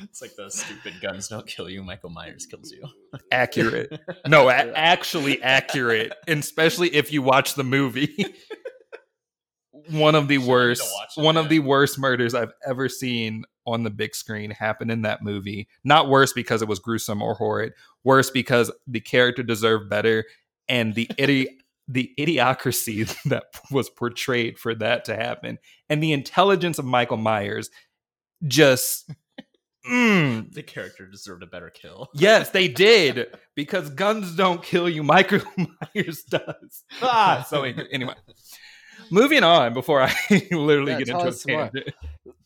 it's 0.00 0.22
like 0.22 0.34
those 0.36 0.58
stupid 0.58 0.94
guns 1.02 1.28
don't 1.28 1.46
kill 1.46 1.68
you 1.68 1.82
michael 1.82 2.08
myers 2.08 2.46
kills 2.46 2.72
you 2.72 2.88
accurate. 3.30 4.00
No, 4.26 4.48
a- 4.48 4.72
actually 4.74 5.42
accurate, 5.42 6.12
and 6.26 6.40
especially 6.40 6.94
if 6.94 7.12
you 7.12 7.20
watch 7.20 7.54
the 7.54 7.64
movie. 7.64 8.34
one 9.90 10.14
of 10.14 10.28
the 10.28 10.36
Shit, 10.36 10.42
I 10.42 10.44
need 10.44 10.46
to 10.46 10.50
worst, 10.50 11.16
one 11.16 11.36
of 11.36 11.48
the 11.50 11.58
worst 11.58 11.98
murders 11.98 12.34
I've 12.34 12.52
ever 12.66 12.88
seen 12.88 13.44
on 13.66 13.82
the 13.82 13.90
big 13.90 14.14
screen 14.14 14.50
happened 14.52 14.90
in 14.90 15.02
that 15.02 15.22
movie. 15.22 15.68
Not 15.84 16.08
worse 16.08 16.32
because 16.32 16.62
it 16.62 16.68
was 16.68 16.78
gruesome 16.78 17.20
or 17.20 17.34
horrid, 17.34 17.72
worse 18.04 18.30
because 18.30 18.70
the 18.86 19.00
character 19.00 19.42
deserved 19.42 19.90
better, 19.90 20.24
and 20.68 20.94
the 20.94 21.06
idi- 21.18 21.48
the 21.88 22.12
idiocracy 22.18 23.06
that 23.30 23.44
was 23.70 23.90
portrayed 23.90 24.58
for 24.58 24.74
that 24.76 25.04
to 25.06 25.16
happen, 25.16 25.58
and 25.88 26.02
the 26.02 26.12
intelligence 26.12 26.78
of 26.78 26.84
Michael 26.84 27.16
Myers, 27.18 27.70
just. 28.46 29.10
mm, 29.90 30.50
the 30.54 30.62
character 30.62 31.06
deserved 31.06 31.42
a 31.42 31.46
better 31.46 31.68
kill 31.68 32.08
Yes, 32.14 32.50
they 32.50 32.68
did 32.68 33.26
because 33.54 33.90
guns 33.90 34.34
don't 34.34 34.62
kill 34.62 34.88
you. 34.88 35.02
Michael 35.02 35.42
Myers 35.58 36.22
does. 36.22 36.84
Ah, 37.02 37.44
so. 37.46 37.64
Anyway, 37.64 38.14
moving 39.10 39.42
on 39.44 39.74
before 39.74 40.00
I 40.00 40.14
literally 40.50 40.92
Yeah, 40.92 40.98
get 40.98 41.08
into 41.08 41.24
a 41.26 41.28
us 41.28 41.42
tangent. 41.42 41.90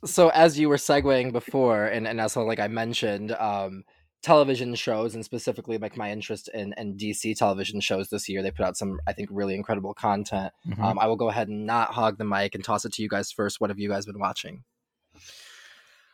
so 0.04 0.30
as 0.30 0.58
you 0.58 0.68
were 0.68 0.76
segueing 0.76 1.32
before, 1.32 1.86
and 1.86 2.08
and 2.08 2.20
also 2.20 2.42
like 2.42 2.58
I 2.58 2.68
mentioned, 2.68 3.32
um, 3.32 3.84
television 4.22 4.74
shows 4.74 5.14
and 5.14 5.24
specifically 5.24 5.78
like 5.78 5.96
my 5.96 6.10
interest 6.10 6.48
in 6.52 6.74
in 6.76 6.96
DC 6.96 7.36
television 7.36 7.80
shows 7.80 8.08
this 8.10 8.28
year, 8.28 8.42
they 8.42 8.50
put 8.50 8.64
out 8.64 8.76
some 8.76 9.00
I 9.06 9.12
think 9.12 9.28
really 9.32 9.54
incredible 9.54 9.94
content. 9.94 10.52
Mhm. 10.66 10.78
Um, 10.82 10.98
I 10.98 11.06
will 11.06 11.16
go 11.16 11.28
ahead 11.30 11.48
and 11.48 11.66
not 11.66 11.90
hog 11.94 12.18
the 12.18 12.24
mic 12.24 12.54
and 12.54 12.64
toss 12.64 12.84
it 12.84 12.92
to 12.94 13.02
you 13.02 13.08
guys 13.08 13.30
first. 13.32 13.60
What 13.60 13.70
have 13.70 13.78
you 13.78 13.88
guys 13.88 14.06
been 14.06 14.18
watching? 14.18 14.64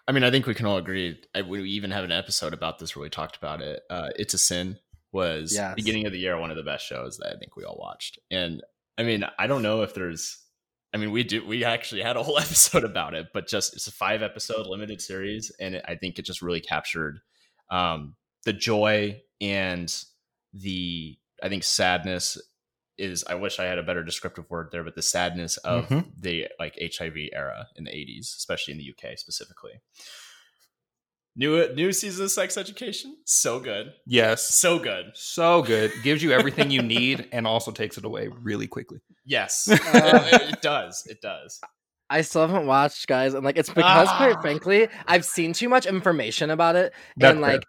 I 0.07 0.13
mean, 0.13 0.23
I 0.23 0.31
think 0.31 0.47
we 0.47 0.55
can 0.55 0.67
all 0.67 0.77
agree. 0.77 1.19
I, 1.35 1.43
we 1.43 1.63
even 1.71 1.91
have 1.91 2.05
an 2.05 2.13
episode 2.13 2.53
about 2.53 2.79
this 2.79 2.95
where 2.95 3.03
we 3.03 3.09
talked 3.09 3.37
about 3.37 3.63
it. 3.63 3.83
Uh, 3.89 4.11
it's 4.17 4.35
a 4.35 4.39
sin 4.39 4.79
was 5.13 5.55
Yes. 5.55 5.75
beginning 5.77 6.05
of 6.07 6.13
the 6.13 6.19
year 6.19 6.39
one 6.39 6.51
of 6.51 6.57
the 6.57 6.63
best 6.63 6.85
shows 6.85 7.17
that 7.19 7.35
I 7.35 7.39
think 7.39 7.57
we 7.57 7.65
all 7.65 7.79
watched. 7.79 8.19
And 8.31 8.63
I 8.99 9.03
mean, 9.03 9.25
I 9.39 9.47
don't 9.47 9.63
know 9.63 9.83
if 9.83 9.95
there's. 9.95 10.41
I 10.93 10.97
mean, 10.97 11.11
we 11.11 11.25
do. 11.25 11.45
We 11.45 11.65
actually 11.65 12.03
had 12.03 12.17
a 12.17 12.23
whole 12.23 12.39
episode 12.47 12.85
about 12.85 13.15
it, 13.15 13.29
but 13.33 13.49
just 13.49 13.75
it's 13.75 13.87
a 13.87 13.93
five 13.93 14.23
episode 14.23 14.67
limited 14.67 15.01
series, 15.01 15.51
and 15.59 15.75
it, 15.77 15.85
I 15.89 15.95
think 15.97 16.19
it 16.19 16.25
just 16.25 16.43
really 16.43 16.61
captured 16.61 17.19
um, 17.71 18.17
the 18.45 18.53
joy 18.53 19.21
and 19.41 19.95
the 20.53 21.17
I 21.43 21.49
think 21.49 21.65
sadness 21.65 22.39
is. 22.97 23.25
I 23.29 23.35
wish 23.35 23.59
I 23.59 23.65
had 23.65 23.79
a 23.79 23.83
better 23.83 24.05
descriptive 24.05 24.49
word 24.49 24.69
there, 24.71 24.85
but 24.85 24.95
the 24.95 25.03
sadness 25.03 25.57
of 25.59 25.89
Mhm. 25.89 26.13
the 26.19 26.47
like 26.59 26.77
HIV 26.81 27.31
era 27.33 27.67
in 27.77 27.85
the 27.85 27.91
80s, 27.91 28.35
especially 28.37 28.73
in 28.73 28.79
the 28.79 28.85
UK 28.91 29.17
specifically. 29.19 29.73
New 31.37 31.75
new 31.75 31.91
season 31.93 32.25
of 32.27 32.31
Sex 32.31 32.57
Education, 32.57 33.17
so 33.25 33.59
good, 33.59 33.93
Yes, 34.07 34.55
so 34.55 34.79
good. 34.79 35.07
so 35.15 35.63
good. 35.63 35.93
Gives 36.05 36.23
you 36.23 36.31
everything 36.31 36.71
you 36.71 36.81
need 36.83 37.29
and 37.33 37.45
also 37.45 37.73
takes 37.73 37.99
it 37.99 38.05
away 38.05 38.29
really 38.29 38.69
quickly. 38.69 39.01
Yes, 39.25 39.69
Uh, 39.71 40.29
it, 40.33 40.43
it 40.55 40.63
does. 40.63 41.03
It 41.07 41.21
does. 41.21 41.59
I 42.15 42.21
still 42.23 42.47
haven't 42.47 42.67
watched, 42.67 43.07
guys, 43.09 43.35
and 43.35 43.45
like 43.45 43.57
it's 43.59 43.69
because, 43.69 44.09
Ah. 44.09 44.17
quite 44.17 44.41
frankly, 44.41 44.89
I've 45.07 45.25
seen 45.25 45.53
too 45.53 45.69
much 45.69 45.85
information 45.87 46.51
about 46.51 46.77
it, 46.77 46.93
That's 47.17 47.33
and 47.33 47.41
like, 47.41 47.65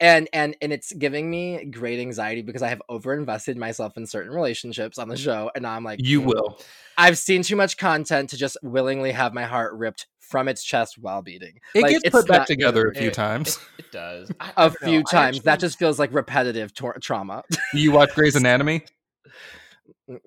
and 0.00 0.28
and 0.32 0.56
and 0.62 0.72
it's 0.72 0.92
giving 0.92 1.30
me 1.30 1.66
great 1.66 2.00
anxiety 2.00 2.40
because 2.42 2.62
I 2.62 2.68
have 2.68 2.80
overinvested 2.90 3.56
myself 3.56 3.96
in 3.96 4.06
certain 4.06 4.32
relationships 4.32 4.98
on 4.98 5.08
the 5.08 5.16
show, 5.16 5.50
and 5.54 5.62
now 5.62 5.72
I'm 5.72 5.84
like, 5.84 6.00
You 6.02 6.22
"Mm, 6.22 6.26
will. 6.26 6.60
I've 6.96 7.18
seen 7.18 7.42
too 7.42 7.56
much 7.56 7.76
content 7.76 8.30
to 8.30 8.36
just 8.36 8.56
willingly 8.62 9.12
have 9.12 9.34
my 9.34 9.44
heart 9.44 9.74
ripped 9.74 10.06
from 10.20 10.48
its 10.48 10.62
chest 10.62 10.96
while 10.98 11.22
beating. 11.22 11.58
It 11.74 11.82
Like, 11.82 11.90
gets 11.92 12.04
it's 12.04 12.12
put 12.14 12.26
back 12.28 12.38
not 12.40 12.46
together 12.46 12.88
a 12.88 12.94
few 12.94 13.08
It- 13.08 13.14
times. 13.14 13.58
It, 13.78 13.84
it 13.86 13.92
does. 13.92 14.30
I- 14.40 14.46
I 14.46 14.50
A 14.66 14.68
don't 14.70 14.82
know. 14.82 14.88
few 14.88 14.98
I 15.00 15.02
times. 15.10 15.40
that 15.42 15.58
just 15.60 15.78
feels 15.78 15.98
like 15.98 16.12
repetitive 16.12 16.72
tor- 16.74 16.98
trauma. 17.02 17.42
you 17.74 17.92
watch 17.92 18.14
Grey's 18.14 18.36
Anatomy? 18.44 18.84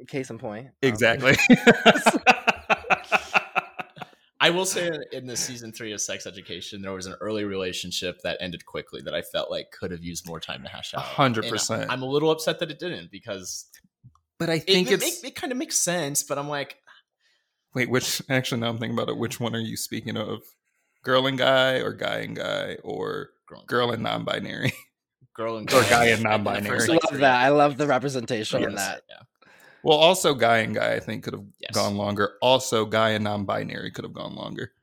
Case 0.08 0.30
in 0.30 0.38
point. 0.38 0.68
um, 0.68 0.74
Exactly. 0.84 1.36
I 4.44 4.50
will 4.50 4.66
say 4.66 4.90
in 5.12 5.28
the 5.28 5.38
season 5.38 5.72
three 5.72 5.94
of 5.94 6.02
Sex 6.02 6.26
Education, 6.26 6.82
there 6.82 6.92
was 6.94 7.06
an 7.06 7.14
early 7.22 7.44
relationship 7.46 8.20
that 8.24 8.38
ended 8.42 8.66
quickly 8.66 9.00
that 9.04 9.14
I 9.14 9.22
felt 9.22 9.52
like 9.52 9.70
could 9.72 9.92
have 9.92 10.04
used 10.04 10.28
more 10.28 10.40
time 10.40 10.64
to 10.64 10.70
hash 10.70 10.96
out. 10.96 11.04
hundred 11.04 11.46
And 11.46 11.54
percent. 11.54 11.92
I'm 11.92 12.02
a 12.02 12.08
little 12.08 12.32
upset 12.32 12.58
that 12.60 12.72
it 12.72 12.80
didn't 12.80 13.12
because 13.12 13.70
But 14.40 14.50
I 14.50 14.58
think 14.58 14.90
it, 14.90 14.96
it's 14.96 15.22
make- 15.22 15.32
it 15.32 15.36
kind 15.36 15.52
of 15.52 15.60
makes 15.60 15.78
sense. 15.78 16.24
But 16.24 16.40
I'm 16.40 16.50
like, 16.50 16.78
ah. 16.88 16.92
wait. 17.76 17.90
Which 17.92 18.22
actually, 18.30 18.62
now 18.62 18.70
I'm 18.70 18.80
thinking 18.80 18.98
about 18.98 19.10
it. 19.10 19.18
Which 19.18 19.40
one 19.40 19.56
are 19.56 19.60
you 19.60 19.78
speaking 19.78 20.18
of? 20.18 20.42
Girl 21.04 21.28
and 21.28 21.38
guy, 21.38 21.76
or 21.76 21.94
guy 21.94 22.18
and 22.22 22.36
guy, 22.36 22.78
or 22.84 23.30
girl, 23.48 23.64
girl 23.68 23.92
and 23.92 24.02
non-binary? 24.02 24.74
girl 25.36 25.58
and 25.58 25.68
guy. 25.68 25.78
or 25.80 25.84
guy 25.90 26.06
and 26.06 26.24
non-binary. 26.24 26.80
I 26.82 26.86
love 26.88 27.20
that. 27.20 27.46
I 27.46 27.50
love 27.50 27.78
the 27.78 27.86
representation 27.88 28.64
in 28.64 28.74
that. 28.76 29.04
Yeah. 29.08 29.18
Well, 29.84 29.98
also 29.98 30.34
guy 30.34 30.60
and 30.60 30.76
guy, 30.76 30.94
I 30.94 31.00
think 31.00 31.24
could 31.24 31.34
have 31.34 31.46
Yes. 31.60 31.72
gone 31.74 31.96
longer. 31.98 32.34
Also, 32.42 32.86
guy 32.86 33.10
and 33.12 33.24
non-binary 33.24 33.92
could 33.92 34.04
have 34.06 34.14
gone 34.14 34.36
longer. 34.36 34.74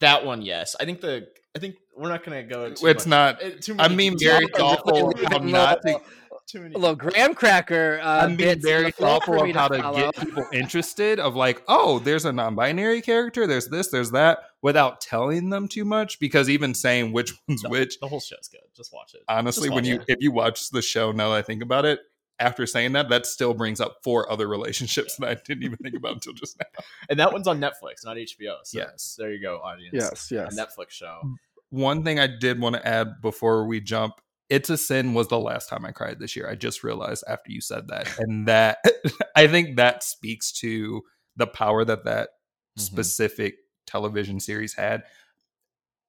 That 0.00 0.24
one, 0.24 0.42
yes. 0.42 0.74
I 0.80 0.84
think 0.84 1.00
the. 1.00 1.28
I 1.54 1.58
think 1.58 1.76
we're 1.96 2.08
not 2.08 2.24
going 2.24 2.42
to 2.42 2.54
go. 2.54 2.72
Too 2.72 2.86
It's 2.86 3.06
much- 3.06 3.10
not. 3.38 3.42
uh, 3.42 3.50
Too 3.60 3.72
I'm 3.72 3.92
many 3.92 3.96
being 3.96 4.16
details. 4.16 4.38
very 4.38 4.46
thoughtful 4.56 5.08
leaving 5.16 5.28
how 5.30 5.36
a 5.38 5.44
not 5.44 5.82
to. 5.82 6.00
Too 6.46 6.60
many 6.60 6.74
A 6.74 6.78
little 6.78 6.96
graham 6.96 7.34
cracker. 7.34 8.00
Uh, 8.02 8.24
I'm 8.24 8.36
being 8.36 8.60
very 8.60 8.86
the 8.86 8.92
flow 8.92 9.20
for 9.20 9.26
thoughtful 9.36 9.44
me 9.44 9.50
of 9.50 9.56
how 9.56 9.68
to 9.68 9.78
follow. 9.80 9.96
get 10.12 10.16
people 10.16 10.44
interested. 10.52 11.20
Of 11.20 11.36
like, 11.36 11.62
oh, 11.68 11.98
there's 12.00 12.24
a 12.24 12.32
non-binary 12.32 13.00
character. 13.02 13.46
There's 13.46 13.68
this. 13.68 13.88
There's 13.88 14.10
that. 14.10 14.40
Without 14.60 15.00
telling 15.00 15.50
them 15.50 15.68
too 15.68 15.84
much, 15.84 16.18
because 16.18 16.50
even 16.50 16.74
saying 16.74 17.12
which 17.12 17.32
one's 17.48 17.62
No, 17.62 17.70
which, 17.70 17.98
The 18.00 18.08
whole 18.08 18.20
show's 18.20 18.48
good. 18.48 18.60
Just 18.76 18.92
watch 18.92 19.14
it. 19.14 19.22
honestly, 19.28 19.68
Just 19.68 19.74
when 19.74 19.84
watch 19.84 19.88
you 19.88 20.00
it. 20.00 20.04
if 20.08 20.18
you 20.20 20.32
watch 20.32 20.70
the 20.70 20.82
show, 20.82 21.12
now 21.12 21.30
that 21.30 21.36
I 21.36 21.42
think 21.42 21.62
about 21.62 21.84
it, 21.84 22.00
after 22.42 22.66
saying 22.66 22.92
that, 22.92 23.08
that 23.08 23.24
still 23.24 23.54
brings 23.54 23.80
up 23.80 23.98
four 24.02 24.30
other 24.30 24.48
relationships 24.48 25.16
that 25.16 25.28
I 25.28 25.34
didn't 25.34 25.62
even 25.62 25.78
think 25.78 25.94
about 25.94 26.14
until 26.14 26.32
just 26.32 26.58
now. 26.58 26.66
And 27.08 27.18
that 27.20 27.32
one's 27.32 27.46
on 27.46 27.60
Netflix, 27.60 28.04
not 28.04 28.16
HBO. 28.16 28.56
So 28.64 28.78
Yes. 28.78 29.16
there 29.18 29.32
you 29.32 29.40
go, 29.40 29.58
audience. 29.58 29.92
Yes, 29.92 30.30
yes. 30.30 30.58
A. 30.58 30.60
Netflix 30.60 30.90
show. 30.90 31.20
One 31.70 32.04
thing 32.04 32.18
I 32.18 32.26
did 32.26 32.60
want 32.60 32.76
to 32.76 32.86
add 32.86 33.20
before 33.22 33.66
we 33.66 33.80
jump 33.80 34.20
It's 34.48 34.68
a 34.68 34.76
Sin 34.76 35.14
was 35.14 35.28
the 35.28 35.38
last 35.38 35.68
time 35.68 35.86
I 35.86 35.92
cried 35.92 36.18
this 36.18 36.36
year. 36.36 36.48
I 36.48 36.54
just 36.54 36.84
realized 36.84 37.24
after 37.28 37.50
you 37.50 37.60
said 37.60 37.88
that. 37.88 38.08
And 38.18 38.48
that 38.48 38.78
I 39.36 39.46
think 39.46 39.76
that 39.76 40.02
speaks 40.02 40.52
to 40.60 41.02
the 41.36 41.46
power 41.46 41.84
that 41.84 42.04
that 42.04 42.28
mm-hmm. 42.28 42.80
specific 42.80 43.54
television 43.86 44.40
series 44.40 44.74
had. 44.74 45.04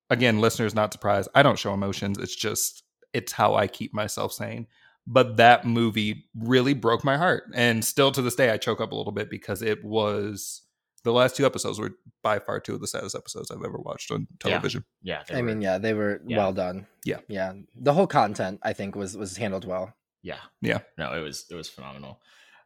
Again, 0.10 0.42
listeners 0.42 0.76
not 0.76 0.92
surprised. 0.92 1.30
I 1.34 1.44
don't 1.44 1.60
show 1.60 1.74
emotions. 1.74 2.18
It's 2.18 2.36
just 2.36 2.84
it's 3.14 3.32
how 3.32 3.56
I 3.56 3.68
keep 3.68 3.94
myself 3.94 4.34
sane. 4.34 4.68
But 5.06 5.38
that 5.38 5.66
movie 5.66 6.26
really 6.34 6.74
broke 6.74 7.04
my 7.04 7.18
heart. 7.18 7.44
And 7.54 7.84
still 7.84 8.12
to 8.14 8.22
this 8.22 8.36
day 8.36 8.52
I 8.52 8.58
choke 8.58 8.80
up 8.80 8.92
a 8.92 8.96
little 8.96 9.12
bit 9.12 9.30
because 9.30 9.62
it 9.62 9.84
was 9.84 10.62
the 11.04 11.12
last 11.12 11.36
two 11.36 11.46
episodes 11.46 11.80
were 11.80 11.92
by 12.22 12.40
far 12.40 12.60
two 12.60 12.74
of 12.74 12.82
the 12.82 12.88
saddest 12.88 13.16
episodes 13.16 13.52
I've 13.52 13.64
ever 13.64 13.78
watched 13.78 14.12
on 14.12 14.28
television. 14.40 14.86
Yeah, 15.02 15.24
yeah 15.30 15.38
I 15.38 15.42
were, 15.42 15.48
mean, 15.48 15.62
yeah, 15.62 15.78
they 15.78 15.94
were 15.94 16.22
yeah. 16.26 16.38
well 16.38 16.54
done. 16.54 16.88
Yeah, 17.04 17.20
yeah. 17.28 17.54
The 17.76 17.94
whole 17.94 18.08
content 18.08 18.60
I 18.64 18.74
think 18.74 18.96
was 18.96 19.18
was 19.18 19.36
handled 19.36 19.66
well. 19.66 19.94
Yeah, 20.22 20.40
yeah. 20.62 20.80
No, 20.98 21.14
it 21.14 21.22
was 21.22 21.46
it 21.52 21.56
was 21.56 21.70
phenomenal. 21.70 22.22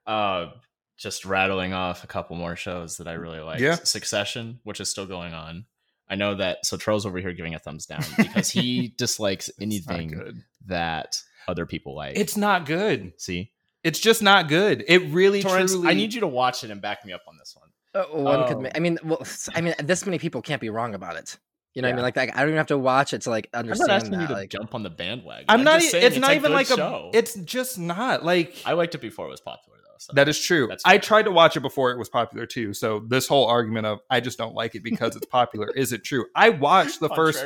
Uh, 0.06 0.52
just 0.98 1.26
rattling 1.26 1.74
off 1.74 2.04
a 2.04 2.08
couple 2.08 2.36
more 2.36 2.56
shows 2.56 2.98
that 2.98 3.08
I 3.08 3.14
really 3.14 3.40
like. 3.40 3.60
Yeah. 3.60 3.76
Succession, 3.76 4.60
which 4.64 4.80
is 4.80 4.90
still 4.90 5.06
going 5.06 5.34
on. 5.34 5.66
I 6.10 6.16
know 6.16 6.36
that. 6.36 6.66
So 6.66 6.78
Charles 6.78 7.06
over 7.06 7.20
here 7.20 7.34
giving 7.34 7.56
a 7.56 7.60
thumbs 7.60 7.86
down 7.86 8.04
because 8.18 8.50
he 8.50 8.94
dislikes 8.98 9.50
anything 9.60 10.44
that 10.66 11.22
other 11.48 11.66
people 11.66 11.96
like. 11.96 12.18
It's 12.18 12.38
not 12.38 12.66
good. 12.66 13.14
See, 13.18 13.52
it's 13.84 14.00
just 14.00 14.22
not 14.22 14.48
good. 14.48 14.84
It 14.88 15.10
really, 15.12 15.42
Torrance, 15.42 15.72
truly. 15.72 15.90
I 15.90 15.94
need 15.94 16.14
you 16.14 16.22
to 16.22 16.28
watch 16.28 16.64
it 16.64 16.72
and 16.72 16.82
back 16.82 17.06
me 17.06 17.14
up 17.14 17.22
on 17.28 17.38
this 17.38 17.56
one. 17.58 17.70
Uh, 17.94 18.08
one 18.10 18.40
oh. 18.42 18.48
could. 18.48 18.72
I 18.76 18.80
mean, 18.80 19.00
well, 19.04 19.26
I 19.56 19.62
mean, 19.62 19.76
this 19.80 20.06
many 20.06 20.20
people 20.20 20.42
can't 20.42 20.62
be 20.62 20.70
wrong 20.70 20.94
about 20.94 21.16
it. 21.16 21.38
You 21.74 21.82
know, 21.82 21.90
yeah. 21.90 21.94
I 21.94 21.96
mean, 21.96 22.04
like, 22.04 22.16
like, 22.16 22.36
I 22.36 22.40
don't 22.40 22.50
even 22.50 22.58
have 22.58 22.68
to 22.68 22.78
watch 22.78 23.14
it 23.14 23.22
to 23.22 23.30
like 23.30 23.50
understand. 23.54 23.92
I'm 23.92 23.96
not 23.96 24.02
asking 24.02 24.12
that. 24.14 24.22
you 24.22 24.28
to 24.28 24.34
like, 24.34 24.50
jump 24.50 24.74
on 24.74 24.84
the 24.84 24.90
bandwagon. 24.90 25.46
I'm, 25.48 25.60
I'm 25.60 25.64
not. 25.64 25.82
Saying, 25.82 26.04
it's, 26.04 26.16
it's, 26.16 26.22
not 26.22 26.34
even 26.36 26.52
like 26.52 26.68
show. 26.68 27.12
a. 27.14 27.18
It's 27.18 27.36
just 27.36 27.78
not 27.78 28.26
like. 28.26 28.56
I 28.66 28.74
liked 28.74 28.96
it 28.96 29.02
before 29.02 29.28
it 29.28 29.30
was 29.30 29.42
popular, 29.42 29.78
though. 29.84 29.96
So 30.00 30.14
that 30.16 30.28
is 30.28 30.40
true. 30.40 30.72
I 30.86 30.98
tried 30.98 31.24
to 31.24 31.32
watch 31.32 31.56
it 31.56 31.60
before 31.60 31.92
it 31.92 32.00
was 32.00 32.10
popular 32.10 32.46
too. 32.46 32.74
So 32.74 33.06
this 33.08 33.28
whole 33.28 33.46
argument 33.46 33.86
of 33.86 34.00
I 34.10 34.22
just 34.22 34.38
don't 34.38 34.56
like 34.56 34.74
it 34.74 34.84
because 34.84 35.16
it's 35.16 35.28
popular 35.28 35.70
isn't 35.76 36.04
true. 36.04 36.26
I 36.36 36.50
watched 36.50 37.00
the 37.00 37.10
first. 37.10 37.46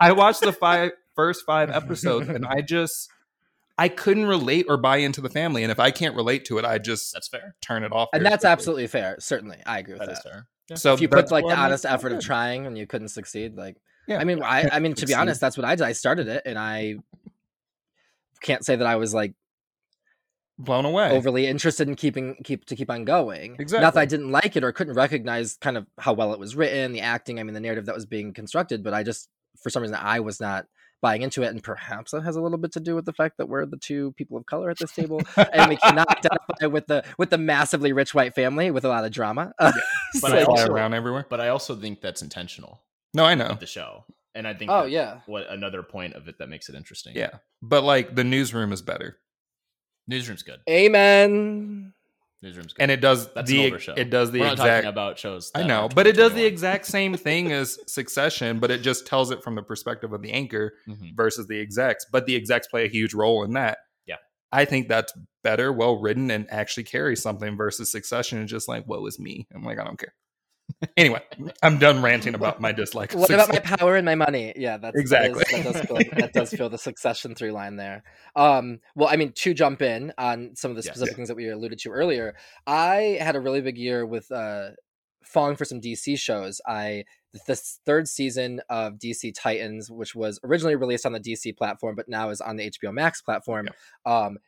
I 0.00 0.12
watched 0.12 0.40
the 0.40 0.52
five 0.52 0.92
first 1.14 1.44
five 1.44 1.70
episodes, 1.70 2.28
and 2.30 2.46
I 2.48 2.62
just 2.62 3.10
I 3.80 3.88
couldn't 3.88 4.26
relate 4.26 4.66
or 4.68 4.76
buy 4.76 4.98
into 4.98 5.22
the 5.22 5.30
family. 5.30 5.62
And 5.62 5.72
if 5.72 5.80
I 5.80 5.90
can't 5.90 6.14
relate 6.14 6.44
to 6.44 6.58
it, 6.58 6.66
I 6.66 6.76
just 6.76 7.14
that's 7.14 7.28
fair. 7.28 7.56
Turn 7.62 7.82
it 7.82 7.92
off. 7.92 8.10
And 8.12 8.22
that's 8.22 8.42
quickly. 8.42 8.50
absolutely 8.50 8.86
fair. 8.88 9.16
Certainly, 9.20 9.56
I 9.64 9.78
agree 9.78 9.94
with 9.94 10.00
that. 10.00 10.08
That 10.08 10.18
is 10.18 10.22
fair. 10.22 10.46
Yeah. 10.68 10.76
So 10.76 10.92
if 10.92 11.00
you 11.00 11.08
put 11.08 11.30
like 11.30 11.46
the 11.46 11.56
honest 11.56 11.86
effort 11.86 12.12
of 12.12 12.20
trying 12.20 12.66
and 12.66 12.76
you 12.76 12.86
couldn't 12.86 13.08
succeed, 13.08 13.56
like 13.56 13.78
yeah. 14.06 14.18
I 14.18 14.24
mean, 14.24 14.42
I 14.42 14.68
I 14.70 14.80
mean 14.80 14.92
to 14.96 15.06
be 15.06 15.14
honest, 15.14 15.40
that's 15.40 15.56
what 15.56 15.64
I 15.64 15.76
did. 15.76 15.84
I 15.84 15.92
started 15.92 16.28
it 16.28 16.42
and 16.44 16.58
I 16.58 16.96
can't 18.42 18.66
say 18.66 18.76
that 18.76 18.86
I 18.86 18.96
was 18.96 19.14
like 19.14 19.32
blown 20.58 20.84
away 20.84 21.10
overly 21.12 21.46
interested 21.46 21.88
in 21.88 21.94
keeping 21.94 22.36
keep 22.44 22.66
to 22.66 22.76
keep 22.76 22.90
on 22.90 23.02
going 23.02 23.56
exactly 23.58 23.82
not 23.82 23.94
that 23.94 24.00
i 24.00 24.04
didn't 24.04 24.30
like 24.30 24.56
it 24.56 24.62
or 24.62 24.72
couldn't 24.72 24.92
recognize 24.92 25.56
kind 25.56 25.78
of 25.78 25.86
how 25.98 26.12
well 26.12 26.34
it 26.34 26.38
was 26.38 26.54
written 26.54 26.92
the 26.92 27.00
acting 27.00 27.40
i 27.40 27.42
mean 27.42 27.54
the 27.54 27.60
narrative 27.60 27.86
that 27.86 27.94
was 27.94 28.04
being 28.04 28.34
constructed 28.34 28.84
but 28.84 28.92
i 28.92 29.02
just 29.02 29.30
for 29.62 29.70
some 29.70 29.80
reason 29.80 29.96
i 29.98 30.20
was 30.20 30.38
not 30.38 30.66
buying 31.00 31.22
into 31.22 31.42
it. 31.42 31.48
And 31.48 31.62
perhaps 31.62 32.12
that 32.12 32.22
has 32.22 32.36
a 32.36 32.40
little 32.40 32.58
bit 32.58 32.72
to 32.72 32.80
do 32.80 32.94
with 32.94 33.04
the 33.04 33.12
fact 33.12 33.38
that 33.38 33.48
we're 33.48 33.66
the 33.66 33.76
two 33.76 34.12
people 34.12 34.36
of 34.36 34.46
color 34.46 34.70
at 34.70 34.78
this 34.78 34.92
table, 34.94 35.20
and 35.36 35.68
we 35.68 35.76
cannot 35.76 36.08
identify 36.10 36.66
with 36.66 36.86
the 36.86 37.04
with 37.18 37.30
the 37.30 37.38
massively 37.38 37.92
rich 37.92 38.14
white 38.14 38.34
family 38.34 38.70
with 38.70 38.84
a 38.84 38.88
lot 38.88 39.04
of 39.04 39.12
drama. 39.12 39.52
Yeah. 39.60 39.72
but 40.20 40.30
so, 40.30 40.36
I 40.36 40.42
also, 40.44 40.72
around 40.72 40.94
everywhere. 40.94 41.26
But 41.28 41.40
I 41.40 41.48
also 41.48 41.74
think 41.76 42.00
that's 42.00 42.22
intentional. 42.22 42.82
No, 43.14 43.24
I 43.24 43.34
know 43.34 43.56
the 43.58 43.66
show, 43.66 44.04
and 44.34 44.46
I 44.46 44.54
think. 44.54 44.70
Oh 44.70 44.84
yeah. 44.84 45.20
What 45.26 45.50
another 45.50 45.82
point 45.82 46.14
of 46.14 46.28
it 46.28 46.38
that 46.38 46.48
makes 46.48 46.68
it 46.68 46.74
interesting. 46.74 47.16
Yeah, 47.16 47.38
but 47.62 47.82
like 47.82 48.14
the 48.14 48.24
newsroom 48.24 48.72
is 48.72 48.82
better. 48.82 49.16
Newsroom's 50.06 50.42
good. 50.42 50.60
Amen. 50.68 51.92
Newsroom's 52.42 52.72
good. 52.72 52.82
And 52.82 52.90
it 52.90 53.00
does 53.00 53.32
That's 53.32 53.50
the 53.50 53.74
it 53.96 54.10
does 54.10 54.30
the 54.30 54.40
We're 54.40 54.52
exact 54.52 54.86
about 54.86 55.18
shows. 55.18 55.50
I 55.54 55.62
know, 55.62 55.88
but 55.94 56.06
it 56.06 56.16
does 56.16 56.32
the 56.32 56.44
exact 56.44 56.86
same 56.86 57.14
thing 57.14 57.52
as 57.52 57.78
Succession, 57.86 58.58
but 58.58 58.70
it 58.70 58.78
just 58.78 59.06
tells 59.06 59.30
it 59.30 59.42
from 59.42 59.54
the 59.54 59.62
perspective 59.62 60.12
of 60.12 60.22
the 60.22 60.32
anchor 60.32 60.74
mm-hmm. 60.88 61.14
versus 61.14 61.46
the 61.46 61.60
execs. 61.60 62.06
But 62.10 62.26
the 62.26 62.36
execs 62.36 62.66
play 62.66 62.84
a 62.84 62.88
huge 62.88 63.14
role 63.14 63.44
in 63.44 63.52
that. 63.54 63.78
Yeah, 64.06 64.16
I 64.52 64.64
think 64.64 64.88
that's 64.88 65.12
better, 65.42 65.72
well 65.72 66.00
written, 66.00 66.30
and 66.30 66.50
actually 66.50 66.84
carries 66.84 67.22
something 67.22 67.56
versus 67.56 67.92
Succession 67.92 68.38
and 68.38 68.48
just 68.48 68.68
like, 68.68 68.86
"Woe 68.86 69.04
is 69.06 69.18
me." 69.18 69.46
I'm 69.54 69.62
like, 69.62 69.78
I 69.78 69.84
don't 69.84 69.98
care 69.98 70.14
anyway, 70.96 71.22
I'm 71.62 71.78
done 71.78 72.02
ranting 72.02 72.34
about 72.34 72.60
my 72.60 72.72
dislike. 72.72 73.12
What 73.12 73.30
about 73.30 73.48
my 73.48 73.58
power 73.58 73.96
and 73.96 74.04
my 74.04 74.14
money? 74.14 74.52
Yeah, 74.56 74.78
that's 74.78 74.98
exactly 74.98 75.42
that, 75.50 75.52
is, 75.52 75.64
that 75.64 75.72
does 75.72 75.84
feel 75.86 75.96
that 76.18 76.32
does 76.32 76.50
feel 76.50 76.68
the 76.68 76.78
succession 76.78 77.34
through 77.34 77.52
line 77.52 77.76
there. 77.76 78.02
Um, 78.36 78.80
well, 78.94 79.08
I 79.08 79.16
mean, 79.16 79.32
to 79.32 79.54
jump 79.54 79.82
in 79.82 80.12
on 80.18 80.52
some 80.54 80.70
of 80.70 80.76
the 80.76 80.82
specific 80.82 81.12
yeah. 81.12 81.16
things 81.16 81.28
that 81.28 81.34
we 81.34 81.48
alluded 81.48 81.78
to 81.80 81.90
earlier, 81.90 82.34
I 82.66 83.18
had 83.20 83.36
a 83.36 83.40
really 83.40 83.60
big 83.60 83.78
year 83.78 84.06
with 84.06 84.30
uh, 84.30 84.70
falling 85.22 85.56
for 85.56 85.64
some 85.64 85.80
DC 85.80 86.18
shows. 86.18 86.60
I 86.66 87.04
the 87.32 87.56
third 87.86 88.08
season 88.08 88.60
of 88.68 88.94
DC 88.94 89.34
Titans, 89.34 89.90
which 89.90 90.14
was 90.14 90.40
originally 90.42 90.76
released 90.76 91.06
on 91.06 91.12
the 91.12 91.20
DC 91.20 91.56
platform, 91.56 91.94
but 91.94 92.08
now 92.08 92.30
is 92.30 92.40
on 92.40 92.56
the 92.56 92.70
HBO 92.70 92.92
Max 92.92 93.22
platform. 93.22 93.68
Yeah. 94.06 94.24
Um, 94.24 94.38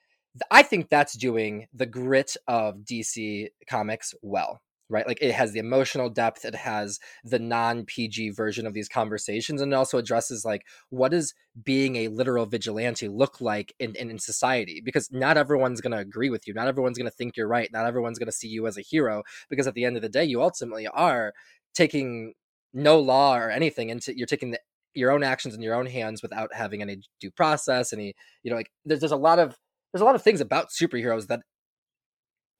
I 0.50 0.62
think 0.62 0.88
that's 0.88 1.14
doing 1.14 1.66
the 1.74 1.84
grit 1.84 2.36
of 2.48 2.78
DC 2.78 3.48
comics 3.68 4.14
well 4.22 4.62
right? 4.92 5.06
Like 5.06 5.18
it 5.20 5.32
has 5.32 5.52
the 5.52 5.58
emotional 5.58 6.10
depth, 6.10 6.44
it 6.44 6.54
has 6.54 7.00
the 7.24 7.38
non 7.38 7.84
PG 7.84 8.30
version 8.30 8.66
of 8.66 8.74
these 8.74 8.88
conversations, 8.88 9.60
and 9.60 9.72
it 9.72 9.76
also 9.76 9.98
addresses 9.98 10.44
like 10.44 10.62
what 10.90 11.10
does 11.10 11.34
being 11.64 11.96
a 11.96 12.08
literal 12.08 12.46
vigilante 12.46 13.08
look 13.08 13.40
like 13.40 13.74
in, 13.78 13.94
in, 13.96 14.10
in 14.10 14.18
society? 14.18 14.82
Because 14.84 15.10
not 15.10 15.36
everyone's 15.36 15.80
going 15.80 15.92
to 15.92 15.98
agree 15.98 16.30
with 16.30 16.46
you, 16.46 16.54
not 16.54 16.68
everyone's 16.68 16.98
going 16.98 17.10
to 17.10 17.16
think 17.16 17.36
you're 17.36 17.48
right, 17.48 17.70
not 17.72 17.86
everyone's 17.86 18.18
going 18.18 18.26
to 18.26 18.32
see 18.32 18.48
you 18.48 18.66
as 18.66 18.76
a 18.76 18.82
hero, 18.82 19.22
because 19.50 19.66
at 19.66 19.74
the 19.74 19.84
end 19.84 19.96
of 19.96 20.02
the 20.02 20.08
day, 20.08 20.24
you 20.24 20.42
ultimately 20.42 20.86
are 20.86 21.32
taking 21.74 22.34
no 22.74 22.98
law 23.00 23.36
or 23.36 23.50
anything 23.50 23.90
into 23.90 24.16
you're 24.16 24.26
taking 24.26 24.50
the, 24.52 24.60
your 24.94 25.10
own 25.10 25.22
actions 25.22 25.54
in 25.54 25.62
your 25.62 25.74
own 25.74 25.86
hands 25.86 26.22
without 26.22 26.52
having 26.54 26.82
any 26.82 27.00
due 27.20 27.30
process 27.30 27.92
any 27.92 28.14
you 28.42 28.50
know 28.50 28.56
like 28.56 28.70
there's, 28.84 29.00
there's 29.00 29.12
a 29.12 29.16
lot 29.16 29.38
of 29.38 29.56
there's 29.92 30.02
a 30.02 30.04
lot 30.04 30.14
of 30.14 30.22
things 30.22 30.40
about 30.40 30.68
superheroes 30.70 31.26
that 31.26 31.40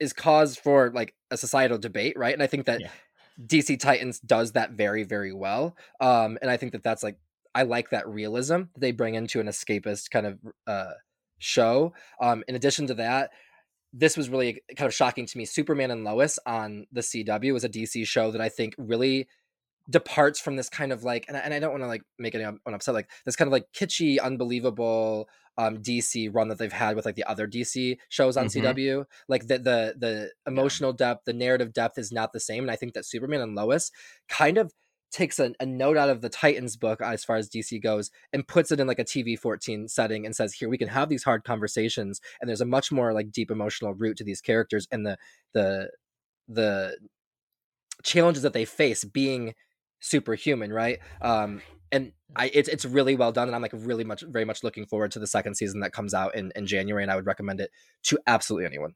is 0.01 0.13
cause 0.13 0.57
for 0.57 0.91
like 0.91 1.15
a 1.31 1.37
societal 1.37 1.79
debate, 1.79 2.19
right? 2.19 2.35
And 2.35 2.43
I 2.43 2.47
think 2.47 2.67
that 2.67 2.81
yeah. 2.81 2.89
DC 3.47 3.79
Titans 3.79 4.21
does 4.21 4.53
that 4.53 4.73
very, 4.73 5.05
very 5.05 5.33
well. 5.33 5.77
Um, 6.01 6.39
and 6.43 6.51
I 6.51 6.57
think 6.57 6.73
that 6.73 6.83
that's 6.83 7.03
like 7.03 7.19
I 7.55 7.63
like 7.63 7.91
that 7.91 8.09
realism 8.09 8.63
that 8.73 8.81
they 8.81 8.93
bring 8.93 9.15
into 9.15 9.41
an 9.41 9.47
escapist 9.47 10.11
kind 10.11 10.27
of 10.27 10.39
uh, 10.67 10.93
show. 11.39 11.93
Um, 12.21 12.45
in 12.49 12.55
addition 12.55 12.87
to 12.89 12.95
that, 12.95 13.31
this 13.93 14.17
was 14.17 14.31
really 14.31 14.63
kind 14.77 14.87
of 14.87 14.95
shocking 14.95 15.27
to 15.27 15.39
me. 15.39 15.45
Superman 15.45 15.91
and 15.91 16.05
Lois 16.05 16.39
on 16.47 16.87
the 16.93 17.03
CW 17.03 17.53
was 17.53 17.65
a 17.65 17.69
DC 17.69 18.07
show 18.07 18.31
that 18.31 18.41
I 18.41 18.49
think 18.49 18.75
really 18.79 19.29
departs 19.89 20.41
from 20.41 20.57
this 20.57 20.69
kind 20.69 20.93
of 20.93 21.05
like, 21.05 21.27
and 21.29 21.37
I, 21.37 21.41
and 21.41 21.55
I 21.55 21.59
don't 21.59 21.71
want 21.71 21.83
to 21.83 21.89
like 21.89 22.03
make 22.19 22.35
anyone 22.35 22.59
upset, 22.67 22.95
like 22.95 23.11
this 23.25 23.37
kind 23.37 23.49
of 23.49 23.53
like 23.53 23.67
kitschy, 23.73 24.21
unbelievable 24.21 25.29
um 25.59 25.79
DC 25.79 26.35
run 26.35 26.49
that 26.49 26.57
they've 26.57 26.73
had 26.73 26.97
with 26.97 27.05
like 27.05 27.15
the 27.15 27.25
other 27.25 27.47
DC 27.47 27.99
shows 28.09 28.37
on 28.37 28.47
mm-hmm. 28.47 28.67
CW. 28.67 29.05
Like 29.29 29.49
the 29.49 29.59
the 29.59 29.95
the 29.99 30.31
emotional 30.47 30.93
depth, 30.93 31.25
the 31.27 31.33
narrative 31.33 31.73
depth 31.73 31.99
is 31.99 32.11
not 32.13 32.33
the 32.33 32.41
same. 32.41 32.65
And 32.65 32.71
I 32.71 32.77
think 32.77 32.95
that 32.95 33.07
Superman 33.07 33.41
and 33.41 33.55
Lois 33.55 33.91
kind 34.29 34.59
of 34.59 34.73
takes 35.13 35.39
a, 35.39 35.53
a, 35.61 35.67
note 35.67 35.99
out 35.99 36.09
of 36.09 36.23
the 36.23 36.31
Titans 36.31 36.77
book 36.77 37.03
as 37.03 37.23
far 37.23 37.37
as 37.37 37.51
DC 37.51 37.83
goes 37.83 38.11
and 38.33 38.49
puts 38.49 38.73
it 38.73 38.81
in 38.81 38.87
like 38.87 38.99
a 38.99 39.05
TV 39.05 39.39
14 39.39 39.87
setting 39.89 40.25
and 40.25 40.35
says, 40.35 40.55
here 40.55 40.71
we 40.71 40.79
can 40.79 40.89
have 40.89 41.11
these 41.11 41.23
hard 41.23 41.45
conversations 41.45 42.19
and 42.41 42.49
there's 42.49 42.63
a 42.63 42.67
much 42.67 42.91
more 42.91 43.13
like 43.13 43.31
deep 43.31 43.51
emotional 43.51 43.93
root 43.93 44.17
to 44.17 44.25
these 44.25 44.41
characters 44.41 44.89
and 44.91 45.05
the 45.05 45.19
the 45.53 45.91
the 46.49 46.97
challenges 48.03 48.43
that 48.43 48.55
they 48.55 48.65
face 48.65 49.05
being 49.05 49.55
superhuman, 50.03 50.73
right? 50.73 50.99
Um 51.21 51.63
and 51.91 52.13
I 52.35 52.51
it's 52.53 52.69
it's 52.69 52.85
really 52.85 53.15
well 53.15 53.33
done, 53.33 53.49
and 53.49 53.55
I'm 53.55 53.63
like 53.63 53.73
really 53.75 54.05
much 54.05 54.23
very 54.23 54.45
much 54.45 54.65
looking 54.65 54.87
forward 54.87 55.13
to 55.13 55.19
the 55.19 55.27
second 55.27 55.55
season 55.55 55.81
that 55.81 55.93
comes 55.93 56.15
out 56.15 56.35
in 56.35 56.53
in 56.57 56.67
January, 56.67 57.03
and 57.03 57.13
I 57.13 57.17
would 57.17 57.27
recommend 57.27 57.61
it 57.61 57.71
to 58.05 58.19
absolutely 58.27 58.67
anyone. 58.67 58.95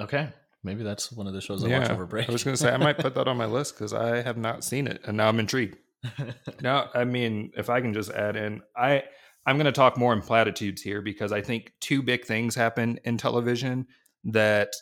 Okay, 0.00 0.28
maybe 0.64 0.82
that's 0.82 1.12
one 1.12 1.26
of 1.26 1.34
the 1.34 1.40
shows 1.40 1.64
I 1.64 1.68
yeah, 1.68 1.80
watch 1.80 1.90
over 1.90 2.06
break. 2.06 2.28
I 2.28 2.32
was 2.32 2.42
going 2.42 2.56
to 2.56 2.62
say 2.62 2.72
I 2.72 2.76
might 2.76 2.98
put 2.98 3.14
that 3.14 3.28
on 3.28 3.36
my 3.36 3.46
list 3.58 3.74
because 3.74 3.92
I 3.92 4.22
have 4.22 4.36
not 4.36 4.64
seen 4.64 4.86
it, 4.86 5.00
and 5.04 5.16
now 5.16 5.28
I'm 5.28 5.38
intrigued. 5.38 5.76
now, 6.60 6.90
I 6.94 7.04
mean, 7.04 7.52
if 7.56 7.70
I 7.70 7.80
can 7.80 7.94
just 7.94 8.10
add 8.10 8.34
in, 8.34 8.62
I 8.76 9.04
I'm 9.46 9.56
going 9.56 9.66
to 9.66 9.72
talk 9.72 9.96
more 9.96 10.12
in 10.12 10.20
platitudes 10.20 10.82
here 10.82 11.02
because 11.02 11.32
I 11.32 11.40
think 11.40 11.72
two 11.80 12.02
big 12.02 12.24
things 12.24 12.54
happen 12.54 12.98
in 13.04 13.16
television 13.16 13.86
that 14.24 14.72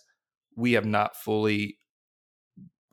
we 0.56 0.72
have 0.72 0.84
not 0.84 1.16
fully 1.16 1.78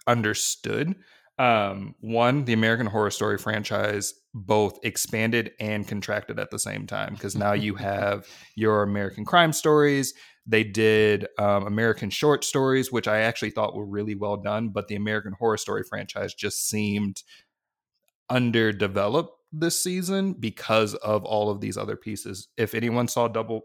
understood. 0.06 0.96
Um, 1.40 1.94
one, 2.00 2.46
the 2.46 2.54
American 2.54 2.88
Horror 2.88 3.12
Story 3.12 3.38
franchise 3.38 4.14
both 4.34 4.80
expanded 4.84 5.52
and 5.60 5.88
contracted 5.88 6.40
at 6.40 6.50
the 6.50 6.60
same 6.60 6.88
time 6.88 7.14
because 7.14 7.36
now 7.36 7.54
you 7.54 7.76
have 7.76 8.26
your 8.56 8.84
American 8.84 9.26
crime 9.26 9.54
stories. 9.54 10.14
They 10.46 10.64
did 10.64 11.28
um, 11.38 11.68
American 11.68 12.10
short 12.10 12.44
stories, 12.44 12.92
which 12.92 13.08
I 13.08 13.20
actually 13.20 13.52
thought 13.52 13.76
were 13.76 13.86
really 13.86 14.16
well 14.16 14.38
done, 14.38 14.70
but 14.70 14.88
the 14.88 14.96
American 14.96 15.34
Horror 15.38 15.58
Story 15.58 15.84
franchise 15.84 16.34
just 16.34 16.68
seemed 16.70 17.22
underdeveloped 18.30 19.32
this 19.52 19.82
season 19.82 20.34
because 20.34 20.94
of 20.96 21.24
all 21.24 21.50
of 21.50 21.62
these 21.62 21.78
other 21.78 21.96
pieces. 21.96 22.48
If 22.58 22.74
anyone 22.74 23.08
saw 23.08 23.28
double, 23.28 23.62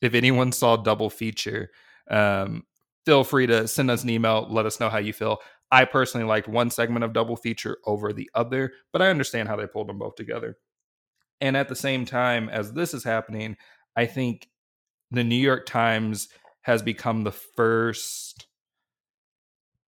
if 0.00 0.14
anyone 0.14 0.52
saw 0.52 0.76
double 0.76 1.10
feature, 1.10 1.70
um, 2.10 2.64
feel 3.04 3.24
free 3.24 3.46
to 3.46 3.68
send 3.68 3.90
us 3.90 4.02
an 4.02 4.10
email. 4.10 4.46
Let 4.50 4.66
us 4.66 4.80
know 4.80 4.88
how 4.88 4.98
you 4.98 5.12
feel. 5.12 5.38
I 5.72 5.84
personally 5.84 6.26
liked 6.26 6.48
one 6.48 6.70
segment 6.70 7.04
of 7.04 7.12
double 7.12 7.36
feature 7.36 7.78
over 7.86 8.12
the 8.12 8.30
other, 8.34 8.72
but 8.92 9.02
I 9.02 9.08
understand 9.08 9.48
how 9.48 9.56
they 9.56 9.66
pulled 9.66 9.88
them 9.88 9.98
both 9.98 10.16
together. 10.16 10.58
And 11.40 11.56
at 11.56 11.68
the 11.68 11.76
same 11.76 12.04
time 12.04 12.48
as 12.48 12.72
this 12.72 12.92
is 12.92 13.04
happening, 13.04 13.56
I 13.96 14.06
think 14.06 14.48
the 15.10 15.24
New 15.24 15.36
York 15.36 15.66
Times 15.66 16.28
has 16.62 16.82
become 16.82 17.22
the 17.22 17.32
first 17.32 18.46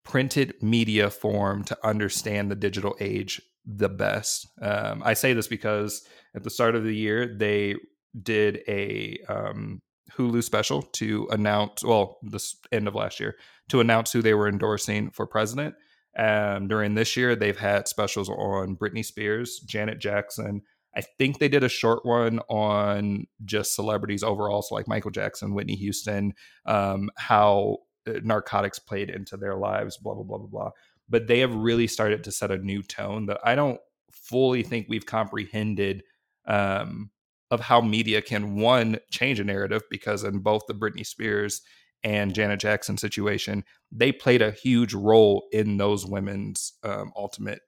printed 0.04 0.54
media 0.62 1.10
form 1.10 1.64
to 1.66 1.78
understand 1.86 2.50
the 2.50 2.56
digital 2.56 2.96
age 3.00 3.42
the 3.66 3.90
best. 3.90 4.48
Um, 4.62 5.02
I 5.06 5.14
say 5.14 5.34
this 5.34 5.48
because 5.48 6.04
at 6.36 6.44
the 6.44 6.50
start 6.50 6.76
of 6.76 6.84
the 6.84 6.96
year, 6.96 7.36
they 7.38 7.76
did 8.22 8.62
a 8.68 9.20
um, 9.28 9.80
Hulu 10.18 10.44
special 10.44 10.82
to 10.82 11.28
announce, 11.32 11.84
well, 11.84 12.18
this 12.22 12.56
end 12.72 12.88
of 12.88 12.96
last 12.96 13.20
year, 13.20 13.36
to 13.70 13.80
announce 13.80 14.12
who 14.12 14.22
they 14.22 14.34
were 14.34 14.48
endorsing 14.48 15.12
for 15.12 15.26
president. 15.26 15.76
Um, 16.18 16.68
during 16.68 16.96
this 16.96 17.16
year, 17.16 17.36
they've 17.36 17.58
had 17.58 17.88
specials 17.88 18.30
on 18.30 18.76
Britney 18.76 19.06
Spears, 19.06 19.60
Janet 19.60 20.00
Jackson. 20.00 20.62
I 20.96 21.02
think 21.02 21.40
they 21.40 21.48
did 21.48 21.64
a 21.64 21.70
short 21.70 22.06
one 22.06 22.40
on 22.50 23.28
just 23.46 23.76
celebrities 23.76 24.24
overall, 24.24 24.62
so 24.62 24.76
like 24.76 24.90
Michael 24.90 25.12
Jackson, 25.12 25.54
Whitney 25.54 25.76
Houston, 25.76 26.34
um, 26.66 27.10
how 27.16 27.78
uh, 28.08 28.20
narcotics 28.24 28.80
played 28.80 29.10
into 29.10 29.38
their 29.38 29.56
lives, 29.56 29.98
blah 29.98 30.14
blah 30.14 30.24
blah 30.24 30.40
blah 30.40 30.48
blah. 30.48 30.72
But 31.08 31.28
they 31.28 31.40
have 31.40 31.56
really 31.56 31.88
started 31.88 32.26
to 32.26 32.32
set 32.32 32.52
a 32.52 32.58
new 32.58 32.84
tone 32.84 33.28
that 33.28 33.40
I 33.44 33.56
don't 33.56 33.80
fully 34.12 34.64
think 34.64 34.88
we've 34.90 35.06
comprehended 35.06 36.04
um, 36.46 37.10
of 37.52 37.60
how 37.60 37.82
media 37.82 38.22
can 38.22 38.56
one 38.56 38.98
change 39.12 39.40
a 39.40 39.44
narrative 39.44 39.84
because 39.90 40.24
in 40.24 40.40
both 40.40 40.64
the 40.68 40.74
Britney 40.74 41.06
Spears 41.06 41.62
and 42.04 42.34
Janet 42.34 42.60
Jackson 42.60 42.98
situation, 42.98 43.64
they 43.92 44.12
played 44.12 44.42
a 44.42 44.52
huge 44.52 44.94
role 44.94 45.48
in 45.52 45.78
those 45.78 46.06
women's 46.06 46.74
um, 46.84 47.12
ultimate 47.16 47.60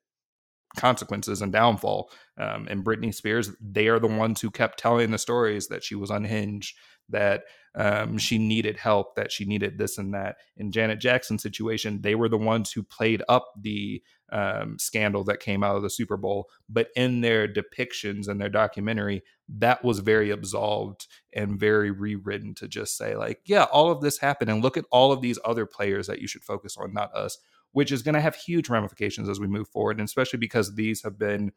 consequences 0.76 1.42
and 1.42 1.52
downfall. 1.52 2.10
Um, 2.38 2.68
and 2.70 2.84
Britney 2.84 3.14
Spears, 3.14 3.52
they 3.62 3.90
are 3.90 4.00
the 4.00 4.08
ones 4.08 4.42
who 4.42 4.50
kept 4.50 4.80
telling 4.80 5.12
the 5.12 5.18
stories 5.18 5.68
that 5.68 5.84
she 5.84 5.96
was 5.96 6.10
unhinged, 6.10 6.76
that 7.10 7.44
um, 7.76 8.18
she 8.18 8.38
needed 8.38 8.78
help, 8.78 9.16
that 9.16 9.32
she 9.32 9.46
needed 9.46 9.78
this 9.78 9.98
and 9.98 10.14
that. 10.14 10.38
In 10.58 10.72
Janet 10.72 11.00
Jackson's 11.00 11.44
situation, 11.44 12.02
they 12.02 12.16
were 12.16 12.30
the 12.30 12.38
ones 12.38 12.72
who 12.72 12.84
played 12.84 13.22
up 13.30 13.52
the 13.62 14.02
um, 14.34 14.78
scandal 14.80 15.24
that 15.26 15.40
came 15.40 15.64
out 15.64 15.76
of 15.76 15.84
the 15.84 15.90
Super 15.90 16.18
Bowl. 16.18 16.50
But 16.68 16.90
in 16.96 17.22
their 17.22 17.48
depictions 17.48 18.28
and 18.28 18.42
their 18.42 18.50
documentary, 18.50 19.24
that 19.48 19.84
was 19.84 20.00
very 20.00 20.32
absolved 20.32 21.08
and 21.34 21.60
very 21.60 21.92
rewritten 21.92 22.56
to 22.56 22.68
just 22.68 22.98
say, 22.98 23.16
like, 23.16 23.42
yeah, 23.46 23.66
all 23.66 23.92
of 23.92 24.02
this 24.02 24.18
happened. 24.18 24.50
And 24.50 24.64
look 24.64 24.76
at 24.76 24.86
all 24.92 25.12
of 25.12 25.22
these 25.22 25.38
other 25.46 25.68
players 25.68 26.08
that 26.08 26.20
you 26.20 26.28
should 26.28 26.44
focus 26.44 26.76
on, 26.78 26.94
not 26.94 27.14
us, 27.14 27.38
which 27.74 27.92
is 27.92 28.02
going 28.02 28.16
to 28.16 28.22
have 28.22 28.36
huge 28.36 28.70
ramifications 28.70 29.30
as 29.30 29.40
we 29.40 29.48
move 29.48 29.70
forward. 29.70 30.00
And 30.00 30.06
especially 30.06 30.40
because 30.40 30.74
these 30.74 31.04
have 31.04 31.20
been 31.20 31.52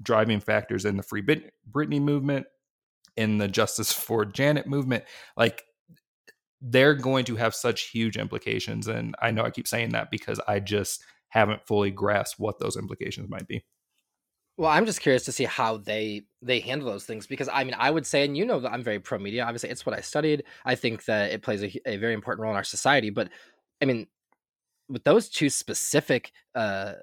driving 0.00 0.38
factors 0.38 0.84
in 0.84 0.96
the 0.96 1.02
Free 1.02 1.22
Britney 1.22 2.00
movement, 2.00 2.46
in 3.16 3.38
the 3.38 3.48
Justice 3.48 3.92
for 4.06 4.24
Janet 4.24 4.68
movement, 4.68 5.02
like 5.36 5.64
they're 6.62 6.94
going 6.94 7.24
to 7.24 7.36
have 7.36 7.56
such 7.56 7.88
huge 7.88 8.16
implications. 8.16 8.86
And 8.86 9.16
I 9.20 9.32
know 9.32 9.42
I 9.42 9.50
keep 9.50 9.66
saying 9.66 9.90
that 9.90 10.12
because 10.12 10.38
I 10.46 10.60
just 10.60 11.02
haven't 11.30 11.66
fully 11.66 11.90
grasped 11.90 12.38
what 12.38 12.58
those 12.58 12.76
implications 12.76 13.28
might 13.28 13.48
be. 13.48 13.64
Well, 14.56 14.70
I'm 14.70 14.84
just 14.84 15.00
curious 15.00 15.24
to 15.24 15.32
see 15.32 15.44
how 15.44 15.78
they 15.78 16.24
they 16.42 16.60
handle 16.60 16.86
those 16.86 17.06
things 17.06 17.26
because 17.26 17.48
I 17.50 17.64
mean, 17.64 17.74
I 17.78 17.90
would 17.90 18.06
say, 18.06 18.24
and 18.24 18.36
you 18.36 18.44
know 18.44 18.60
that 18.60 18.70
I'm 18.70 18.82
very 18.82 19.00
pro 19.00 19.18
media. 19.18 19.44
Obviously, 19.44 19.70
it's 19.70 19.86
what 19.86 19.96
I 19.96 20.02
studied. 20.02 20.44
I 20.66 20.74
think 20.74 21.06
that 21.06 21.32
it 21.32 21.42
plays 21.42 21.62
a, 21.62 21.80
a 21.88 21.96
very 21.96 22.12
important 22.12 22.42
role 22.42 22.52
in 22.52 22.56
our 22.56 22.64
society. 22.64 23.08
But 23.08 23.30
I 23.80 23.86
mean, 23.86 24.06
with 24.88 25.04
those 25.04 25.30
two 25.30 25.48
specific 25.48 26.32
uh, 26.54 26.94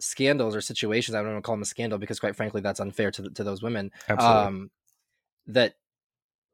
scandals 0.00 0.54
or 0.54 0.60
situations, 0.60 1.14
I 1.14 1.22
don't 1.22 1.32
want 1.32 1.42
to 1.42 1.46
call 1.46 1.54
them 1.54 1.62
a 1.62 1.66
scandal 1.66 1.98
because, 1.98 2.20
quite 2.20 2.36
frankly, 2.36 2.60
that's 2.60 2.80
unfair 2.80 3.10
to 3.12 3.30
to 3.30 3.42
those 3.42 3.62
women. 3.62 3.90
Absolutely. 4.08 4.42
Um, 4.42 4.70
that 5.46 5.76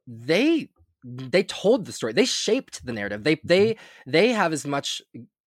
they 0.07 0.69
they 1.05 1.43
told 1.43 1.85
the 1.85 1.93
story 1.93 2.13
they 2.13 2.25
shaped 2.25 2.85
the 2.85 2.93
narrative 2.93 3.23
they 3.23 3.41
they 3.45 3.75
mm-hmm. 3.75 4.11
they 4.11 4.33
have 4.33 4.53
as 4.53 4.67
much 4.67 5.01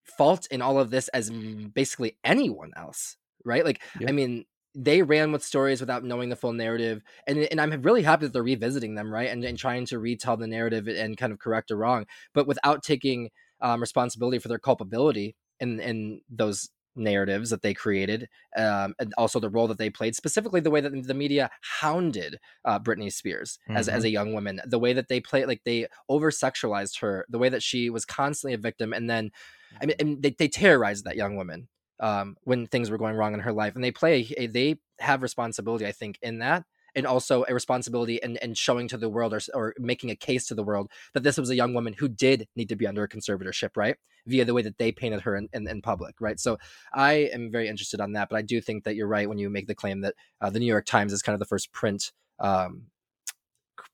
fault 0.03 0.47
in 0.51 0.61
all 0.61 0.79
of 0.79 0.89
this 0.89 1.07
as 1.09 1.29
basically 1.29 2.17
anyone 2.23 2.71
else 2.75 3.17
right 3.45 3.65
like 3.65 3.81
yeah. 3.99 4.09
i 4.09 4.11
mean 4.11 4.45
they 4.73 5.01
ran 5.01 5.31
with 5.31 5.43
stories 5.43 5.81
without 5.81 6.03
knowing 6.03 6.29
the 6.29 6.35
full 6.35 6.53
narrative 6.53 7.01
and 7.27 7.39
and 7.39 7.59
i'm 7.59 7.81
really 7.81 8.03
happy 8.03 8.25
that 8.25 8.33
they're 8.33 8.43
revisiting 8.43 8.95
them 8.95 9.13
right 9.13 9.29
and, 9.29 9.43
and 9.43 9.57
trying 9.57 9.85
to 9.85 9.99
retell 9.99 10.37
the 10.37 10.47
narrative 10.47 10.87
and 10.87 11.17
kind 11.17 11.31
of 11.31 11.39
correct 11.39 11.71
a 11.71 11.75
wrong 11.75 12.05
but 12.33 12.47
without 12.47 12.83
taking 12.83 13.29
um, 13.61 13.79
responsibility 13.79 14.39
for 14.39 14.47
their 14.47 14.59
culpability 14.59 15.35
in 15.59 15.79
in 15.79 16.21
those 16.29 16.69
narratives 16.95 17.49
that 17.49 17.61
they 17.61 17.73
created, 17.73 18.27
um, 18.55 18.93
and 18.99 19.13
also 19.17 19.39
the 19.39 19.49
role 19.49 19.67
that 19.67 19.77
they 19.77 19.89
played, 19.89 20.15
specifically 20.15 20.59
the 20.59 20.71
way 20.71 20.81
that 20.81 21.07
the 21.07 21.13
media 21.13 21.49
hounded 21.79 22.39
uh, 22.65 22.79
Britney 22.79 23.11
Spears 23.11 23.59
mm-hmm. 23.67 23.77
as, 23.77 23.87
as 23.87 24.03
a 24.03 24.09
young 24.09 24.33
woman, 24.33 24.61
the 24.65 24.79
way 24.79 24.93
that 24.93 25.07
they 25.07 25.19
played, 25.19 25.47
like 25.47 25.61
they 25.63 25.87
over 26.09 26.31
sexualized 26.31 26.99
her, 26.99 27.25
the 27.29 27.39
way 27.39 27.49
that 27.49 27.63
she 27.63 27.89
was 27.89 28.05
constantly 28.05 28.53
a 28.53 28.57
victim, 28.57 28.93
and 28.93 29.09
then, 29.09 29.31
I 29.79 29.85
mean, 29.85 29.95
and 29.99 30.23
they, 30.23 30.35
they 30.37 30.47
terrorized 30.47 31.05
that 31.05 31.15
young 31.15 31.35
woman 31.35 31.67
um, 31.99 32.35
when 32.43 32.67
things 32.67 32.89
were 32.89 32.97
going 32.97 33.15
wrong 33.15 33.33
in 33.33 33.41
her 33.41 33.53
life, 33.53 33.75
and 33.75 33.83
they 33.83 33.91
play, 33.91 34.33
a, 34.37 34.47
they 34.47 34.77
have 34.99 35.21
responsibility, 35.21 35.85
I 35.85 35.91
think, 35.91 36.17
in 36.21 36.39
that 36.39 36.63
and 36.95 37.05
also 37.05 37.45
a 37.47 37.53
responsibility 37.53 38.21
and, 38.21 38.37
and 38.41 38.57
showing 38.57 38.87
to 38.89 38.97
the 38.97 39.09
world 39.09 39.33
or, 39.33 39.39
or 39.53 39.73
making 39.79 40.09
a 40.09 40.15
case 40.15 40.47
to 40.47 40.55
the 40.55 40.63
world 40.63 40.91
that 41.13 41.23
this 41.23 41.37
was 41.37 41.49
a 41.49 41.55
young 41.55 41.73
woman 41.73 41.93
who 41.97 42.07
did 42.07 42.47
need 42.55 42.69
to 42.69 42.75
be 42.75 42.87
under 42.87 43.03
a 43.03 43.09
conservatorship, 43.09 43.71
right? 43.75 43.95
Via 44.27 44.45
the 44.45 44.53
way 44.53 44.61
that 44.61 44.77
they 44.77 44.91
painted 44.91 45.21
her 45.21 45.35
in, 45.35 45.47
in, 45.53 45.67
in 45.67 45.81
public, 45.81 46.19
right? 46.19 46.39
So 46.39 46.57
I 46.93 47.29
am 47.33 47.51
very 47.51 47.67
interested 47.67 48.01
on 48.01 48.13
that, 48.13 48.29
but 48.29 48.37
I 48.37 48.41
do 48.41 48.61
think 48.61 48.83
that 48.83 48.95
you're 48.95 49.07
right 49.07 49.29
when 49.29 49.37
you 49.37 49.49
make 49.49 49.67
the 49.67 49.75
claim 49.75 50.01
that 50.01 50.15
uh, 50.41 50.49
the 50.49 50.59
New 50.59 50.65
York 50.65 50.85
Times 50.85 51.13
is 51.13 51.21
kind 51.21 51.33
of 51.33 51.39
the 51.39 51.45
first 51.45 51.71
print 51.71 52.11
um, 52.39 52.87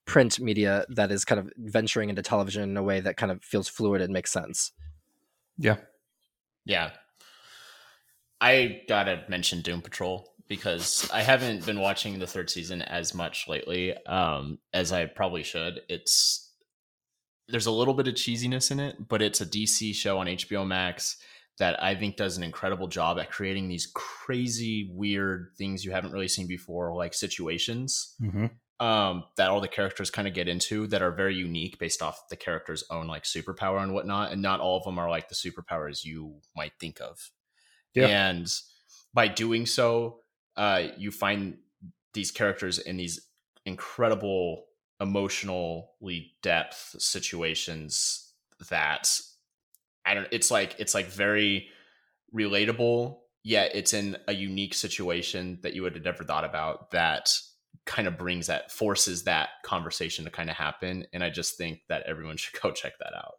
print 0.06 0.40
media 0.40 0.86
that 0.88 1.12
is 1.12 1.24
kind 1.24 1.38
of 1.38 1.50
venturing 1.58 2.08
into 2.08 2.22
television 2.22 2.62
in 2.62 2.76
a 2.76 2.82
way 2.82 2.98
that 2.98 3.18
kind 3.18 3.30
of 3.30 3.42
feels 3.44 3.68
fluid 3.68 4.00
and 4.00 4.12
makes 4.12 4.32
sense. 4.32 4.72
Yeah. 5.58 5.76
Yeah. 6.64 6.90
I 8.40 8.82
gotta 8.88 9.24
mention 9.28 9.62
Doom 9.62 9.82
Patrol 9.82 10.32
because 10.48 11.08
I 11.12 11.22
haven't 11.22 11.66
been 11.66 11.80
watching 11.80 12.18
the 12.18 12.26
third 12.26 12.50
season 12.50 12.82
as 12.82 13.14
much 13.14 13.48
lately 13.48 13.94
um, 14.06 14.58
as 14.72 14.92
I 14.92 15.06
probably 15.06 15.42
should. 15.42 15.80
It's 15.88 16.52
there's 17.48 17.66
a 17.66 17.72
little 17.72 17.94
bit 17.94 18.08
of 18.08 18.14
cheesiness 18.14 18.70
in 18.70 18.78
it, 18.78 19.08
but 19.08 19.22
it's 19.22 19.40
a 19.40 19.46
DC 19.46 19.94
show 19.94 20.18
on 20.18 20.26
HBO 20.26 20.66
Max 20.66 21.16
that 21.58 21.82
I 21.82 21.94
think 21.94 22.16
does 22.16 22.36
an 22.36 22.42
incredible 22.42 22.88
job 22.88 23.18
at 23.18 23.30
creating 23.30 23.68
these 23.68 23.90
crazy, 23.94 24.90
weird 24.92 25.50
things 25.56 25.84
you 25.84 25.90
haven't 25.90 26.12
really 26.12 26.28
seen 26.28 26.46
before, 26.46 26.94
like 26.94 27.14
situations 27.14 28.14
mm-hmm. 28.22 28.46
Um, 28.80 29.24
that 29.36 29.50
all 29.50 29.60
the 29.60 29.68
characters 29.68 30.10
kind 30.10 30.28
of 30.28 30.34
get 30.34 30.48
into 30.48 30.86
that 30.88 31.02
are 31.02 31.10
very 31.10 31.34
unique 31.34 31.78
based 31.78 32.02
off 32.02 32.28
the 32.28 32.36
character's 32.36 32.84
own 32.90 33.06
like 33.06 33.24
superpower 33.24 33.82
and 33.82 33.92
whatnot. 33.92 34.32
And 34.32 34.40
not 34.40 34.60
all 34.60 34.76
of 34.76 34.84
them 34.84 34.98
are 34.98 35.10
like 35.10 35.28
the 35.28 35.34
superpowers 35.34 36.04
you 36.04 36.36
might 36.54 36.72
think 36.78 37.00
of. 37.00 37.30
Yeah. 37.94 38.06
And 38.06 38.52
by 39.12 39.28
doing 39.28 39.66
so, 39.66 40.20
uh, 40.56 40.88
you 40.96 41.10
find 41.10 41.58
these 42.14 42.30
characters 42.30 42.78
in 42.78 42.96
these 42.96 43.20
incredible 43.64 44.64
emotionally 45.00 46.32
depth 46.42 46.96
situations 46.98 48.32
that 48.70 49.08
I 50.04 50.14
don't 50.14 50.26
it's 50.32 50.50
like 50.50 50.74
it's 50.78 50.94
like 50.94 51.06
very 51.06 51.68
relatable 52.34 53.18
yet 53.44 53.70
it's 53.74 53.92
in 53.92 54.16
a 54.26 54.32
unique 54.32 54.74
situation 54.74 55.60
that 55.62 55.74
you 55.74 55.82
would 55.82 55.94
have 55.94 56.04
never 56.04 56.24
thought 56.24 56.44
about 56.44 56.90
that 56.90 57.30
kind 57.88 58.06
of 58.06 58.18
brings 58.18 58.46
that 58.48 58.70
forces 58.70 59.24
that 59.24 59.48
conversation 59.64 60.24
to 60.26 60.30
kind 60.30 60.50
of 60.50 60.56
happen 60.56 61.06
and 61.14 61.24
I 61.24 61.30
just 61.30 61.56
think 61.56 61.80
that 61.88 62.02
everyone 62.06 62.36
should 62.36 62.60
go 62.60 62.70
check 62.70 62.92
that 63.00 63.14
out. 63.14 63.34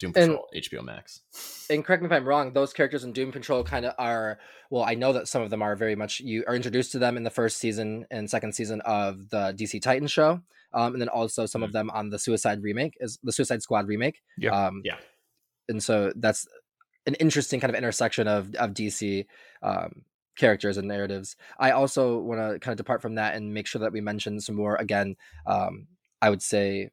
Doom 0.00 0.14
Patrol, 0.14 0.48
and, 0.54 0.62
HBO 0.62 0.82
Max. 0.82 1.20
And 1.68 1.84
correct 1.84 2.02
me 2.02 2.06
if 2.06 2.12
I'm 2.12 2.26
wrong, 2.26 2.54
those 2.54 2.72
characters 2.72 3.04
in 3.04 3.12
Doom 3.12 3.32
Patrol 3.32 3.62
kind 3.62 3.84
of 3.84 3.94
are 3.98 4.38
well, 4.70 4.82
I 4.82 4.94
know 4.94 5.12
that 5.12 5.28
some 5.28 5.42
of 5.42 5.50
them 5.50 5.60
are 5.60 5.76
very 5.76 5.94
much 5.94 6.20
you 6.20 6.42
are 6.48 6.56
introduced 6.56 6.92
to 6.92 6.98
them 6.98 7.18
in 7.18 7.22
the 7.22 7.30
first 7.30 7.58
season 7.58 8.06
and 8.10 8.30
second 8.30 8.54
season 8.54 8.80
of 8.80 9.28
the 9.28 9.54
DC 9.58 9.82
Titan 9.82 10.08
show. 10.08 10.40
Um, 10.72 10.94
and 10.94 11.02
then 11.02 11.08
also 11.08 11.44
some 11.44 11.60
mm-hmm. 11.60 11.66
of 11.66 11.72
them 11.72 11.90
on 11.90 12.08
the 12.08 12.18
Suicide 12.18 12.62
remake 12.62 12.96
is 12.98 13.18
the 13.22 13.32
Suicide 13.32 13.60
Squad 13.60 13.88
remake. 13.88 14.22
Yeah. 14.38 14.52
Um, 14.52 14.80
yeah. 14.84 14.96
And 15.68 15.82
so 15.82 16.12
that's 16.16 16.46
an 17.06 17.14
interesting 17.14 17.60
kind 17.60 17.70
of 17.70 17.76
intersection 17.76 18.26
of 18.26 18.54
of 18.54 18.70
DC 18.70 19.26
um, 19.62 20.04
characters 20.36 20.76
and 20.76 20.88
narratives. 20.88 21.36
I 21.58 21.72
also 21.72 22.18
want 22.18 22.40
to 22.40 22.58
kind 22.58 22.72
of 22.72 22.78
depart 22.78 23.02
from 23.02 23.16
that 23.16 23.34
and 23.34 23.54
make 23.54 23.66
sure 23.66 23.80
that 23.80 23.92
we 23.92 24.00
mention 24.00 24.40
some 24.40 24.54
more 24.54 24.76
again. 24.76 25.16
Um, 25.46 25.88
I 26.22 26.30
would 26.30 26.42
say 26.42 26.90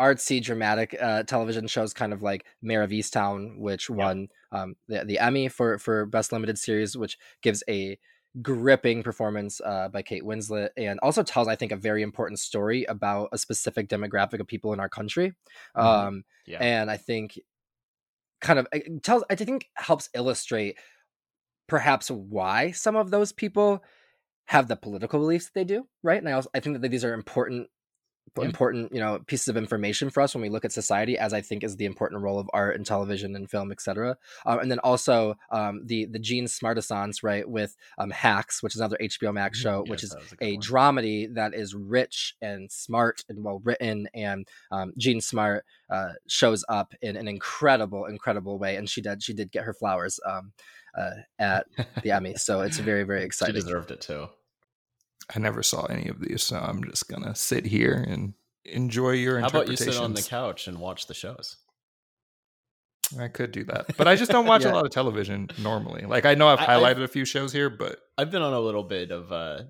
artsy 0.00 0.42
dramatic 0.42 0.96
uh, 1.00 1.22
television 1.24 1.66
shows 1.66 1.92
kind 1.92 2.12
of 2.12 2.22
like 2.22 2.46
Mare 2.62 2.82
of 2.82 2.90
Easttown 2.90 3.58
which 3.58 3.90
won 3.90 4.28
um, 4.50 4.74
the, 4.88 5.04
the 5.04 5.18
emmy 5.18 5.48
for 5.48 5.76
for 5.78 6.06
best 6.06 6.32
limited 6.32 6.58
series 6.58 6.96
which 6.96 7.18
gives 7.42 7.62
a 7.68 7.98
gripping 8.42 9.02
performance 9.02 9.60
uh, 9.64 9.88
by 9.88 10.02
Kate 10.02 10.22
Winslet, 10.22 10.70
and 10.76 11.00
also 11.00 11.22
tells, 11.22 11.48
I 11.48 11.56
think, 11.56 11.72
a 11.72 11.76
very 11.76 12.02
important 12.02 12.38
story 12.38 12.84
about 12.84 13.28
a 13.32 13.38
specific 13.38 13.88
demographic 13.88 14.40
of 14.40 14.46
people 14.46 14.72
in 14.72 14.80
our 14.80 14.88
country. 14.88 15.32
Mm-hmm. 15.76 15.86
Um, 15.86 16.24
yeah. 16.46 16.58
And 16.60 16.90
I 16.90 16.96
think 16.96 17.38
kind 18.40 18.58
of 18.58 18.68
tells, 19.02 19.24
I 19.30 19.34
think, 19.34 19.68
helps 19.74 20.08
illustrate 20.14 20.78
perhaps 21.70 22.10
why 22.10 22.72
some 22.72 22.96
of 22.96 23.10
those 23.10 23.32
people 23.32 23.82
have 24.46 24.66
the 24.66 24.76
political 24.76 25.20
beliefs 25.20 25.46
that 25.46 25.54
they 25.54 25.64
do, 25.64 25.86
right? 26.02 26.18
And 26.18 26.28
I 26.28 26.32
also 26.32 26.50
I 26.52 26.60
think 26.60 26.82
that 26.82 26.90
these 26.90 27.04
are 27.04 27.14
important 27.14 27.68
yeah. 28.38 28.44
important 28.44 28.92
you 28.92 29.00
know 29.00 29.18
pieces 29.26 29.48
of 29.48 29.56
information 29.56 30.10
for 30.10 30.20
us 30.20 30.34
when 30.34 30.42
we 30.42 30.48
look 30.48 30.64
at 30.64 30.72
society 30.72 31.18
as 31.18 31.32
i 31.32 31.40
think 31.40 31.64
is 31.64 31.76
the 31.76 31.84
important 31.84 32.22
role 32.22 32.38
of 32.38 32.48
art 32.52 32.76
and 32.76 32.86
television 32.86 33.34
and 33.34 33.50
film 33.50 33.72
etc 33.72 34.16
um, 34.46 34.58
and 34.60 34.70
then 34.70 34.78
also 34.80 35.34
um, 35.50 35.82
the 35.84 36.06
the 36.06 36.18
Jean 36.18 36.46
Smartaissance 36.46 37.22
right 37.22 37.48
with 37.48 37.76
um, 37.98 38.10
hacks 38.10 38.62
which 38.62 38.74
is 38.74 38.80
another 38.80 38.98
hbo 39.02 39.32
max 39.34 39.58
mm-hmm. 39.58 39.68
show 39.68 39.84
yes, 39.84 39.90
which 39.90 40.04
is 40.04 40.14
a, 40.40 40.44
a 40.44 40.56
dramedy 40.58 41.32
that 41.34 41.54
is 41.54 41.74
rich 41.74 42.36
and 42.40 42.70
smart 42.70 43.24
and 43.28 43.42
well 43.42 43.60
written 43.64 44.08
and 44.14 44.46
um, 44.70 44.92
jean 44.96 45.20
smart 45.20 45.64
uh, 45.90 46.12
shows 46.28 46.64
up 46.68 46.94
in 47.02 47.16
an 47.16 47.26
incredible 47.26 48.04
incredible 48.04 48.58
way 48.58 48.76
and 48.76 48.88
she 48.88 49.00
did 49.00 49.22
she 49.22 49.32
did 49.32 49.50
get 49.50 49.64
her 49.64 49.74
flowers 49.74 50.20
um, 50.24 50.52
uh, 50.96 51.10
at 51.38 51.66
the 52.02 52.10
emmy 52.12 52.34
so 52.34 52.60
it's 52.60 52.78
very 52.78 53.02
very 53.02 53.24
exciting 53.24 53.54
she 53.54 53.60
deserved 53.60 53.90
it 53.90 54.00
too 54.00 54.28
I 55.34 55.38
never 55.38 55.62
saw 55.62 55.84
any 55.86 56.08
of 56.08 56.20
these, 56.20 56.42
so 56.42 56.56
I'm 56.56 56.82
just 56.84 57.08
gonna 57.08 57.34
sit 57.34 57.64
here 57.64 58.04
and 58.08 58.34
enjoy 58.64 59.12
your. 59.12 59.40
How 59.40 59.48
about 59.48 59.68
you 59.68 59.76
sit 59.76 59.96
on 59.96 60.14
the 60.14 60.22
couch 60.22 60.66
and 60.66 60.78
watch 60.78 61.06
the 61.06 61.14
shows? 61.14 61.56
I 63.18 63.28
could 63.28 63.52
do 63.52 63.64
that, 63.64 63.96
but 63.96 64.06
I 64.06 64.16
just 64.16 64.30
don't 64.30 64.46
watch 64.46 64.64
yeah. 64.64 64.72
a 64.72 64.74
lot 64.74 64.84
of 64.84 64.90
television 64.90 65.48
normally. 65.58 66.02
Like 66.02 66.26
I 66.26 66.34
know 66.34 66.48
I've 66.48 66.58
highlighted 66.58 66.96
I've, 66.96 67.00
a 67.02 67.08
few 67.08 67.24
shows 67.24 67.52
here, 67.52 67.70
but 67.70 67.98
I've 68.18 68.30
been 68.30 68.42
on 68.42 68.52
a 68.52 68.60
little 68.60 68.84
bit 68.84 69.10
of 69.10 69.30
a 69.32 69.68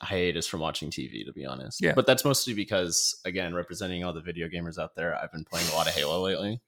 hiatus 0.00 0.46
from 0.46 0.60
watching 0.60 0.90
TV, 0.90 1.24
to 1.24 1.32
be 1.32 1.44
honest. 1.44 1.82
Yeah, 1.82 1.92
but 1.94 2.06
that's 2.06 2.24
mostly 2.24 2.54
because, 2.54 3.20
again, 3.24 3.54
representing 3.54 4.04
all 4.04 4.12
the 4.12 4.22
video 4.22 4.48
gamers 4.48 4.78
out 4.78 4.96
there, 4.96 5.16
I've 5.16 5.32
been 5.32 5.44
playing 5.44 5.68
a 5.68 5.74
lot 5.74 5.86
of 5.86 5.94
Halo 5.94 6.20
lately, 6.20 6.60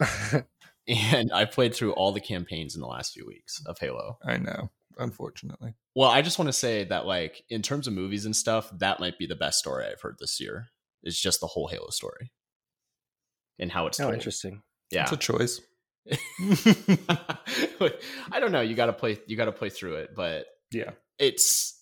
and 0.90 1.32
I 1.32 1.44
played 1.44 1.74
through 1.74 1.92
all 1.92 2.12
the 2.12 2.20
campaigns 2.20 2.74
in 2.74 2.80
the 2.80 2.86
last 2.86 3.12
few 3.12 3.26
weeks 3.26 3.62
of 3.66 3.78
Halo. 3.78 4.18
I 4.24 4.36
know 4.36 4.70
unfortunately. 5.00 5.74
Well, 5.94 6.10
I 6.10 6.22
just 6.22 6.38
want 6.38 6.48
to 6.48 6.52
say 6.52 6.84
that, 6.84 7.06
like, 7.06 7.42
in 7.48 7.62
terms 7.62 7.86
of 7.86 7.94
movies 7.94 8.26
and 8.26 8.36
stuff, 8.36 8.70
that 8.78 9.00
might 9.00 9.18
be 9.18 9.26
the 9.26 9.34
best 9.34 9.58
story 9.58 9.86
I've 9.86 10.00
heard 10.00 10.16
this 10.20 10.40
year. 10.40 10.68
It's 11.02 11.20
just 11.20 11.40
the 11.40 11.46
whole 11.46 11.66
Halo 11.66 11.90
story 11.90 12.30
and 13.58 13.72
how 13.72 13.86
it's 13.86 13.98
oh, 13.98 14.04
told. 14.04 14.14
interesting. 14.14 14.62
Yeah, 14.90 15.02
it's 15.02 15.12
a 15.12 15.16
choice. 15.16 15.60
I 18.32 18.40
don't 18.40 18.52
know. 18.52 18.60
You 18.60 18.74
got 18.74 18.86
to 18.86 18.92
play. 18.92 19.18
You 19.26 19.36
got 19.36 19.46
to 19.46 19.52
play 19.52 19.70
through 19.70 19.96
it, 19.96 20.10
but 20.14 20.46
yeah, 20.70 20.90
it's. 21.18 21.76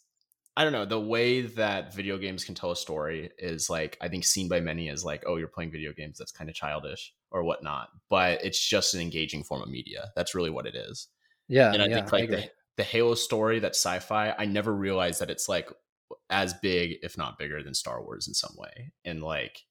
I 0.57 0.65
don't 0.65 0.73
know. 0.73 0.85
The 0.85 1.01
way 1.01 1.43
that 1.43 1.95
video 1.95 2.19
games 2.19 2.45
can 2.45 2.55
tell 2.57 2.73
a 2.73 2.77
story 2.77 3.31
is 3.39 3.71
like 3.71 3.97
I 4.01 4.09
think 4.09 4.25
seen 4.25 4.49
by 4.49 4.61
many 4.61 4.89
as 4.89 5.05
like, 5.05 5.25
oh, 5.27 5.37
you're 5.37 5.49
playing 5.49 5.71
video 5.71 5.93
games. 5.93 6.19
That's 6.19 6.33
kind 6.33 6.51
of 6.51 6.57
childish 6.57 7.13
or 7.31 7.45
whatnot. 7.45 7.89
But 8.11 8.45
it's 8.45 8.65
just 8.67 8.95
an 8.95 9.01
engaging 9.01 9.45
form 9.45 9.63
of 9.63 9.69
media. 9.69 10.11
That's 10.17 10.35
really 10.35 10.51
what 10.51 10.67
it 10.67 10.75
is. 10.75 11.09
Yeah, 11.49 11.73
and 11.73 11.83
I 11.83 11.87
yeah, 11.87 11.95
think 11.97 12.13
like 12.13 12.25
I 12.25 12.27
the, 12.27 12.51
the 12.77 12.83
Halo 12.85 13.15
story 13.15 13.59
that 13.61 13.75
sci-fi, 13.75 14.35
I 14.39 14.45
never 14.45 14.75
realized 14.75 15.21
that 15.21 15.31
it's 15.31 15.49
like 15.49 15.71
as 16.31 16.55
big, 16.55 16.99
if 17.03 17.17
not 17.19 17.39
bigger, 17.39 17.63
than 17.63 17.75
Star 17.75 18.03
Wars 18.03 18.29
in 18.29 18.35
some 18.35 18.55
way. 18.57 18.93
And 19.05 19.23
like 19.23 19.65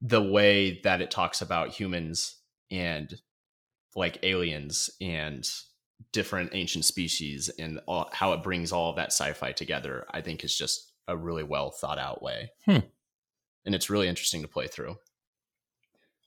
the 0.00 0.22
way 0.22 0.80
that 0.82 1.00
it 1.00 1.10
talks 1.10 1.42
about 1.42 1.70
humans 1.70 2.36
and 2.70 3.14
like 3.94 4.18
aliens 4.22 4.90
and 5.00 5.48
different 6.12 6.50
ancient 6.54 6.84
species 6.84 7.50
and 7.58 7.80
all, 7.86 8.08
how 8.12 8.32
it 8.32 8.42
brings 8.42 8.72
all 8.72 8.90
of 8.90 8.96
that 8.96 9.12
sci-fi 9.12 9.52
together, 9.52 10.06
I 10.10 10.20
think 10.22 10.44
is 10.44 10.56
just 10.56 10.92
a 11.06 11.16
really 11.16 11.42
well 11.42 11.70
thought 11.70 11.98
out 11.98 12.22
way. 12.22 12.52
Hmm. 12.64 12.78
And 13.66 13.74
it's 13.74 13.90
really 13.90 14.08
interesting 14.08 14.42
to 14.42 14.48
play 14.48 14.66
through. 14.66 14.96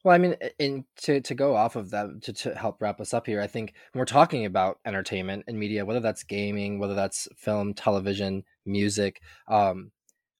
Well, 0.04 0.14
I 0.14 0.18
mean, 0.18 0.36
in 0.60 0.86
to 1.04 1.22
to 1.22 1.34
go 1.36 1.56
off 1.56 1.76
of 1.78 1.92
that 1.92 2.22
to, 2.24 2.34
to 2.34 2.56
help 2.56 2.82
wrap 2.82 3.00
us 3.00 3.14
up 3.14 3.26
here, 3.26 3.42
I 3.42 3.48
think 3.48 3.74
when 3.94 4.00
we're 4.00 4.06
talking 4.06 4.46
about 4.46 4.80
entertainment 4.86 5.46
and 5.48 5.58
media, 5.58 5.86
whether 5.86 6.02
that's 6.02 6.24
gaming, 6.24 6.78
whether 6.78 6.94
that's 6.96 7.28
film, 7.38 7.74
television, 7.74 8.44
music, 8.66 9.22
um, 9.48 9.92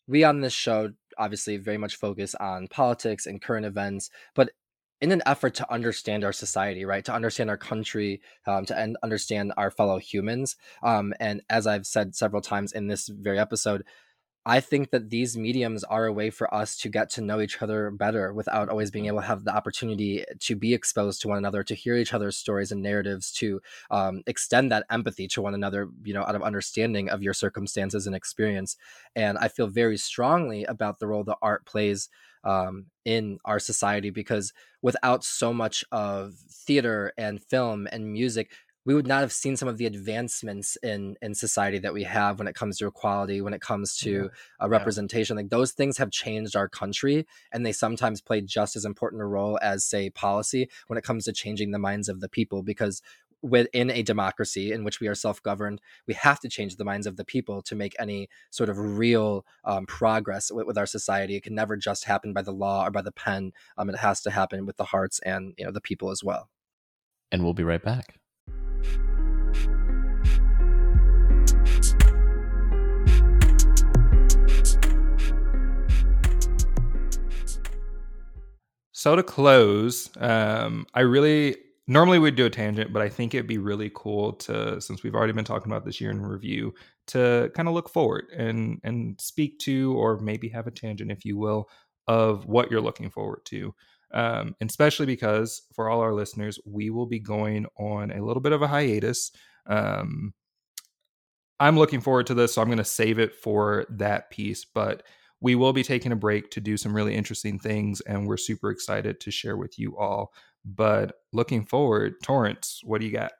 we 0.08 0.24
on 0.26 0.42
this 0.42 0.54
show 0.54 0.92
obviously 1.18 1.58
very 1.58 1.78
much 1.78 1.96
focus 1.96 2.36
on 2.36 2.68
politics 2.68 3.26
and 3.26 3.42
current 3.42 3.66
events, 3.66 4.10
but 4.36 4.52
in 5.02 5.12
an 5.12 5.22
effort 5.26 5.54
to 5.56 5.72
understand 5.72 6.24
our 6.24 6.34
society, 6.34 6.86
right, 6.86 7.06
to 7.06 7.14
understand 7.14 7.50
our 7.50 7.58
country, 7.58 8.22
um, 8.48 8.66
to 8.66 8.96
understand 9.04 9.54
our 9.58 9.72
fellow 9.72 9.98
humans, 10.00 10.56
um, 10.84 11.14
and 11.20 11.42
as 11.50 11.68
I've 11.68 11.86
said 11.88 12.16
several 12.16 12.42
times 12.42 12.74
in 12.74 12.88
this 12.88 13.08
very 13.08 13.40
episode, 13.40 13.84
I 14.46 14.60
think 14.60 14.92
that 14.92 15.10
these 15.10 15.38
mediums 15.38 15.86
are 15.86 16.06
a 16.06 16.12
way 16.12 16.30
for 16.30 16.54
us 16.54 16.76
to 16.80 16.90
get 16.90 17.10
to 17.12 17.22
know 17.22 17.40
each 17.40 17.62
other 17.62 17.90
better 17.92 18.34
without 18.34 18.68
always 18.68 18.92
being 18.92 19.06
able 19.06 19.22
to 19.22 19.28
have 19.28 19.46
the 19.46 19.56
opportunity 19.56 20.26
to 20.40 20.56
be 20.56 20.74
exposed 20.74 21.22
to 21.22 21.30
one 21.30 21.38
another, 21.38 21.64
to 21.64 21.74
hear 21.74 21.96
each 21.96 22.14
other's 22.14 22.36
stories 22.36 22.72
and 22.72 22.82
narratives, 22.82 23.32
to 23.34 23.62
um, 23.90 24.22
extend 24.28 24.70
that 24.72 24.86
empathy 24.90 25.30
to 25.30 25.42
one 25.42 25.54
another, 25.54 25.90
you 26.04 26.14
know, 26.14 26.24
out 26.24 26.36
of 26.36 26.44
understanding 26.44 27.10
of 27.10 27.24
your 27.24 27.34
circumstances 27.34 28.06
and 28.06 28.16
experience. 28.16 28.76
And 29.16 29.38
I 29.38 29.48
feel 29.48 29.68
very 29.68 29.98
strongly 29.98 30.66
about 30.66 31.00
the 31.00 31.08
role 31.08 31.24
that 31.24 31.38
art 31.42 31.66
plays 31.66 32.10
um, 32.44 32.88
in 33.06 33.40
our 33.46 33.60
society 33.60 34.10
because 34.10 34.52
without 34.82 35.24
so 35.24 35.54
much 35.54 35.86
of 35.94 36.34
theater 36.50 37.14
and 37.18 37.42
film 37.42 37.88
and 37.92 38.12
music, 38.12 38.52
we 38.86 38.94
would 38.94 39.08
not 39.08 39.22
have 39.22 39.32
seen 39.32 39.56
some 39.56 39.68
of 39.68 39.78
the 39.78 39.86
advancements 39.86 40.78
in 40.84 41.16
in 41.22 41.34
society 41.34 41.80
that 41.80 41.94
we 41.94 42.04
have 42.04 42.40
when 42.40 42.48
it 42.48 42.56
comes 42.56 42.78
to 42.78 42.88
equality 42.88 43.42
when 43.42 43.54
it 43.54 43.62
comes 43.62 43.96
to 43.98 44.12
yeah. 44.12 44.66
uh, 44.66 44.70
representation 44.70 45.36
yeah. 45.36 45.42
like 45.42 45.50
those 45.50 45.72
things 45.72 45.98
have 45.98 46.12
changed 46.12 46.56
our 46.56 46.70
country 46.70 47.26
and 47.52 47.66
they 47.66 47.72
sometimes 47.72 48.22
play 48.22 48.42
just 48.42 48.76
as 48.76 48.86
important 48.86 49.22
a 49.22 49.26
role 49.26 49.60
as 49.62 49.86
say 49.86 50.10
policy 50.10 50.70
when 50.88 50.98
it 50.98 51.04
comes 51.04 51.26
to 51.26 51.34
changing 51.34 51.72
the 51.72 51.80
minds 51.80 52.10
of 52.10 52.20
the 52.20 52.30
people 52.30 52.64
because 52.64 53.02
within 53.42 53.92
a 53.92 54.02
democracy 54.02 54.72
in 54.72 54.86
which 54.86 55.02
we 55.02 55.08
are 55.08 55.16
self-governed 55.16 55.82
we 56.08 56.14
have 56.14 56.40
to 56.40 56.48
change 56.48 56.78
the 56.78 56.86
minds 56.86 57.06
of 57.06 57.18
the 57.18 57.26
people 57.26 57.62
to 57.62 57.76
make 57.76 57.94
any 58.00 58.30
sort 58.52 58.70
of 58.70 58.78
real 58.78 59.46
um, 59.66 59.86
progress 59.86 60.50
with, 60.50 60.66
with, 60.66 60.78
our 60.78 60.86
society 60.86 61.36
it 61.36 61.44
can 61.44 61.54
never 61.54 61.76
just 61.76 62.06
happen 62.06 62.32
by 62.32 62.42
the 62.42 62.54
law 62.54 62.86
or 62.86 62.92
by 62.92 63.02
the 63.02 63.12
pen 63.12 63.52
um, 63.78 63.90
it 63.90 63.98
has 63.98 64.22
to 64.22 64.32
happen 64.32 64.66
with 64.66 64.78
the 64.78 64.86
hearts 64.86 65.20
and 65.26 65.54
you 65.58 65.66
know 65.66 65.72
the 65.72 65.82
people 65.82 66.10
as 66.10 66.24
well 66.24 66.50
and 67.34 67.44
we'll 67.44 67.54
be 67.54 67.64
right 67.64 67.84
back 67.84 68.22
so 79.04 79.18
to 79.18 79.24
close, 79.24 80.10
um, 80.16 80.86
I 80.94 81.02
really 81.02 81.58
normally 81.88 82.20
we'd 82.20 82.38
do 82.38 82.46
a 82.46 82.50
tangent, 82.50 82.94
but 82.94 83.02
I 83.02 83.10
think 83.10 83.34
it'd 83.34 83.48
be 83.48 83.58
really 83.58 83.92
cool 83.94 84.32
to 84.34 84.80
since 84.80 85.04
we've 85.04 85.14
already 85.14 85.34
been 85.34 85.44
talking 85.44 85.70
about 85.70 85.84
this 85.84 86.00
year 86.00 86.10
in 86.10 86.22
review 86.22 86.74
to 87.08 87.52
kind 87.54 87.68
of 87.68 87.74
look 87.74 87.90
forward 87.90 88.28
and 88.34 88.80
and 88.86 89.20
speak 89.20 89.60
to 89.60 89.94
or 89.98 90.20
maybe 90.20 90.48
have 90.48 90.68
a 90.68 90.72
tangent, 90.72 91.12
if 91.12 91.26
you 91.26 91.38
will, 91.38 91.68
of 92.08 92.46
what 92.46 92.72
you're 92.72 92.80
looking 92.80 93.10
forward 93.10 93.42
to 93.48 93.76
um, 94.14 94.56
especially 94.62 95.06
because 95.06 95.64
for 95.74 95.90
all 95.90 96.02
our 96.02 96.14
listeners, 96.14 96.60
we 96.66 96.90
will 96.90 97.08
be 97.08 97.20
going 97.20 97.66
on 97.78 98.12
a 98.12 98.24
little 98.24 98.42
bit 98.42 98.52
of 98.52 98.62
a 98.62 98.68
hiatus. 98.68 99.32
Um, 99.68 100.34
I'm 101.60 101.78
looking 101.78 102.02
forward 102.02 102.28
to 102.28 102.34
this, 102.34 102.54
so 102.54 102.62
I'm 102.62 102.68
going 102.68 102.78
to 102.78 102.84
save 102.84 103.20
it 103.20 103.36
for 103.36 103.86
that 103.90 104.30
piece. 104.30 104.66
But 104.66 105.04
we 105.42 105.56
will 105.56 105.74
be 105.74 105.84
taking 105.84 106.12
a 106.12 106.16
break 106.16 106.52
to 106.52 106.62
do 106.62 106.78
some 106.78 106.96
really 106.96 107.16
interesting 107.16 107.60
things, 107.60 108.02
and 108.02 108.28
we're 108.28 108.38
super 108.38 108.70
excited 108.72 109.20
to 109.22 109.32
share 109.32 109.58
with 109.58 109.78
you 109.78 109.98
all. 109.98 110.34
But 110.66 111.16
looking 111.34 111.66
forward, 111.66 112.16
Torrance, 112.24 112.82
what 112.84 113.02
do 113.02 113.08
you 113.08 113.14
got? 113.14 113.32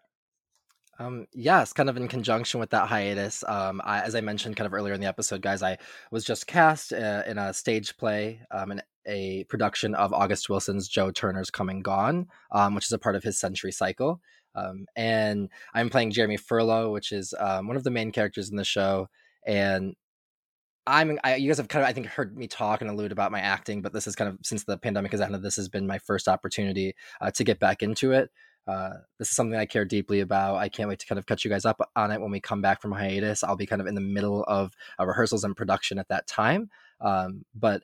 Um, 1.00 1.28
yes, 1.34 1.74
kind 1.74 1.90
of 1.90 1.98
in 1.98 2.08
conjunction 2.08 2.60
with 2.60 2.70
that 2.70 2.88
hiatus. 2.88 3.44
Um, 3.48 3.82
I, 3.84 4.02
as 4.02 4.16
I 4.16 4.22
mentioned 4.22 4.56
kind 4.56 4.68
of 4.68 4.74
earlier 4.74 4.94
in 4.94 5.02
the 5.02 5.08
episode, 5.08 5.42
guys, 5.42 5.64
I 5.64 5.78
was 6.12 6.24
just 6.24 6.46
cast 6.46 6.94
uh, 6.94 7.24
in 7.26 7.38
a 7.38 7.54
stage 7.54 7.98
play, 7.98 8.42
um, 8.52 8.72
in 8.72 8.82
a 9.06 9.44
production 9.46 9.96
of 9.96 10.14
August 10.14 10.50
Wilson's 10.50 10.88
Joe 10.88 11.12
Turner's 11.12 11.50
Come 11.50 11.70
and 11.70 11.84
Gone, 11.84 12.28
um, 12.52 12.76
which 12.76 12.86
is 12.86 12.92
a 12.92 13.00
part 13.00 13.16
of 13.16 13.24
his 13.24 13.40
Century 13.40 13.72
Cycle. 13.72 14.22
Um, 14.56 14.86
and 14.96 15.50
I'm 15.74 15.90
playing 15.90 16.12
Jeremy 16.12 16.38
Furlow, 16.38 16.92
which 16.92 17.12
is 17.12 17.34
um, 17.40 17.68
one 17.68 17.78
of 17.78 17.84
the 17.84 17.92
main 17.92 18.12
characters 18.12 18.50
in 18.50 18.56
the 18.56 18.64
show. 18.64 19.10
And 19.46 19.96
I'm, 20.86 21.18
I, 21.24 21.36
you 21.36 21.50
guys 21.50 21.58
have 21.58 21.70
kind 21.70 21.84
of, 21.84 21.90
I 21.90 21.94
think, 21.94 22.08
heard 22.08 22.38
me 22.38 22.48
talk 22.48 22.82
and 22.82 22.90
allude 22.90 23.12
about 23.12 23.32
my 23.32 23.40
acting, 23.40 23.82
but 23.82 23.94
this 23.94 24.06
is 24.06 24.16
kind 24.16 24.30
of 24.30 24.38
since 24.44 24.64
the 24.64 24.78
pandemic 24.78 25.12
has 25.12 25.22
ended, 25.22 25.42
this 25.42 25.56
has 25.56 25.70
been 25.70 25.88
my 25.88 25.98
first 25.98 26.28
opportunity 26.28 26.94
uh, 27.22 27.32
to 27.32 27.44
get 27.44 27.60
back 27.60 27.82
into 27.82 28.12
it. 28.12 28.30
Uh, 28.68 28.92
this 29.20 29.30
is 29.30 29.36
something 29.36 29.60
I 29.60 29.66
care 29.66 29.86
deeply 29.86 30.22
about. 30.22 30.56
I 30.56 30.70
can't 30.70 30.88
wait 30.88 31.00
to 31.00 31.06
kind 31.06 31.20
of 31.20 31.26
catch 31.26 31.44
you 31.44 31.50
guys 31.50 31.66
up 31.66 31.82
on 31.96 32.12
it 32.12 32.22
when 32.22 32.32
we 32.32 32.40
come 32.40 32.62
back 32.62 32.82
from 32.82 32.92
hiatus. 32.92 33.44
I'll 33.44 33.58
be 33.58 33.66
kind 33.66 33.82
of 33.82 33.88
in 33.88 33.96
the 33.96 34.02
middle 34.02 34.44
of 34.44 34.74
uh, 35.00 35.06
rehearsals 35.06 35.44
and 35.44 35.56
production 35.56 36.00
at 36.00 36.08
that 36.10 36.28
time. 36.28 36.70
Um, 37.02 37.44
but 37.54 37.84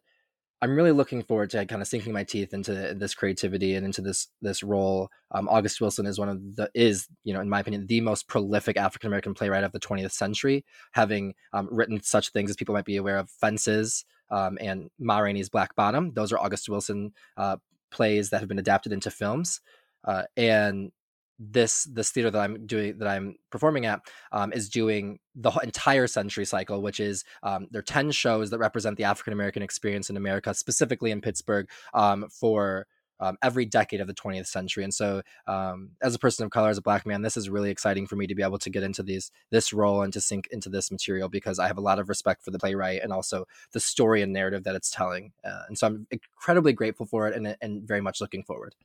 I'm 0.62 0.76
really 0.76 0.92
looking 0.92 1.24
forward 1.24 1.50
to 1.52 1.66
kind 1.66 1.82
of 1.82 1.88
sinking 1.88 2.12
my 2.12 2.26
teeth 2.26 2.54
into 2.54 2.94
this 2.94 3.16
creativity 3.16 3.76
and 3.76 3.86
into 3.86 4.02
this 4.02 4.28
this 4.42 4.62
role. 4.62 5.10
Um, 5.32 5.48
August 5.48 5.80
Wilson 5.80 6.06
is 6.06 6.20
one 6.20 6.28
of 6.28 6.56
the 6.56 6.70
is 6.74 7.08
you 7.24 7.34
know 7.34 7.40
in 7.40 7.50
my 7.50 7.62
opinion 7.62 7.88
the 7.88 8.02
most 8.02 8.28
prolific 8.28 8.76
African 8.76 9.08
American 9.08 9.34
playwright 9.34 9.64
of 9.64 9.72
the 9.72 9.80
20th 9.80 10.12
century, 10.12 10.66
having 10.92 11.34
um, 11.54 11.70
written 11.72 12.02
such 12.04 12.30
things 12.30 12.50
as 12.50 12.58
people 12.58 12.76
might 12.76 12.86
be 12.86 12.98
aware 12.98 13.18
of, 13.18 13.30
Fences 13.30 14.04
um, 14.32 14.58
and 14.60 14.90
Ma 15.00 15.20
Rainey's 15.20 15.50
Black 15.50 15.76
Bottom. 15.76 16.12
Those 16.14 16.34
are 16.34 16.40
August 16.40 16.68
Wilson 16.68 17.14
uh, 17.38 17.58
plays 17.90 18.30
that 18.30 18.40
have 18.40 18.50
been 18.50 18.60
adapted 18.60 18.92
into 18.92 19.12
films, 19.12 19.62
uh, 20.04 20.24
and 20.36 20.92
this 21.40 21.86
this 21.86 22.12
theater 22.12 22.30
that 22.30 22.40
I'm 22.40 22.66
doing 22.68 22.98
that 23.00 23.08
I'm 23.08 23.36
performing 23.50 23.86
at 23.86 24.02
um, 24.32 24.52
is 24.52 24.70
doing 24.70 25.20
the 25.36 25.52
entire 25.64 26.08
century 26.08 26.46
cycle, 26.46 26.82
which 26.82 27.00
is 27.00 27.24
um, 27.44 27.68
there 27.72 27.80
are 27.80 27.84
ten 27.84 28.12
shows 28.12 28.50
that 28.50 28.60
represent 28.60 28.98
the 28.98 29.06
African 29.06 29.34
American 29.34 29.64
experience 29.64 30.10
in 30.10 30.18
America, 30.18 30.54
specifically 30.54 31.12
in 31.12 31.22
Pittsburgh, 31.22 31.70
um, 31.94 32.28
for 32.30 32.88
um, 33.20 33.38
every 33.42 33.66
decade 33.66 34.02
of 34.02 34.08
the 34.08 34.14
20th 34.14 34.48
century. 34.48 34.84
And 34.84 34.94
so, 34.94 35.22
um, 35.48 35.92
as 36.02 36.16
a 36.16 36.20
person 36.20 36.46
of 36.46 36.52
color, 36.52 36.70
as 36.70 36.78
a 36.78 36.82
black 36.82 37.06
man, 37.06 37.22
this 37.22 37.38
is 37.38 37.50
really 37.50 37.70
exciting 37.70 38.08
for 38.08 38.16
me 38.16 38.28
to 38.28 38.36
be 38.36 38.44
able 38.44 38.60
to 38.60 38.70
get 38.70 38.84
into 38.84 39.04
these 39.04 39.32
this 39.50 39.74
role 39.74 40.02
and 40.02 40.14
to 40.14 40.22
sink 40.22 40.48
into 40.52 40.70
this 40.70 40.92
material 40.92 41.30
because 41.30 41.60
I 41.60 41.68
have 41.68 41.78
a 41.78 41.82
lot 41.82 42.00
of 42.00 42.10
respect 42.10 42.44
for 42.44 42.52
the 42.52 42.60
playwright 42.60 43.02
and 43.04 43.12
also 43.12 43.46
the 43.74 43.80
story 43.80 44.22
and 44.22 44.34
narrative 44.34 44.64
that 44.64 44.76
it's 44.76 44.92
telling. 44.92 45.32
Uh, 45.44 45.64
and 45.68 45.78
so, 45.78 45.88
I'm 45.88 46.08
incredibly 46.12 46.74
grateful 46.74 47.06
for 47.06 47.28
it 47.28 47.36
and, 47.36 47.56
and 47.62 47.88
very 47.88 48.02
much 48.02 48.22
looking 48.22 48.44
forward. 48.44 48.76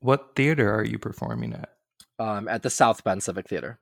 What 0.00 0.34
theater 0.34 0.74
are 0.74 0.84
you 0.84 0.98
performing 0.98 1.52
at? 1.52 1.70
Um, 2.20 2.46
at 2.48 2.62
the 2.62 2.70
South 2.70 3.02
Bend 3.02 3.22
Civic 3.22 3.48
Theater. 3.48 3.80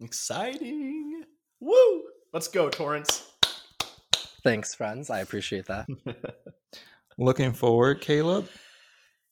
Exciting! 0.00 1.24
Woo! 1.60 2.02
Let's 2.32 2.48
go, 2.48 2.70
Torrance. 2.70 3.28
Thanks, 4.42 4.74
friends. 4.74 5.10
I 5.10 5.20
appreciate 5.20 5.66
that. 5.66 5.86
Looking 7.18 7.52
forward, 7.52 8.00
Caleb. 8.00 8.48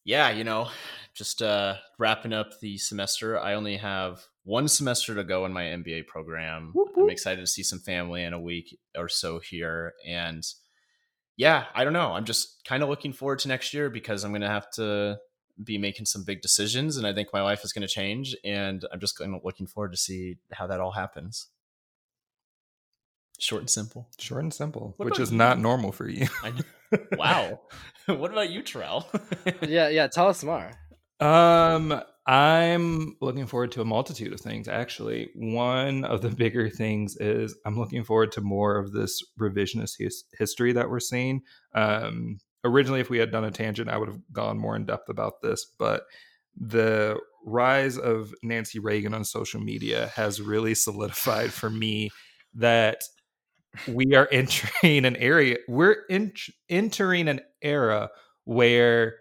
Yeah, 0.05 0.31
you 0.31 0.45
know, 0.45 0.69
just 1.15 1.43
uh, 1.43 1.77
wrapping 1.99 2.33
up 2.33 2.61
the 2.61 2.77
semester. 2.79 3.39
I 3.39 3.55
only 3.55 3.79
have 3.79 4.23
one 4.45 4.69
semester 4.69 5.15
to 5.15 5.25
go 5.25 5.47
in 5.47 5.53
my 5.53 5.65
MBA 5.65 6.07
program. 6.07 6.73
Whoop, 6.75 6.89
whoop. 6.95 7.05
I'm 7.05 7.11
excited 7.11 7.41
to 7.41 7.47
see 7.47 7.63
some 7.63 7.81
family 7.81 8.23
in 8.23 8.33
a 8.33 8.41
week 8.41 8.79
or 8.97 9.09
so 9.09 9.41
here, 9.41 9.95
and 10.07 10.45
yeah, 11.37 11.65
I 11.75 11.85
don't 11.85 11.95
know. 11.95 12.13
I'm 12.13 12.27
just 12.27 12.65
kind 12.65 12.83
of 12.83 12.91
looking 12.91 13.15
forward 13.15 13.39
to 13.41 13.49
next 13.49 13.73
year 13.73 13.89
because 13.89 14.25
I'm 14.25 14.31
going 14.31 14.43
to 14.43 14.49
have 14.49 14.71
to 14.73 15.19
be 15.63 15.79
making 15.79 16.07
some 16.07 16.25
big 16.25 16.41
decisions 16.41 16.97
and 16.97 17.07
i 17.07 17.13
think 17.13 17.29
my 17.33 17.43
life 17.43 17.65
is 17.65 17.73
going 17.73 17.87
to 17.87 17.93
change 17.93 18.37
and 18.45 18.85
i'm 18.93 19.01
just 19.01 19.17
going 19.19 19.39
looking 19.45 19.67
forward 19.67 19.93
to 19.93 19.99
see 19.99 20.37
how 20.53 20.67
that 20.67 20.81
all 20.81 20.93
happens. 20.93 21.49
Short 23.39 23.63
and 23.63 23.71
simple. 23.71 24.09
Short 24.19 24.43
and 24.43 24.53
simple 24.53 24.95
what 24.97 25.07
which 25.07 25.19
is 25.19 25.31
you? 25.33 25.39
not 25.39 25.59
normal 25.59 25.93
for 25.93 26.09
you. 26.09 26.27
Wow. 27.17 27.61
What 28.07 28.33
about 28.33 28.51
you 28.51 28.63
terrell? 28.63 29.09
Yeah 29.63 29.89
yeah 29.89 30.09
tell 30.09 30.29
us 30.29 30.43
more. 30.43 30.71
Um 31.21 32.03
i'm 32.27 33.17
looking 33.21 33.47
forward 33.47 33.73
to 33.73 33.81
a 33.81 33.85
multitude 33.85 34.33
of 34.33 34.41
things 34.41 34.69
actually. 34.69 35.31
One 35.35 36.05
of 36.05 36.21
the 36.21 36.29
bigger 36.31 36.69
things 36.69 37.17
is 37.17 37.57
i'm 37.65 37.79
looking 37.79 38.05
forward 38.05 38.33
to 38.33 38.41
more 38.41 38.77
of 38.77 38.93
this 38.93 39.23
revisionist 39.41 39.95
his- 39.99 40.25
history 40.39 40.73
that 40.73 40.91
we're 40.91 41.01
seeing. 41.01 41.43
Um 41.75 42.39
originally, 42.65 43.01
if 43.01 43.11
we 43.11 43.19
had 43.19 43.31
done 43.31 43.45
a 43.45 43.51
tangent, 43.51 43.91
I 43.91 43.97
would 43.99 44.09
have 44.09 44.21
gone 44.33 44.59
more 44.59 44.77
in 44.77 44.87
depth 44.87 45.09
about 45.09 45.43
this, 45.43 45.67
but 45.79 46.05
the 46.57 47.19
rise 47.45 47.97
of 47.97 48.35
Nancy 48.43 48.79
Reagan 48.79 49.15
on 49.15 49.25
social 49.25 49.61
media 49.61 50.11
has 50.15 50.41
really 50.41 50.75
solidified 50.75 51.53
for 51.53 51.71
me 51.71 52.11
that 52.55 53.03
we 53.87 54.15
are 54.15 54.29
entering 54.33 55.05
an 55.05 55.17
area, 55.17 55.57
we're 55.69 55.97
in, 56.09 56.33
entering 56.69 57.29
an 57.29 57.41
era 57.63 58.11
where 58.45 59.17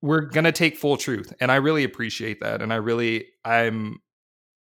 we're 0.00 0.20
going 0.20 0.44
to 0.44 0.52
take 0.52 0.76
full 0.76 0.96
truth. 0.96 1.32
And 1.40 1.50
I 1.50 1.56
really 1.56 1.82
appreciate 1.84 2.40
that. 2.40 2.60
And 2.60 2.72
I 2.72 2.76
really, 2.76 3.26
I'm, 3.44 4.00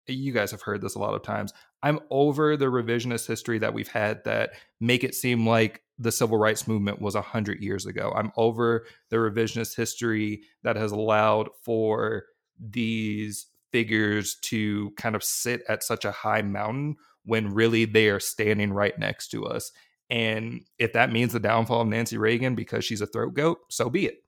you 0.07 0.33
guys 0.33 0.53
have 0.53 0.63
heard 0.63 0.81
this 0.81 0.95
a 0.95 1.01
lot 1.01 1.15
of 1.15 1.23
times. 1.23 1.53
I'm 1.83 1.99
over 2.11 2.57
the 2.57 2.67
revisionist 2.67 3.27
history 3.27 3.59
that 3.59 3.75
we've 3.75 3.89
had 3.89 4.23
that 4.25 4.51
make 4.81 5.03
it 5.03 5.17
seem 5.17 5.47
like 5.47 5.83
the 6.03 6.13
civil 6.13 6.37
rights 6.37 6.67
movement 6.67 7.01
was 7.01 7.15
100 7.15 7.63
years 7.63 7.87
ago. 7.87 8.13
I'm 8.15 8.33
over 8.37 8.85
the 9.09 9.17
revisionist 9.17 9.77
history 9.77 10.43
that 10.63 10.77
has 10.77 10.93
allowed 10.93 11.49
for 11.63 12.25
these 12.59 13.47
figures 13.71 14.35
to 14.43 14.91
kind 14.97 15.15
of 15.15 15.23
sit 15.23 15.63
at 15.69 15.83
such 15.83 16.05
a 16.05 16.13
high 16.13 16.43
mountain 16.43 16.97
when 17.25 17.55
really 17.55 17.85
they 17.85 18.09
are 18.09 18.21
standing 18.21 18.73
right 18.73 18.99
next 18.99 19.29
to 19.29 19.47
us. 19.47 19.71
And 20.11 20.63
if 20.79 20.93
that 20.93 21.13
means 21.13 21.33
the 21.33 21.41
downfall 21.41 21.83
of 21.83 21.89
Nancy 21.89 22.19
Reagan 22.19 22.55
because 22.55 22.85
she's 22.85 23.01
a 23.01 23.07
throat 23.07 23.35
goat, 23.35 23.61
so 23.71 23.89
be 23.89 24.07
it. 24.07 24.25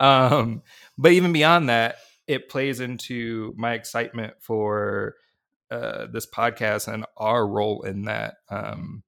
Um, 0.00 0.62
but 0.98 1.12
even 1.12 1.32
beyond 1.32 1.68
that, 1.68 1.96
it 2.26 2.48
plays 2.48 2.80
into 2.80 3.54
my 3.56 3.74
excitement 3.74 4.34
for 4.40 5.14
uh, 5.70 6.06
this 6.10 6.26
podcast 6.26 6.92
and 6.92 7.04
our 7.16 7.46
role 7.46 7.82
in 7.82 8.02
that. 8.02 8.36
Um, 8.48 9.02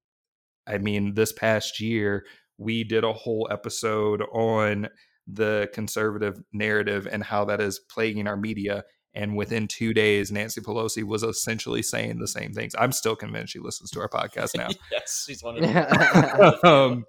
I 0.66 0.78
mean, 0.78 1.14
this 1.14 1.32
past 1.32 1.80
year, 1.80 2.24
we 2.58 2.84
did 2.84 3.04
a 3.04 3.12
whole 3.12 3.48
episode 3.50 4.22
on 4.32 4.88
the 5.26 5.68
conservative 5.72 6.40
narrative 6.52 7.08
and 7.10 7.22
how 7.24 7.44
that 7.46 7.60
is 7.60 7.80
plaguing 7.90 8.26
our 8.26 8.36
media. 8.36 8.84
And 9.14 9.36
within 9.36 9.68
two 9.68 9.94
days, 9.94 10.32
Nancy 10.32 10.60
Pelosi 10.60 11.04
was 11.04 11.22
essentially 11.22 11.82
saying 11.82 12.18
the 12.18 12.28
same 12.28 12.52
things. 12.52 12.74
I'm 12.76 12.92
still 12.92 13.14
convinced 13.14 13.52
she 13.52 13.60
listens 13.60 13.90
to 13.92 14.00
our 14.00 14.08
podcast 14.08 14.56
now. 14.56 14.68
yes, 14.92 15.24
she's 15.26 15.42
one 15.42 15.56
of 15.56 15.62
them. 15.62 16.54
um, 16.64 17.04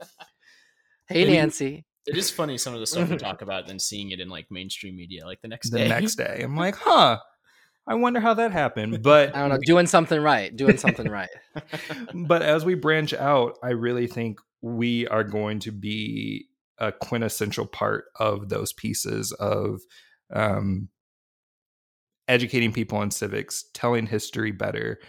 hey, 1.08 1.26
Nancy. 1.26 1.86
It 2.06 2.16
is 2.16 2.30
funny 2.30 2.60
some 2.60 2.76
of 2.76 2.80
the 2.80 2.86
stuff 2.86 3.10
we 3.10 3.18
talk 3.18 3.41
about, 3.41 3.70
and 3.70 3.82
seeing 3.82 4.12
it 4.12 4.20
in 4.20 4.30
like 4.30 4.45
mainstream 4.51 4.95
media, 4.95 5.26
like 5.26 5.41
the 5.41 5.47
next 5.47 5.72
the 5.72 5.80
day. 5.80 5.84
The 5.86 5.89
next 5.89 6.16
day, 6.16 6.41
I'm 6.43 6.56
like, 6.56 6.76
huh. 6.76 7.18
I 7.88 7.96
wonder 7.96 8.20
how 8.20 8.34
that 8.36 8.52
happened. 8.52 9.00
But 9.04 9.36
I 9.36 9.40
don't 9.40 9.50
know, 9.50 9.60
doing 9.64 9.88
something 9.88 10.20
right, 10.20 10.56
doing 10.56 10.78
something 10.78 11.10
right. 11.10 11.30
but 12.14 12.42
as 12.42 12.66
we 12.66 12.76
branch 12.76 13.14
out, 13.14 13.58
I 13.64 13.70
really 13.70 14.08
think 14.08 14.40
we 14.62 15.08
are 15.08 15.24
going 15.24 15.60
to 15.60 15.72
be 15.72 16.48
a 16.78 16.92
quintessential 16.92 17.66
part 17.66 18.06
of 18.20 18.50
those 18.50 18.74
pieces 18.74 19.32
of 19.34 19.82
um, 20.34 20.90
educating 22.28 22.74
people 22.74 22.98
on 22.98 23.12
civics, 23.12 23.66
telling 23.74 24.08
history 24.08 24.52
better, 24.52 25.00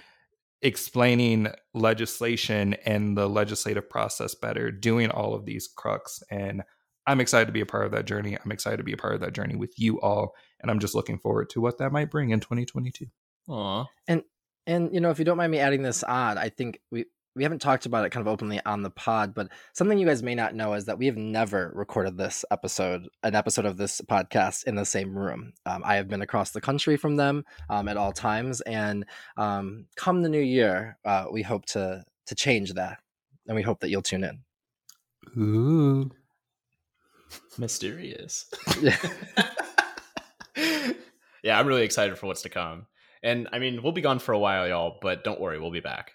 explaining 0.62 1.48
legislation 1.74 2.74
and 2.84 3.16
the 3.16 3.28
legislative 3.28 3.88
process 3.88 4.34
better, 4.34 4.70
doing 4.70 5.10
all 5.10 5.34
of 5.34 5.44
these 5.44 5.68
crux. 5.68 6.22
And 6.30 6.62
I'm 7.06 7.20
excited 7.20 7.46
to 7.46 7.52
be 7.52 7.60
a 7.60 7.66
part 7.66 7.86
of 7.86 7.92
that 7.92 8.04
journey. 8.04 8.36
I'm 8.36 8.52
excited 8.52 8.78
to 8.78 8.84
be 8.84 8.92
a 8.92 8.98
part 8.98 9.14
of 9.14 9.20
that 9.20 9.32
journey 9.32 9.56
with 9.56 9.78
you 9.78 10.00
all, 10.00 10.34
and 10.60 10.70
I'm 10.70 10.80
just 10.80 10.94
looking 10.94 11.18
forward 11.18 11.50
to 11.50 11.60
what 11.60 11.78
that 11.78 11.92
might 11.92 12.10
bring 12.10 12.30
in 12.30 12.40
2022. 12.40 13.06
Aw. 13.48 13.84
And 14.08 14.22
and 14.66 14.92
you 14.92 15.00
know, 15.00 15.10
if 15.10 15.18
you 15.18 15.24
don't 15.24 15.36
mind 15.36 15.52
me 15.52 15.58
adding 15.58 15.82
this 15.82 16.02
on, 16.02 16.38
I 16.38 16.48
think 16.48 16.80
we 16.90 17.06
we 17.34 17.42
haven't 17.42 17.60
talked 17.60 17.84
about 17.84 18.04
it 18.06 18.10
kind 18.10 18.26
of 18.26 18.32
openly 18.32 18.60
on 18.64 18.82
the 18.82 18.90
pod, 18.90 19.34
but 19.34 19.48
something 19.74 19.98
you 19.98 20.06
guys 20.06 20.22
may 20.22 20.34
not 20.34 20.54
know 20.54 20.72
is 20.72 20.86
that 20.86 20.98
we 20.98 21.04
have 21.04 21.18
never 21.18 21.70
recorded 21.74 22.16
this 22.16 22.46
episode, 22.50 23.08
an 23.22 23.34
episode 23.34 23.66
of 23.66 23.76
this 23.76 24.00
podcast, 24.00 24.64
in 24.64 24.74
the 24.74 24.86
same 24.86 25.16
room. 25.16 25.52
Um, 25.66 25.82
I 25.84 25.96
have 25.96 26.08
been 26.08 26.22
across 26.22 26.52
the 26.52 26.62
country 26.62 26.96
from 26.96 27.16
them 27.16 27.44
um, 27.68 27.88
at 27.88 27.98
all 27.98 28.12
times, 28.12 28.62
and 28.62 29.04
um, 29.36 29.86
come 29.96 30.22
the 30.22 30.30
new 30.30 30.40
year, 30.40 30.96
uh, 31.04 31.26
we 31.30 31.42
hope 31.42 31.66
to 31.66 32.04
to 32.26 32.34
change 32.34 32.72
that, 32.72 32.98
and 33.46 33.54
we 33.54 33.62
hope 33.62 33.80
that 33.80 33.90
you'll 33.90 34.02
tune 34.02 34.24
in. 34.24 34.40
Ooh 35.38 36.10
mysterious. 37.58 38.46
yeah. 40.56 40.92
yeah, 41.42 41.58
I'm 41.58 41.66
really 41.66 41.84
excited 41.84 42.16
for 42.18 42.26
what's 42.26 42.42
to 42.42 42.48
come. 42.48 42.86
And 43.22 43.48
I 43.52 43.58
mean, 43.58 43.82
we'll 43.82 43.92
be 43.92 44.00
gone 44.00 44.18
for 44.18 44.32
a 44.32 44.38
while, 44.38 44.68
y'all, 44.68 44.98
but 45.00 45.24
don't 45.24 45.40
worry, 45.40 45.58
we'll 45.58 45.70
be 45.70 45.80
back. 45.80 46.12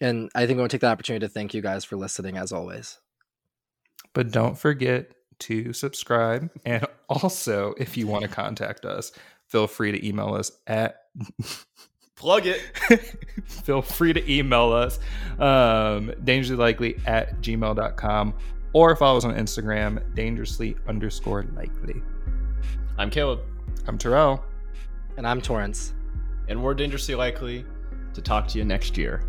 And 0.00 0.30
I 0.34 0.46
think 0.46 0.58
I 0.58 0.60
want 0.60 0.70
to 0.70 0.74
take 0.74 0.80
the 0.82 0.88
opportunity 0.88 1.26
to 1.26 1.32
thank 1.32 1.54
you 1.54 1.60
guys 1.60 1.84
for 1.84 1.96
listening 1.96 2.36
as 2.36 2.52
always. 2.52 2.98
But 4.14 4.30
don't 4.30 4.58
forget 4.58 5.14
to 5.40 5.72
subscribe. 5.72 6.50
And 6.64 6.86
also, 7.08 7.74
if 7.78 7.96
you 7.96 8.06
want 8.06 8.22
to 8.22 8.28
contact 8.28 8.84
us, 8.84 9.12
feel 9.46 9.66
free 9.66 9.92
to 9.92 10.06
email 10.06 10.34
us 10.34 10.52
at 10.66 11.04
plug 12.16 12.46
it. 12.46 12.60
feel 13.44 13.82
free 13.82 14.12
to 14.12 14.32
email 14.32 14.72
us 14.72 14.98
um, 15.38 16.12
dangerously 16.24 16.56
likely 16.56 16.96
at 17.06 17.40
gmail.com 17.40 18.34
or 18.72 18.94
follow 18.94 19.18
us 19.18 19.24
on 19.24 19.34
Instagram, 19.34 20.14
dangerously 20.14 20.76
underscore 20.86 21.44
likely. 21.56 22.02
I'm 23.00 23.08
Caleb. 23.08 23.40
I'm 23.86 23.96
Terrell. 23.96 24.44
And 25.16 25.26
I'm 25.26 25.40
Torrance. 25.40 25.94
And 26.48 26.62
we're 26.62 26.74
dangerously 26.74 27.14
likely 27.14 27.64
to 28.12 28.20
talk 28.20 28.46
to 28.48 28.58
you 28.58 28.64
next 28.66 28.98
year. 28.98 29.24